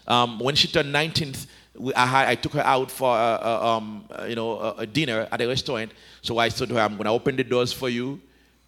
Um, 0.07 0.39
when 0.39 0.55
she 0.55 0.67
turned 0.67 0.91
19, 0.91 1.33
we, 1.77 1.93
I, 1.93 2.31
I 2.31 2.35
took 2.35 2.53
her 2.53 2.65
out 2.65 2.91
for 2.91 3.15
a, 3.15 3.39
a, 3.41 3.65
um, 3.65 4.05
uh, 4.09 4.25
you 4.25 4.35
know, 4.35 4.59
a, 4.77 4.85
dinner 4.85 5.27
at 5.31 5.41
a 5.41 5.47
restaurant. 5.47 5.91
So 6.21 6.37
I 6.37 6.49
said 6.49 6.69
to 6.69 6.75
her, 6.75 6.81
I'm 6.81 6.93
going 6.93 7.05
to 7.05 7.11
open 7.11 7.35
the 7.35 7.43
doors 7.43 7.71
for 7.71 7.89
you, 7.89 8.19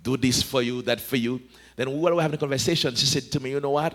do 0.01 0.15
this 0.15 0.41
for 0.41 0.61
you, 0.61 0.81
that 0.83 1.01
for 1.01 1.17
you. 1.17 1.41
Then 1.79 1.93
we 1.93 2.11
were 2.11 2.21
having 2.21 2.35
a 2.35 2.37
conversation. 2.37 2.93
She 2.93 3.05
said 3.05 3.31
to 3.31 3.39
me, 3.39 3.51
You 3.51 3.61
know 3.61 3.69
what? 3.69 3.93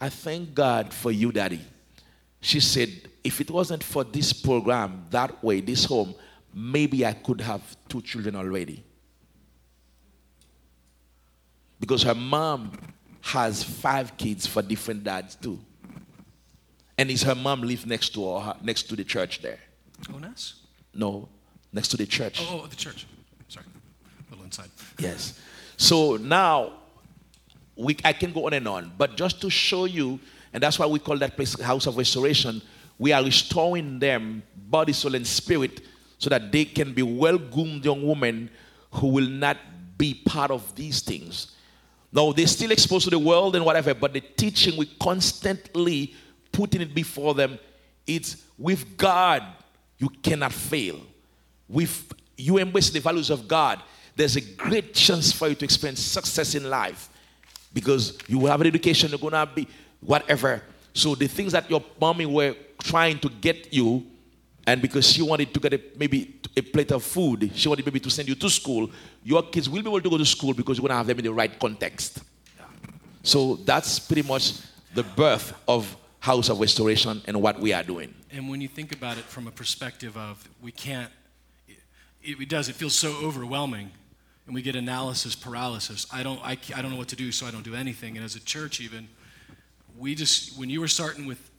I 0.00 0.08
thank 0.08 0.54
God 0.54 0.94
for 0.94 1.10
you, 1.10 1.32
Daddy. 1.32 1.60
She 2.40 2.60
said, 2.60 2.90
if 3.24 3.40
it 3.40 3.50
wasn't 3.50 3.82
for 3.82 4.04
this 4.04 4.32
program, 4.32 5.06
that 5.10 5.42
way, 5.42 5.60
this 5.60 5.84
home, 5.84 6.14
maybe 6.54 7.04
I 7.04 7.12
could 7.12 7.40
have 7.40 7.60
two 7.88 8.02
children 8.02 8.36
already. 8.36 8.84
Because 11.80 12.04
her 12.04 12.14
mom 12.14 12.70
has 13.22 13.64
five 13.64 14.16
kids 14.16 14.46
for 14.46 14.62
different 14.62 15.02
dads 15.02 15.34
too. 15.34 15.58
And 16.96 17.10
is 17.10 17.24
her 17.24 17.34
mom 17.34 17.62
lives 17.62 17.84
next 17.84 18.10
to 18.10 18.38
her, 18.38 18.54
next 18.62 18.84
to 18.84 18.94
the 18.94 19.02
church 19.02 19.42
there. 19.42 19.58
Oness? 20.04 20.52
No, 20.94 21.28
next 21.72 21.88
to 21.88 21.96
the 21.96 22.06
church. 22.06 22.40
Oh, 22.42 22.60
oh, 22.62 22.66
the 22.68 22.76
church. 22.76 23.08
Sorry. 23.48 23.66
A 24.28 24.30
little 24.30 24.44
inside. 24.44 24.70
Yes. 25.00 25.40
So 25.76 26.16
now 26.16 26.83
we, 27.76 27.96
I 28.04 28.12
can 28.12 28.32
go 28.32 28.46
on 28.46 28.52
and 28.52 28.68
on, 28.68 28.92
but 28.96 29.16
just 29.16 29.40
to 29.42 29.50
show 29.50 29.84
you, 29.84 30.20
and 30.52 30.62
that's 30.62 30.78
why 30.78 30.86
we 30.86 30.98
call 30.98 31.18
that 31.18 31.36
place 31.36 31.58
House 31.60 31.86
of 31.86 31.96
Restoration, 31.96 32.62
we 32.98 33.12
are 33.12 33.22
restoring 33.22 33.98
them, 33.98 34.42
body, 34.68 34.92
soul, 34.92 35.14
and 35.14 35.26
spirit, 35.26 35.80
so 36.18 36.30
that 36.30 36.52
they 36.52 36.64
can 36.64 36.92
be 36.92 37.02
well 37.02 37.38
groomed 37.38 37.84
young 37.84 38.06
women 38.06 38.48
who 38.92 39.08
will 39.08 39.28
not 39.28 39.56
be 39.98 40.14
part 40.14 40.50
of 40.50 40.74
these 40.76 41.00
things. 41.00 41.56
No, 42.12 42.32
they're 42.32 42.46
still 42.46 42.70
exposed 42.70 43.04
to 43.04 43.10
the 43.10 43.18
world 43.18 43.56
and 43.56 43.64
whatever, 43.64 43.92
but 43.92 44.12
the 44.12 44.20
teaching 44.20 44.76
we 44.76 44.86
constantly 45.00 46.14
putting 46.52 46.80
it 46.80 46.94
before 46.94 47.34
them. 47.34 47.58
It's 48.06 48.44
with 48.56 48.96
God, 48.96 49.42
you 49.98 50.08
cannot 50.08 50.52
fail. 50.52 51.00
With 51.68 52.12
you 52.36 52.58
embrace 52.58 52.90
the 52.90 53.00
values 53.00 53.30
of 53.30 53.48
God, 53.48 53.82
there's 54.14 54.36
a 54.36 54.40
great 54.40 54.94
chance 54.94 55.32
for 55.32 55.48
you 55.48 55.56
to 55.56 55.64
experience 55.64 56.00
success 56.00 56.54
in 56.54 56.70
life 56.70 57.08
because 57.74 58.16
you 58.28 58.38
will 58.38 58.50
have 58.50 58.60
an 58.60 58.68
education, 58.68 59.10
you're 59.10 59.18
gonna 59.18 59.44
be 59.44 59.68
whatever. 60.00 60.62
So 60.94 61.14
the 61.14 61.26
things 61.26 61.52
that 61.52 61.68
your 61.68 61.82
mommy 62.00 62.24
were 62.24 62.54
trying 62.78 63.18
to 63.18 63.28
get 63.28 63.74
you, 63.74 64.06
and 64.66 64.80
because 64.80 65.06
she 65.06 65.20
wanted 65.20 65.52
to 65.52 65.60
get 65.60 65.74
a, 65.74 65.80
maybe 65.96 66.40
a 66.56 66.62
plate 66.62 66.92
of 66.92 67.02
food, 67.02 67.50
she 67.54 67.68
wanted 67.68 67.84
maybe 67.84 68.00
to 68.00 68.10
send 68.10 68.28
you 68.28 68.36
to 68.36 68.48
school, 68.48 68.90
your 69.22 69.42
kids 69.42 69.68
will 69.68 69.82
be 69.82 69.88
able 69.88 70.00
to 70.00 70.08
go 70.08 70.16
to 70.16 70.24
school 70.24 70.54
because 70.54 70.78
you're 70.78 70.88
gonna 70.88 70.96
have 70.96 71.06
them 71.06 71.18
in 71.18 71.24
the 71.24 71.32
right 71.32 71.58
context. 71.58 72.22
So 73.22 73.56
that's 73.56 73.98
pretty 73.98 74.22
much 74.22 74.54
the 74.94 75.02
birth 75.02 75.52
of 75.66 75.96
House 76.20 76.48
of 76.48 76.60
Restoration 76.60 77.20
and 77.26 77.42
what 77.42 77.58
we 77.58 77.72
are 77.72 77.82
doing. 77.82 78.14
And 78.30 78.48
when 78.48 78.60
you 78.60 78.68
think 78.68 78.92
about 78.92 79.18
it 79.18 79.24
from 79.24 79.46
a 79.46 79.50
perspective 79.50 80.16
of 80.16 80.48
we 80.62 80.72
can't, 80.72 81.10
it, 82.22 82.40
it 82.40 82.48
does, 82.48 82.68
it 82.68 82.76
feels 82.76 82.94
so 82.94 83.14
overwhelming. 83.22 83.90
And 84.46 84.54
we 84.54 84.62
get 84.62 84.76
analysis 84.76 85.34
paralysis. 85.34 86.06
I 86.12 86.22
don't, 86.22 86.40
I, 86.44 86.58
I 86.74 86.82
don't 86.82 86.90
know 86.90 86.98
what 86.98 87.08
to 87.08 87.16
do, 87.16 87.32
so 87.32 87.46
I 87.46 87.50
don't 87.50 87.64
do 87.64 87.74
anything. 87.74 88.16
And 88.16 88.24
as 88.24 88.36
a 88.36 88.40
church, 88.40 88.80
even, 88.80 89.08
we 89.96 90.14
just, 90.14 90.58
when 90.58 90.68
you 90.68 90.80
were 90.80 90.88
starting 90.88 91.26
with 91.26 91.50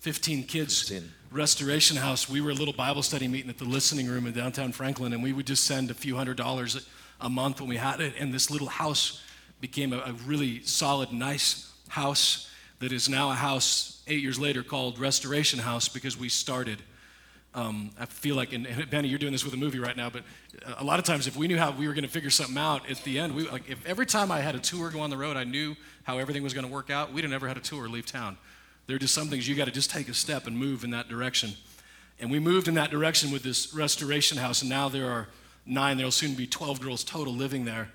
15 0.00 0.44
kids, 0.44 0.88
15. 0.88 1.10
Restoration 1.30 1.96
House, 1.96 2.28
we 2.28 2.40
were 2.40 2.50
a 2.50 2.54
little 2.54 2.72
Bible 2.72 3.02
study 3.02 3.26
meeting 3.28 3.50
at 3.50 3.58
the 3.58 3.64
listening 3.64 4.06
room 4.06 4.26
in 4.26 4.32
downtown 4.32 4.72
Franklin, 4.72 5.12
and 5.12 5.22
we 5.22 5.32
would 5.32 5.46
just 5.46 5.64
send 5.64 5.90
a 5.90 5.94
few 5.94 6.16
hundred 6.16 6.36
dollars 6.36 6.86
a 7.20 7.28
month 7.28 7.60
when 7.60 7.68
we 7.68 7.76
had 7.76 8.00
it. 8.00 8.14
And 8.18 8.32
this 8.32 8.50
little 8.50 8.68
house 8.68 9.22
became 9.60 9.92
a, 9.92 9.98
a 9.98 10.12
really 10.24 10.62
solid, 10.62 11.12
nice 11.12 11.72
house 11.88 12.48
that 12.78 12.92
is 12.92 13.08
now 13.08 13.30
a 13.30 13.34
house 13.34 14.02
eight 14.06 14.22
years 14.22 14.38
later 14.38 14.62
called 14.62 14.98
Restoration 14.98 15.58
House 15.58 15.88
because 15.88 16.16
we 16.16 16.28
started. 16.28 16.82
Um, 17.54 17.90
I 17.98 18.04
feel 18.06 18.36
like, 18.36 18.52
and, 18.52 18.66
and 18.66 18.88
Benny, 18.90 19.08
you're 19.08 19.18
doing 19.18 19.32
this 19.32 19.44
with 19.44 19.54
a 19.54 19.56
movie 19.56 19.78
right 19.78 19.96
now, 19.96 20.10
but 20.10 20.22
a 20.76 20.84
lot 20.84 20.98
of 20.98 21.04
times 21.04 21.26
if 21.26 21.36
we 21.36 21.48
knew 21.48 21.56
how 21.56 21.70
we 21.70 21.88
were 21.88 21.94
going 21.94 22.04
to 22.04 22.10
figure 22.10 22.30
something 22.30 22.58
out 22.58 22.88
at 22.90 22.98
the 23.04 23.18
end, 23.18 23.34
we, 23.34 23.48
like 23.48 23.68
if 23.68 23.84
every 23.86 24.06
time 24.06 24.30
I 24.30 24.40
had 24.40 24.54
a 24.54 24.58
tour 24.58 24.90
go 24.90 25.00
on 25.00 25.10
the 25.10 25.16
road, 25.16 25.36
I 25.36 25.44
knew 25.44 25.74
how 26.04 26.18
everything 26.18 26.42
was 26.42 26.54
going 26.54 26.66
to 26.66 26.72
work 26.72 26.90
out, 26.90 27.12
we'd 27.12 27.22
have 27.22 27.30
never 27.30 27.48
had 27.48 27.56
a 27.56 27.60
tour 27.60 27.88
leave 27.88 28.06
town. 28.06 28.36
There 28.86 28.96
are 28.96 28.98
just 28.98 29.14
some 29.14 29.28
things 29.28 29.48
you 29.48 29.54
got 29.54 29.64
to 29.64 29.70
just 29.70 29.90
take 29.90 30.08
a 30.08 30.14
step 30.14 30.46
and 30.46 30.56
move 30.58 30.84
in 30.84 30.90
that 30.90 31.08
direction. 31.08 31.52
And 32.20 32.30
we 32.30 32.38
moved 32.38 32.68
in 32.68 32.74
that 32.74 32.90
direction 32.90 33.30
with 33.30 33.42
this 33.42 33.74
restoration 33.74 34.38
house, 34.38 34.60
and 34.62 34.70
now 34.70 34.88
there 34.88 35.10
are 35.10 35.28
nine, 35.66 35.96
there'll 35.96 36.10
soon 36.10 36.34
be 36.34 36.46
12 36.46 36.80
girls 36.80 37.04
total 37.04 37.32
living 37.32 37.64
there. 37.64 37.90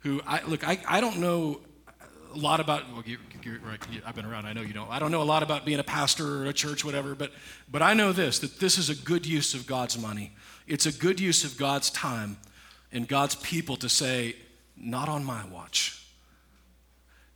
Who, 0.00 0.20
I, 0.26 0.42
look, 0.44 0.66
I, 0.66 0.80
I 0.88 1.00
don't 1.00 1.18
know 1.18 1.60
a 2.34 2.38
lot 2.38 2.60
about, 2.60 2.90
well, 2.92 3.02
you, 3.04 3.18
you, 3.42 3.58
I've 4.04 4.14
been 4.14 4.24
around, 4.24 4.46
I 4.46 4.52
know 4.52 4.62
you 4.62 4.72
don't. 4.72 4.90
I 4.90 4.98
don't 4.98 5.10
know 5.10 5.22
a 5.22 5.24
lot 5.24 5.42
about 5.42 5.64
being 5.64 5.78
a 5.78 5.84
pastor 5.84 6.42
or 6.42 6.46
a 6.46 6.52
church, 6.52 6.84
whatever, 6.84 7.14
but, 7.14 7.32
but 7.70 7.82
I 7.82 7.94
know 7.94 8.12
this 8.12 8.38
that 8.40 8.58
this 8.60 8.78
is 8.78 8.90
a 8.90 8.94
good 8.94 9.26
use 9.26 9.54
of 9.54 9.66
God's 9.66 9.98
money. 9.98 10.32
It's 10.66 10.86
a 10.86 10.92
good 10.92 11.20
use 11.20 11.44
of 11.44 11.56
God's 11.56 11.90
time 11.90 12.36
and 12.92 13.06
God's 13.08 13.34
people 13.36 13.76
to 13.76 13.88
say, 13.88 14.36
not 14.76 15.08
on 15.08 15.24
my 15.24 15.44
watch. 15.46 16.04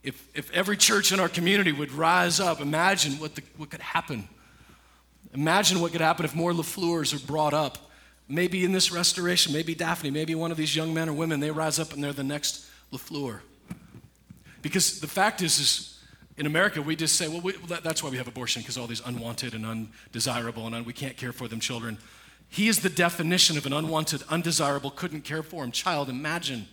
If, 0.02 0.28
if 0.34 0.50
every 0.52 0.76
church 0.76 1.12
in 1.12 1.18
our 1.18 1.28
community 1.28 1.72
would 1.72 1.90
rise 1.92 2.38
up, 2.38 2.60
imagine 2.60 3.14
what, 3.14 3.34
the, 3.34 3.42
what 3.56 3.70
could 3.70 3.80
happen. 3.80 4.28
Imagine 5.34 5.80
what 5.80 5.92
could 5.92 6.00
happen 6.00 6.24
if 6.24 6.34
more 6.34 6.52
LaFleurs 6.52 7.14
are 7.14 7.26
brought 7.26 7.54
up. 7.54 7.78
Maybe 8.28 8.64
in 8.64 8.72
this 8.72 8.92
restoration, 8.92 9.52
maybe 9.52 9.74
Daphne, 9.74 10.10
maybe 10.10 10.34
one 10.34 10.50
of 10.50 10.56
these 10.56 10.74
young 10.74 10.94
men 10.94 11.08
or 11.08 11.12
women, 11.12 11.40
they 11.40 11.50
rise 11.50 11.78
up 11.78 11.92
and 11.92 12.02
they're 12.02 12.12
the 12.12 12.24
next 12.24 12.66
LaFleur. 12.92 13.40
Because 14.62 15.00
the 15.00 15.06
fact 15.06 15.42
is, 15.42 15.58
is 15.58 15.98
in 16.36 16.46
America, 16.46 16.82
we 16.82 16.96
just 16.96 17.16
say, 17.16 17.28
well, 17.28 17.40
we, 17.40 17.52
that's 17.82 18.02
why 18.02 18.10
we 18.10 18.16
have 18.16 18.28
abortion, 18.28 18.62
because 18.62 18.76
all 18.76 18.86
these 18.86 19.02
unwanted 19.06 19.54
and 19.54 19.64
undesirable 19.64 20.66
and 20.66 20.74
un, 20.74 20.84
we 20.84 20.92
can't 20.92 21.16
care 21.16 21.32
for 21.32 21.48
them 21.48 21.60
children. 21.60 21.98
He 22.48 22.68
is 22.68 22.80
the 22.80 22.88
definition 22.88 23.56
of 23.56 23.66
an 23.66 23.72
unwanted, 23.72 24.22
undesirable, 24.28 24.90
couldn't 24.90 25.22
care 25.22 25.42
for 25.42 25.64
him 25.64 25.72
child. 25.72 26.08
Imagine. 26.08 26.68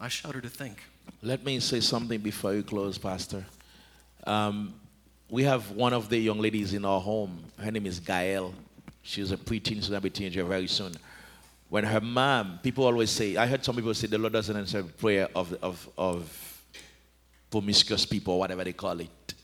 I 0.00 0.08
shudder 0.08 0.40
to 0.40 0.48
think. 0.48 0.82
Let 1.22 1.44
me 1.44 1.60
say 1.60 1.80
something 1.80 2.20
before 2.20 2.54
you 2.54 2.62
close, 2.62 2.98
Pastor. 2.98 3.44
Um, 4.26 4.74
we 5.28 5.44
have 5.44 5.70
one 5.72 5.92
of 5.92 6.08
the 6.08 6.18
young 6.18 6.38
ladies 6.40 6.74
in 6.74 6.84
our 6.84 7.00
home. 7.00 7.44
Her 7.58 7.70
name 7.70 7.86
is 7.86 8.00
Gael. 8.00 8.54
She's 9.02 9.32
a 9.32 9.36
preteen, 9.36 9.76
she's 9.76 9.88
gonna 9.88 10.00
be 10.00 10.08
a 10.08 10.12
teenager 10.12 10.44
very 10.44 10.66
soon. 10.66 10.94
When 11.70 11.84
her 11.84 12.00
mom, 12.00 12.58
people 12.64 12.84
always 12.84 13.10
say, 13.10 13.36
I 13.36 13.46
heard 13.46 13.64
some 13.64 13.76
people 13.76 13.94
say 13.94 14.08
the 14.08 14.18
Lord 14.18 14.32
doesn't 14.32 14.56
answer 14.56 14.82
prayer 14.82 15.28
of, 15.36 15.54
of, 15.62 15.88
of 15.96 16.62
promiscuous 17.48 18.04
people, 18.04 18.40
whatever 18.40 18.64
they 18.64 18.72
call 18.72 18.98
it, 18.98 19.34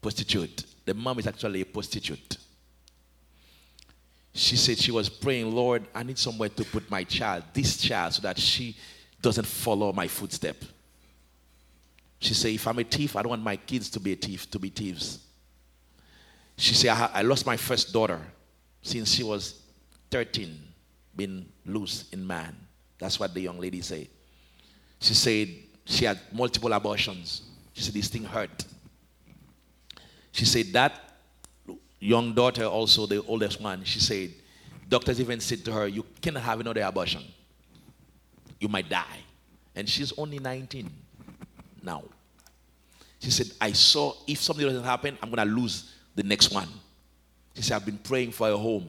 prostitute. 0.00 0.64
The 0.86 0.94
mom 0.94 1.18
is 1.18 1.26
actually 1.26 1.60
a 1.60 1.66
prostitute. 1.66 2.38
She 4.32 4.56
said 4.56 4.78
she 4.78 4.90
was 4.90 5.10
praying, 5.10 5.54
Lord, 5.54 5.84
I 5.94 6.02
need 6.02 6.16
somewhere 6.16 6.48
to 6.48 6.64
put 6.64 6.90
my 6.90 7.04
child, 7.04 7.44
this 7.52 7.76
child, 7.76 8.14
so 8.14 8.22
that 8.22 8.38
she 8.38 8.74
doesn't 9.20 9.46
follow 9.46 9.92
my 9.92 10.08
footstep. 10.08 10.56
She 12.20 12.32
said, 12.32 12.52
if 12.52 12.66
I'm 12.66 12.78
a 12.78 12.84
thief, 12.84 13.16
I 13.16 13.22
don't 13.22 13.30
want 13.30 13.42
my 13.42 13.56
kids 13.56 13.90
to 13.90 14.00
be 14.00 14.14
a 14.14 14.16
thief, 14.16 14.50
to 14.50 14.58
be 14.58 14.70
thieves. 14.70 15.18
She 16.56 16.74
said, 16.74 16.90
I, 16.90 17.10
I 17.16 17.22
lost 17.22 17.44
my 17.44 17.58
first 17.58 17.92
daughter 17.92 18.20
since 18.80 19.12
she 19.12 19.22
was 19.22 19.60
13, 20.10 20.58
been 21.16 21.46
loose 21.64 22.08
in 22.12 22.26
man. 22.26 22.56
That's 22.98 23.18
what 23.18 23.34
the 23.34 23.40
young 23.40 23.58
lady 23.60 23.80
said. 23.80 24.08
She 25.00 25.14
said 25.14 25.48
she 25.84 26.04
had 26.04 26.18
multiple 26.32 26.72
abortions. 26.72 27.42
She 27.72 27.82
said 27.82 27.94
this 27.94 28.08
thing 28.08 28.24
hurt. 28.24 28.64
She 30.32 30.44
said 30.44 30.66
that 30.72 31.00
young 32.00 32.34
daughter, 32.34 32.64
also 32.64 33.06
the 33.06 33.22
oldest 33.22 33.60
one, 33.60 33.84
she 33.84 34.00
said, 34.00 34.30
doctors 34.88 35.20
even 35.20 35.40
said 35.40 35.64
to 35.64 35.72
her, 35.72 35.86
You 35.86 36.04
cannot 36.20 36.42
have 36.42 36.60
another 36.60 36.82
abortion. 36.82 37.22
You 38.60 38.68
might 38.68 38.88
die. 38.88 39.18
And 39.74 39.88
she's 39.88 40.12
only 40.18 40.38
19 40.38 40.90
now. 41.82 42.02
She 43.20 43.30
said, 43.30 43.50
I 43.60 43.72
saw 43.72 44.14
if 44.26 44.40
something 44.40 44.66
doesn't 44.66 44.84
happen, 44.84 45.18
I'm 45.22 45.30
going 45.30 45.48
to 45.48 45.54
lose 45.54 45.92
the 46.14 46.22
next 46.22 46.52
one. 46.52 46.68
She 47.54 47.62
said, 47.62 47.76
I've 47.76 47.86
been 47.86 47.98
praying 47.98 48.32
for 48.32 48.50
a 48.50 48.56
home 48.56 48.86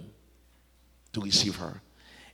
to 1.13 1.21
receive 1.21 1.55
her. 1.55 1.81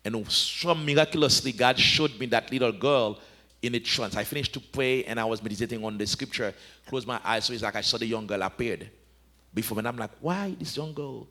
And 0.03 0.29
so 0.31 0.73
miraculously, 0.73 1.51
God 1.51 1.79
showed 1.79 2.19
me 2.19 2.25
that 2.27 2.51
little 2.51 2.71
girl 2.71 3.19
in 3.61 3.75
a 3.75 3.79
trance. 3.79 4.15
I 4.15 4.23
finished 4.23 4.53
to 4.53 4.59
pray 4.59 5.03
and 5.03 5.19
I 5.19 5.25
was 5.25 5.43
meditating 5.43 5.83
on 5.83 5.97
the 5.97 6.07
scripture, 6.07 6.53
closed 6.87 7.07
my 7.07 7.19
eyes, 7.23 7.45
so 7.45 7.53
it's 7.53 7.61
like 7.61 7.75
I 7.75 7.81
saw 7.81 7.97
the 7.97 8.07
young 8.07 8.25
girl 8.25 8.41
appeared 8.41 8.89
before 9.53 9.75
me. 9.75 9.79
And 9.79 9.87
I'm 9.89 9.97
like, 9.97 10.11
why 10.19 10.55
this 10.57 10.75
young 10.75 10.93
girl 10.93 11.27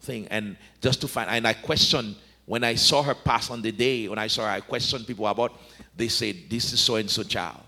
thing? 0.00 0.28
And 0.30 0.56
just 0.80 1.00
to 1.00 1.08
find, 1.08 1.30
and 1.30 1.46
I 1.46 1.54
questioned 1.54 2.16
when 2.44 2.64
I 2.64 2.74
saw 2.74 3.02
her 3.02 3.14
pass 3.14 3.50
on 3.50 3.62
the 3.62 3.72
day, 3.72 4.08
when 4.08 4.18
I 4.18 4.26
saw 4.26 4.42
her, 4.42 4.50
I 4.50 4.60
questioned 4.60 5.06
people 5.06 5.26
about, 5.26 5.58
they 5.96 6.08
said, 6.08 6.36
this 6.50 6.72
is 6.72 6.80
so 6.80 6.96
and 6.96 7.08
so 7.08 7.22
child. 7.22 7.60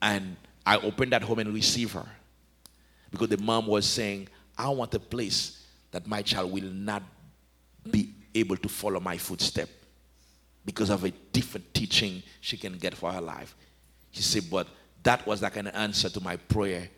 And 0.00 0.36
I 0.66 0.78
opened 0.78 1.12
that 1.12 1.22
home 1.22 1.38
and 1.38 1.54
received 1.54 1.92
her. 1.92 2.06
Because 3.10 3.28
the 3.28 3.36
mom 3.36 3.66
was 3.66 3.86
saying, 3.86 4.28
I 4.56 4.70
want 4.70 4.94
a 4.94 4.98
place 4.98 5.64
that 5.90 6.06
my 6.06 6.22
child 6.22 6.50
will 6.50 6.64
not 6.64 7.02
be 7.88 8.14
able 8.34 8.56
to 8.56 8.68
follow 8.68 9.00
my 9.00 9.16
footstep 9.18 9.68
because 10.64 10.90
of 10.90 11.04
a 11.04 11.10
different 11.10 11.72
teaching 11.74 12.22
she 12.40 12.56
can 12.56 12.78
get 12.78 12.94
for 12.94 13.12
her 13.12 13.20
life. 13.20 13.54
She 14.10 14.22
said, 14.22 14.44
but 14.50 14.68
that 15.02 15.26
was 15.26 15.42
like 15.42 15.56
an 15.56 15.68
answer 15.68 16.08
to 16.10 16.20
my 16.20 16.36
prayer. 16.36 16.88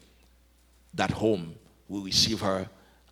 That 0.95 1.11
home 1.11 1.55
will 1.89 2.03
receive 2.03 2.41
her 2.41 2.69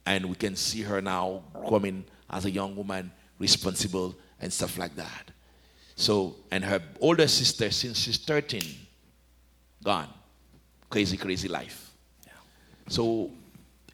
and 0.07 0.27
we 0.27 0.35
can 0.35 0.57
see 0.57 0.83
her 0.83 1.01
now 1.01 1.43
coming 1.69 2.05
as 2.29 2.45
a 2.45 2.51
young 2.51 2.75
woman, 2.77 3.11
responsible 3.39 4.15
and 4.41 4.53
stuff 4.53 4.79
like 4.79 4.95
that. 4.97 5.31
So, 5.95 6.37
and 6.51 6.65
her 6.65 6.81
older 7.01 7.29
sister, 7.29 7.71
since 7.71 7.99
she's 7.99 8.19
13, 8.19 8.63
gone. 9.85 10.09
Crazy, 10.91 11.17
crazy 11.17 11.49
life. 11.49 11.91
Yeah. 12.27 12.33
So, 12.89 13.31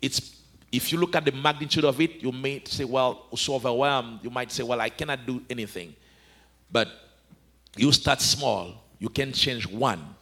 it's 0.00 0.37
if 0.70 0.92
you 0.92 0.98
look 0.98 1.16
at 1.16 1.24
the 1.24 1.32
magnitude 1.32 1.84
of 1.84 2.00
it, 2.00 2.22
you 2.22 2.30
may 2.30 2.62
say, 2.64 2.84
well, 2.84 3.26
so 3.34 3.54
overwhelmed. 3.54 4.20
You 4.22 4.30
might 4.30 4.52
say, 4.52 4.62
well, 4.62 4.80
I 4.80 4.90
cannot 4.90 5.26
do 5.26 5.42
anything. 5.48 5.94
But 6.70 6.88
you 7.76 7.90
start 7.92 8.20
small. 8.20 8.74
You 8.98 9.08
can 9.08 9.32
change 9.32 9.66
one. 9.66 10.14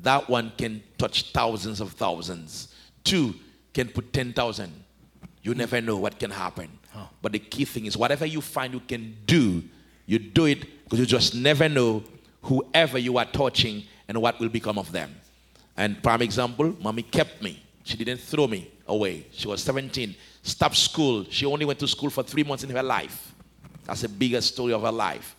That 0.00 0.28
one 0.28 0.52
can 0.58 0.82
touch 0.98 1.32
thousands 1.32 1.80
of 1.80 1.92
thousands. 1.92 2.74
Two 3.04 3.34
can 3.72 3.88
put 3.88 4.12
10,000. 4.12 4.72
You 5.42 5.54
never 5.54 5.80
know 5.80 5.96
what 5.96 6.18
can 6.18 6.30
happen. 6.30 6.68
Huh. 6.90 7.06
But 7.22 7.32
the 7.32 7.38
key 7.38 7.64
thing 7.64 7.86
is 7.86 7.96
whatever 7.96 8.26
you 8.26 8.40
find 8.40 8.74
you 8.74 8.80
can 8.80 9.16
do, 9.26 9.62
you 10.06 10.18
do 10.18 10.46
it 10.46 10.84
because 10.84 10.98
you 10.98 11.06
just 11.06 11.34
never 11.34 11.68
know 11.68 12.02
whoever 12.42 12.98
you 12.98 13.18
are 13.18 13.24
touching 13.24 13.84
and 14.08 14.20
what 14.20 14.40
will 14.40 14.48
become 14.48 14.78
of 14.78 14.90
them. 14.92 15.14
And 15.76 16.02
prime 16.02 16.22
example, 16.22 16.74
mommy 16.80 17.02
kept 17.02 17.42
me. 17.42 17.62
She 17.86 17.96
didn't 17.96 18.18
throw 18.18 18.48
me 18.48 18.68
away. 18.88 19.26
She 19.30 19.46
was 19.46 19.62
17, 19.62 20.16
stopped 20.42 20.74
school. 20.74 21.24
She 21.30 21.46
only 21.46 21.64
went 21.64 21.78
to 21.78 21.86
school 21.86 22.10
for 22.10 22.24
three 22.24 22.42
months 22.42 22.64
in 22.64 22.70
her 22.70 22.82
life. 22.82 23.32
That's 23.84 24.00
the 24.00 24.08
biggest 24.08 24.54
story 24.54 24.72
of 24.72 24.82
her 24.82 24.90
life. 24.90 25.36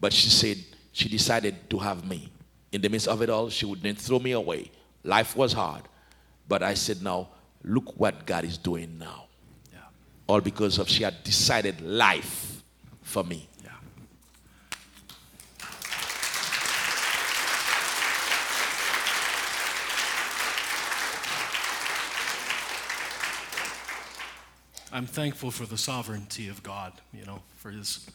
But 0.00 0.12
she 0.12 0.28
said 0.28 0.58
she 0.92 1.08
decided 1.08 1.68
to 1.70 1.78
have 1.78 2.08
me. 2.08 2.30
In 2.70 2.80
the 2.80 2.88
midst 2.88 3.08
of 3.08 3.20
it 3.22 3.28
all, 3.28 3.48
she 3.48 3.66
wouldn't 3.66 3.98
throw 3.98 4.20
me 4.20 4.30
away. 4.30 4.70
Life 5.02 5.34
was 5.34 5.52
hard. 5.52 5.82
But 6.46 6.62
I 6.62 6.74
said, 6.74 7.02
now, 7.02 7.26
look 7.64 7.98
what 7.98 8.24
God 8.24 8.44
is 8.44 8.56
doing 8.56 8.96
now. 8.96 9.24
Yeah. 9.72 9.80
All 10.28 10.40
because 10.40 10.78
of 10.78 10.88
she 10.88 11.02
had 11.02 11.24
decided 11.24 11.80
life 11.80 12.62
for 13.02 13.24
me. 13.24 13.48
I'm 24.94 25.06
thankful 25.06 25.50
for 25.50 25.66
the 25.66 25.76
sovereignty 25.76 26.48
of 26.48 26.62
God, 26.62 26.92
you 27.12 27.24
know, 27.24 27.42
for 27.56 27.72
his 27.72 28.08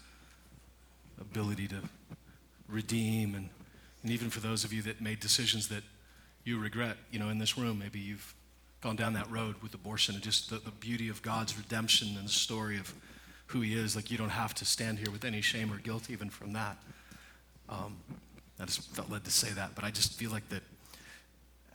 ability 1.20 1.68
to 1.68 1.82
redeem 2.70 3.36
and, 3.36 3.50
and 4.02 4.12
even 4.14 4.30
for 4.30 4.40
those 4.40 4.64
of 4.64 4.72
you 4.72 4.82
that 4.84 5.02
made 5.02 5.20
decisions 5.20 5.68
that 5.68 5.84
you 6.46 6.58
regret, 6.58 6.96
you 7.12 7.20
know, 7.20 7.28
in 7.28 7.38
this 7.38 7.58
room, 7.58 7.80
maybe 7.80 8.00
you've 8.00 8.34
gone 8.80 8.96
down 8.96 9.12
that 9.12 9.30
road 9.30 9.56
with 9.62 9.74
abortion 9.74 10.16
and 10.16 10.24
just 10.24 10.50
the, 10.50 10.60
the 10.60 10.72
beauty 10.72 11.10
of 11.10 11.22
God's 11.22 11.58
redemption 11.58 12.16
and 12.18 12.26
the 12.26 12.32
story 12.32 12.78
of 12.78 12.94
who 13.48 13.60
he 13.60 13.74
is. 13.74 13.98
Like 13.98 14.10
you 14.10 14.18
don't 14.18 14.30
have 14.30 14.54
to 14.54 14.64
stand 14.64 15.00
here 15.00 15.12
with 15.12 15.26
any 15.26 15.42
shame 15.42 15.74
or 15.74 15.80
guilt 15.80 16.10
even 16.10 16.30
from 16.30 16.54
that. 16.54 16.78
Um, 17.68 17.98
I 18.58 18.64
just 18.64 18.90
felt 18.96 19.12
led 19.12 19.26
to 19.26 19.32
say 19.32 19.50
that, 19.50 19.76
but 19.76 19.84
I 19.84 19.92
just 19.92 20.14
feel 20.14 20.32
like 20.32 20.48
that 20.48 20.64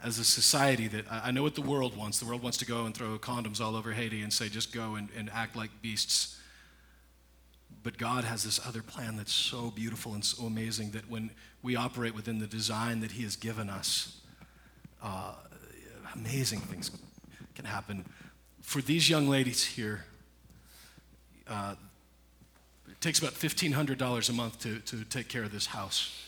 as 0.04 0.18
a 0.18 0.24
society 0.24 0.86
that 0.86 1.06
I 1.10 1.30
know 1.30 1.42
what 1.42 1.54
the 1.54 1.62
world 1.62 1.96
wants. 1.96 2.20
The 2.20 2.26
world 2.26 2.42
wants 2.42 2.58
to 2.58 2.66
go 2.66 2.84
and 2.84 2.94
throw 2.94 3.18
condoms 3.18 3.58
all 3.58 3.74
over 3.74 3.92
Haiti 3.92 4.20
and 4.20 4.30
say, 4.30 4.50
just 4.50 4.72
go 4.72 4.96
and, 4.96 5.08
and 5.16 5.30
act 5.32 5.56
like 5.56 5.70
beasts. 5.80 6.38
But 7.82 7.96
God 7.96 8.24
has 8.24 8.44
this 8.44 8.60
other 8.66 8.82
plan 8.82 9.16
that's 9.16 9.32
so 9.32 9.70
beautiful 9.70 10.12
and 10.12 10.22
so 10.22 10.44
amazing 10.44 10.90
that 10.90 11.08
when 11.08 11.30
we 11.62 11.74
operate 11.74 12.14
within 12.14 12.38
the 12.38 12.46
design 12.46 13.00
that 13.00 13.12
He 13.12 13.22
has 13.22 13.34
given 13.34 13.70
us, 13.70 14.20
uh, 15.02 15.32
amazing 16.14 16.60
things 16.60 16.90
can 17.54 17.64
happen. 17.64 18.04
For 18.60 18.82
these 18.82 19.08
young 19.08 19.26
ladies 19.26 19.64
here, 19.64 20.04
uh, 21.48 21.76
it 22.90 23.00
takes 23.00 23.20
about 23.20 23.32
$1,500 23.32 24.28
a 24.28 24.32
month 24.34 24.60
to, 24.60 24.80
to 24.80 25.04
take 25.04 25.28
care 25.28 25.44
of 25.44 25.52
this 25.52 25.66
house. 25.66 26.26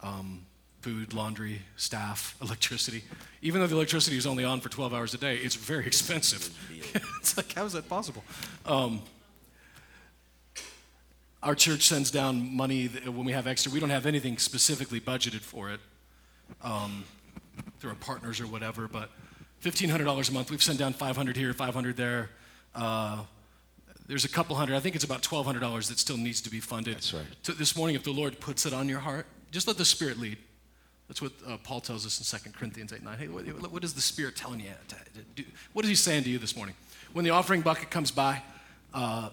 Um, 0.00 0.44
food, 0.82 1.14
laundry, 1.14 1.62
staff, 1.76 2.36
electricity. 2.42 3.04
Even 3.40 3.60
though 3.60 3.66
the 3.66 3.76
electricity 3.76 4.16
is 4.16 4.26
only 4.26 4.44
on 4.44 4.60
for 4.60 4.68
12 4.68 4.92
hours 4.92 5.14
a 5.14 5.18
day, 5.18 5.36
it's 5.36 5.54
very 5.54 5.86
expensive. 5.86 6.50
it's 7.20 7.36
like, 7.36 7.52
how 7.54 7.64
is 7.64 7.72
that 7.72 7.88
possible? 7.88 8.24
Um, 8.66 9.00
our 11.42 11.54
church 11.54 11.82
sends 11.82 12.10
down 12.10 12.54
money 12.54 12.86
when 12.86 13.24
we 13.24 13.32
have 13.32 13.46
extra. 13.46 13.72
We 13.72 13.80
don't 13.80 13.90
have 13.90 14.06
anything 14.06 14.38
specifically 14.38 15.00
budgeted 15.00 15.40
for 15.40 15.70
it 15.70 15.80
um, 16.62 17.04
through 17.80 17.90
our 17.90 17.96
partners 17.96 18.40
or 18.40 18.46
whatever, 18.46 18.86
but 18.86 19.10
$1,500 19.62 20.28
a 20.28 20.32
month. 20.32 20.50
We've 20.50 20.62
sent 20.62 20.78
down 20.78 20.92
500 20.92 21.36
here, 21.36 21.52
500 21.52 21.96
there. 21.96 22.30
Uh, 22.74 23.24
there's 24.06 24.24
a 24.24 24.28
couple 24.28 24.56
hundred. 24.56 24.76
I 24.76 24.80
think 24.80 24.94
it's 24.94 25.04
about 25.04 25.22
$1,200 25.22 25.88
that 25.88 25.98
still 25.98 26.16
needs 26.16 26.40
to 26.42 26.50
be 26.50 26.60
funded. 26.60 26.96
That's 26.96 27.14
right. 27.14 27.24
To 27.44 27.52
this 27.52 27.76
morning, 27.76 27.96
if 27.96 28.02
the 28.02 28.12
Lord 28.12 28.40
puts 28.40 28.66
it 28.66 28.72
on 28.72 28.88
your 28.88 29.00
heart, 29.00 29.26
just 29.50 29.66
let 29.66 29.76
the 29.76 29.84
Spirit 29.84 30.18
lead. 30.18 30.38
That's 31.12 31.20
what 31.20 31.32
uh, 31.46 31.58
Paul 31.62 31.82
tells 31.82 32.06
us 32.06 32.18
in 32.32 32.40
2 32.40 32.56
Corinthians 32.56 32.90
8 32.90 33.04
9. 33.04 33.18
Hey, 33.18 33.28
what, 33.28 33.70
what 33.70 33.84
is 33.84 33.92
the 33.92 34.00
Spirit 34.00 34.34
telling 34.34 34.60
you 34.60 34.70
to, 34.88 34.94
to 34.94 35.20
do? 35.34 35.44
What 35.74 35.84
is 35.84 35.90
he 35.90 35.94
saying 35.94 36.24
to 36.24 36.30
you 36.30 36.38
this 36.38 36.56
morning? 36.56 36.74
When 37.12 37.22
the 37.22 37.32
offering 37.32 37.60
bucket 37.60 37.90
comes 37.90 38.10
by, 38.10 38.40
uh, 38.94 39.28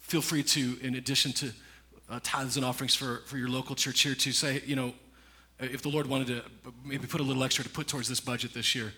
feel 0.00 0.22
free 0.22 0.42
to, 0.42 0.76
in 0.82 0.96
addition 0.96 1.32
to 1.34 1.52
uh, 2.10 2.18
tithes 2.24 2.56
and 2.56 2.66
offerings 2.66 2.96
for, 2.96 3.18
for 3.26 3.38
your 3.38 3.48
local 3.48 3.76
church 3.76 4.00
here, 4.00 4.16
to 4.16 4.32
say, 4.32 4.60
you 4.66 4.74
know, 4.74 4.92
if 5.60 5.82
the 5.82 5.88
Lord 5.88 6.08
wanted 6.08 6.26
to 6.26 6.42
maybe 6.84 7.06
put 7.06 7.20
a 7.20 7.22
little 7.24 7.44
extra 7.44 7.62
to 7.62 7.70
put 7.70 7.86
towards 7.86 8.08
this 8.08 8.18
budget 8.18 8.52
this 8.52 8.74
year. 8.74 8.92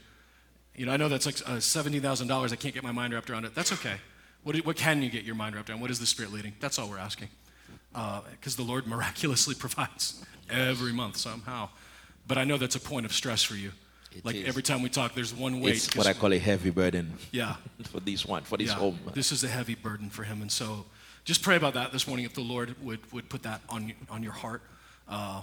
You 0.75 0.87
know, 0.87 0.93
I 0.93 0.97
know 0.97 1.11
that's 1.11 1.27
like 1.27 1.37
uh, 1.45 1.57
$70,000. 1.57 2.51
I 2.51 2.57
can't 2.57 2.73
get 2.73 2.83
my 2.83 2.93
mind 2.93 3.13
wrapped 3.13 3.29
around 3.29 3.45
it. 3.45 3.55
That's 3.55 3.75
okay. 3.75 3.97
What, 4.43 4.57
what 4.65 4.77
can 4.77 5.03
you 5.03 5.11
get 5.11 5.25
your 5.25 5.35
mind 5.35 5.55
wrapped 5.55 5.69
around? 5.69 5.83
What 5.83 5.91
is 5.91 6.01
the 6.01 6.07
Spirit 6.07 6.33
leading? 6.33 6.55
That's 6.61 6.79
all 6.79 6.89
we're 6.89 6.97
asking. 6.97 7.29
Because 7.93 8.59
uh, 8.59 8.63
the 8.63 8.67
Lord 8.67 8.87
miraculously 8.87 9.55
provides 9.59 10.25
every 10.49 10.95
month 10.95 11.19
somehow. 11.19 11.69
But 12.33 12.39
I 12.39 12.45
know 12.45 12.57
that's 12.57 12.77
a 12.77 12.81
point 12.81 13.05
of 13.05 13.13
stress 13.13 13.43
for 13.43 13.57
you. 13.57 13.73
It 14.17 14.25
like 14.25 14.37
is. 14.37 14.49
every 14.49 14.63
time 14.63 14.81
we 14.81 14.89
talk, 14.89 15.15
there's 15.15 15.35
one 15.35 15.61
weight. 15.61 15.75
It's 15.75 15.95
what 15.95 16.07
I 16.07 16.15
call 16.15 16.33
a 16.33 16.39
heavy 16.39 16.71
burden 16.71 17.13
yeah. 17.31 17.57
for 17.91 18.01
this 18.01 18.25
one, 18.25 18.43
for 18.43 18.57
this 18.57 18.69
yeah, 18.69 18.77
home. 18.77 18.99
This 19.13 19.33
is 19.33 19.45
a 19.45 19.49
heavy 19.49 19.75
burden 19.75 20.09
for 20.09 20.23
him, 20.23 20.41
and 20.41 20.51
so 20.51 20.87
just 21.27 21.43
pray 21.43 21.57
about 21.57 21.75
that 21.75 21.93
this 21.93 22.07
morning. 22.09 22.25
If 22.25 22.33
the 22.33 22.41
Lord 22.41 22.75
would 22.83 23.01
would 23.13 23.29
put 23.29 23.43
that 23.43 23.61
on 23.69 23.93
on 24.09 24.23
your 24.23 24.33
heart, 24.33 24.63
uh, 25.11 25.43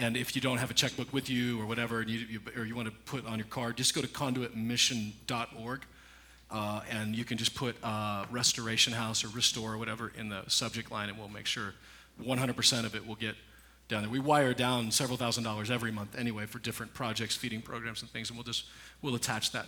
and 0.00 0.16
if 0.16 0.34
you 0.34 0.42
don't 0.42 0.58
have 0.58 0.68
a 0.68 0.74
checkbook 0.74 1.12
with 1.12 1.30
you 1.30 1.60
or 1.60 1.66
whatever, 1.66 2.00
and 2.00 2.10
you, 2.10 2.18
you 2.28 2.40
or 2.56 2.64
you 2.64 2.74
want 2.74 2.88
to 2.88 2.94
put 3.04 3.24
on 3.24 3.38
your 3.38 3.46
card, 3.46 3.76
just 3.76 3.94
go 3.94 4.00
to 4.00 4.08
conduitmission.org, 4.08 5.80
uh, 6.50 6.80
and 6.90 7.14
you 7.14 7.24
can 7.24 7.38
just 7.38 7.54
put 7.54 7.76
uh, 7.84 8.24
Restoration 8.32 8.92
House 8.92 9.22
or 9.22 9.28
Restore 9.28 9.74
or 9.74 9.78
whatever 9.78 10.10
in 10.18 10.28
the 10.28 10.42
subject 10.48 10.90
line, 10.90 11.08
and 11.08 11.16
we'll 11.16 11.28
make 11.28 11.46
sure 11.46 11.74
100% 12.20 12.84
of 12.84 12.96
it 12.96 13.06
will 13.06 13.14
get 13.14 13.36
down 13.88 14.02
there. 14.02 14.10
We 14.10 14.18
wire 14.18 14.54
down 14.54 14.90
several 14.90 15.16
thousand 15.16 15.44
dollars 15.44 15.70
every 15.70 15.92
month 15.92 16.18
anyway 16.18 16.46
for 16.46 16.58
different 16.58 16.92
projects, 16.94 17.36
feeding 17.36 17.62
programs 17.62 18.02
and 18.02 18.10
things, 18.10 18.30
and 18.30 18.36
we'll 18.36 18.44
just 18.44 18.64
we'll 19.02 19.14
attach 19.14 19.52
that 19.52 19.66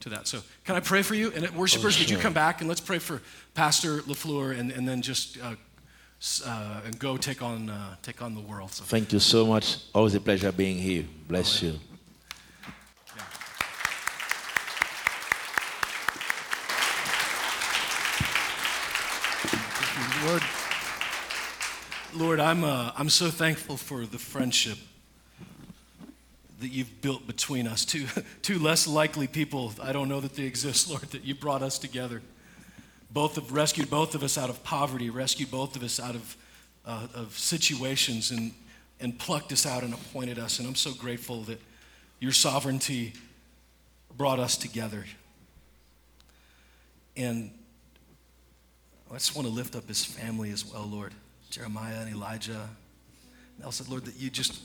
to 0.00 0.08
that. 0.10 0.28
So 0.28 0.40
can 0.64 0.76
I 0.76 0.80
pray 0.80 1.02
for 1.02 1.14
you? 1.14 1.32
And 1.34 1.46
uh, 1.46 1.50
worshipers, 1.56 1.98
would 1.98 2.10
you 2.10 2.18
come 2.18 2.34
back 2.34 2.60
and 2.60 2.68
let's 2.68 2.80
pray 2.80 2.98
for 2.98 3.22
Pastor 3.54 3.98
Lafleur, 4.00 4.58
and, 4.58 4.70
and 4.70 4.86
then 4.86 5.02
just 5.02 5.38
uh, 5.40 5.54
uh, 6.44 6.80
and 6.84 6.98
go 6.98 7.16
take 7.16 7.42
on 7.42 7.70
uh, 7.70 7.96
take 8.02 8.22
on 8.22 8.34
the 8.34 8.40
world. 8.40 8.72
So 8.72 8.84
Thank 8.84 9.12
you 9.12 9.18
so 9.18 9.46
much. 9.46 9.78
Always 9.94 10.14
a 10.14 10.20
pleasure 10.20 10.52
being 10.52 10.78
here. 10.78 11.04
Bless 11.28 11.62
you. 11.62 11.78
Lord, 20.24 20.42
Lord, 22.14 22.40
I'm, 22.40 22.64
uh, 22.64 22.92
I'm 22.96 23.10
so 23.10 23.30
thankful 23.30 23.76
for 23.76 24.06
the 24.06 24.18
friendship 24.18 24.78
that 26.60 26.68
you've 26.68 27.00
built 27.02 27.26
between 27.26 27.66
us. 27.66 27.84
Two, 27.84 28.06
two 28.42 28.58
less 28.58 28.86
likely 28.86 29.26
people, 29.26 29.72
I 29.82 29.92
don't 29.92 30.08
know 30.08 30.20
that 30.20 30.34
they 30.34 30.44
exist, 30.44 30.88
Lord, 30.90 31.02
that 31.10 31.24
you 31.24 31.34
brought 31.34 31.62
us 31.62 31.78
together. 31.78 32.22
Both 33.10 33.36
have 33.36 33.52
rescued 33.52 33.90
both 33.90 34.14
of 34.14 34.22
us 34.22 34.38
out 34.38 34.50
of 34.50 34.62
poverty, 34.64 35.10
rescued 35.10 35.50
both 35.50 35.76
of 35.76 35.82
us 35.82 36.00
out 36.00 36.14
of, 36.14 36.36
uh, 36.86 37.06
of 37.14 37.38
situations, 37.38 38.30
and, 38.30 38.52
and 39.00 39.18
plucked 39.18 39.52
us 39.52 39.66
out 39.66 39.82
and 39.82 39.94
appointed 39.94 40.38
us. 40.38 40.58
And 40.58 40.66
I'm 40.66 40.74
so 40.74 40.92
grateful 40.92 41.42
that 41.42 41.60
your 42.20 42.32
sovereignty 42.32 43.12
brought 44.16 44.38
us 44.38 44.56
together. 44.56 45.04
And 47.16 47.50
I 49.10 49.14
just 49.14 49.36
want 49.36 49.46
to 49.46 49.54
lift 49.54 49.76
up 49.76 49.86
his 49.88 50.04
family 50.04 50.50
as 50.50 50.64
well, 50.64 50.84
Lord. 50.84 51.12
Jeremiah 51.56 52.00
and 52.00 52.14
Elijah. 52.14 52.68
i 53.66 53.70
said 53.70 53.88
Lord, 53.88 54.04
that 54.04 54.16
you 54.16 54.28
just, 54.28 54.60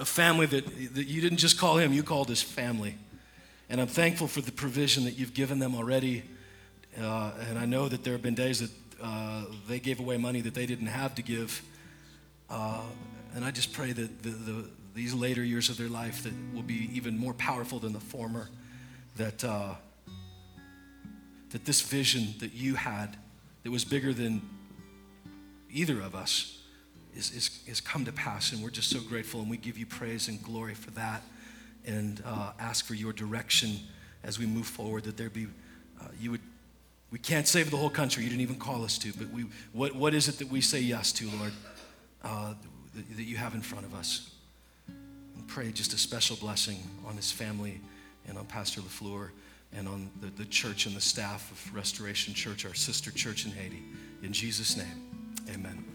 a 0.00 0.04
family 0.04 0.44
that, 0.46 0.66
that 0.94 1.06
you 1.06 1.20
didn't 1.20 1.38
just 1.38 1.56
call 1.56 1.78
him, 1.78 1.92
you 1.92 2.02
called 2.02 2.28
his 2.28 2.42
family. 2.42 2.96
And 3.70 3.80
I'm 3.80 3.86
thankful 3.86 4.26
for 4.26 4.40
the 4.40 4.50
provision 4.50 5.04
that 5.04 5.16
you've 5.16 5.34
given 5.34 5.60
them 5.60 5.76
already. 5.76 6.24
Uh, 7.00 7.30
and 7.48 7.60
I 7.60 7.64
know 7.64 7.88
that 7.88 8.02
there 8.02 8.14
have 8.14 8.22
been 8.22 8.34
days 8.34 8.58
that 8.58 8.70
uh, 9.00 9.44
they 9.68 9.78
gave 9.78 10.00
away 10.00 10.16
money 10.16 10.40
that 10.40 10.52
they 10.52 10.66
didn't 10.66 10.88
have 10.88 11.14
to 11.14 11.22
give. 11.22 11.62
Uh, 12.50 12.82
and 13.36 13.44
I 13.44 13.52
just 13.52 13.72
pray 13.72 13.92
that 13.92 14.22
the, 14.24 14.30
the, 14.30 14.64
these 14.96 15.14
later 15.14 15.44
years 15.44 15.68
of 15.68 15.76
their 15.76 15.88
life 15.88 16.24
that 16.24 16.32
will 16.52 16.62
be 16.62 16.90
even 16.92 17.16
more 17.16 17.34
powerful 17.34 17.78
than 17.78 17.92
the 17.92 18.00
former. 18.00 18.48
That, 19.16 19.44
uh, 19.44 19.74
that 21.50 21.64
this 21.64 21.82
vision 21.82 22.34
that 22.40 22.52
you 22.52 22.74
had 22.74 23.16
that 23.62 23.70
was 23.70 23.84
bigger 23.84 24.12
than 24.12 24.42
either 25.72 26.00
of 26.00 26.14
us 26.14 26.58
is, 27.16 27.30
is, 27.32 27.60
is 27.66 27.80
come 27.80 28.04
to 28.04 28.12
pass. 28.12 28.52
And 28.52 28.62
we're 28.62 28.70
just 28.70 28.90
so 28.90 29.00
grateful 29.00 29.40
and 29.40 29.50
we 29.50 29.56
give 29.56 29.78
you 29.78 29.86
praise 29.86 30.28
and 30.28 30.42
glory 30.42 30.74
for 30.74 30.90
that 30.92 31.22
and 31.86 32.22
uh, 32.24 32.52
ask 32.58 32.84
for 32.84 32.94
your 32.94 33.12
direction 33.12 33.78
as 34.24 34.38
we 34.38 34.46
move 34.46 34.66
forward 34.66 35.04
that 35.04 35.16
there 35.16 35.30
be, 35.30 35.46
uh, 36.00 36.04
you 36.20 36.30
would, 36.32 36.40
we 37.10 37.18
can't 37.18 37.46
save 37.46 37.70
the 37.70 37.76
whole 37.76 37.90
country. 37.90 38.22
You 38.22 38.30
didn't 38.30 38.42
even 38.42 38.56
call 38.56 38.84
us 38.84 38.98
to, 38.98 39.12
but 39.14 39.28
we, 39.30 39.46
what, 39.72 39.94
what 39.94 40.14
is 40.14 40.28
it 40.28 40.38
that 40.38 40.48
we 40.48 40.60
say 40.60 40.80
yes 40.80 41.12
to, 41.12 41.28
Lord, 41.38 41.52
uh, 42.22 42.54
that, 42.94 43.16
that 43.16 43.24
you 43.24 43.36
have 43.36 43.54
in 43.54 43.60
front 43.60 43.84
of 43.84 43.94
us? 43.94 44.30
And 44.88 45.46
pray 45.48 45.72
just 45.72 45.92
a 45.92 45.98
special 45.98 46.36
blessing 46.36 46.78
on 47.06 47.16
his 47.16 47.30
family 47.30 47.80
and 48.28 48.38
on 48.38 48.46
Pastor 48.46 48.80
LaFleur 48.80 49.30
and 49.74 49.88
on 49.88 50.08
the, 50.20 50.28
the 50.28 50.44
church 50.46 50.86
and 50.86 50.94
the 50.94 51.00
staff 51.00 51.50
of 51.50 51.74
Restoration 51.74 52.32
Church, 52.34 52.64
our 52.64 52.74
sister 52.74 53.10
church 53.10 53.44
in 53.44 53.50
Haiti. 53.50 53.82
In 54.22 54.32
Jesus' 54.32 54.76
name, 54.76 55.11
amen. 55.48 55.91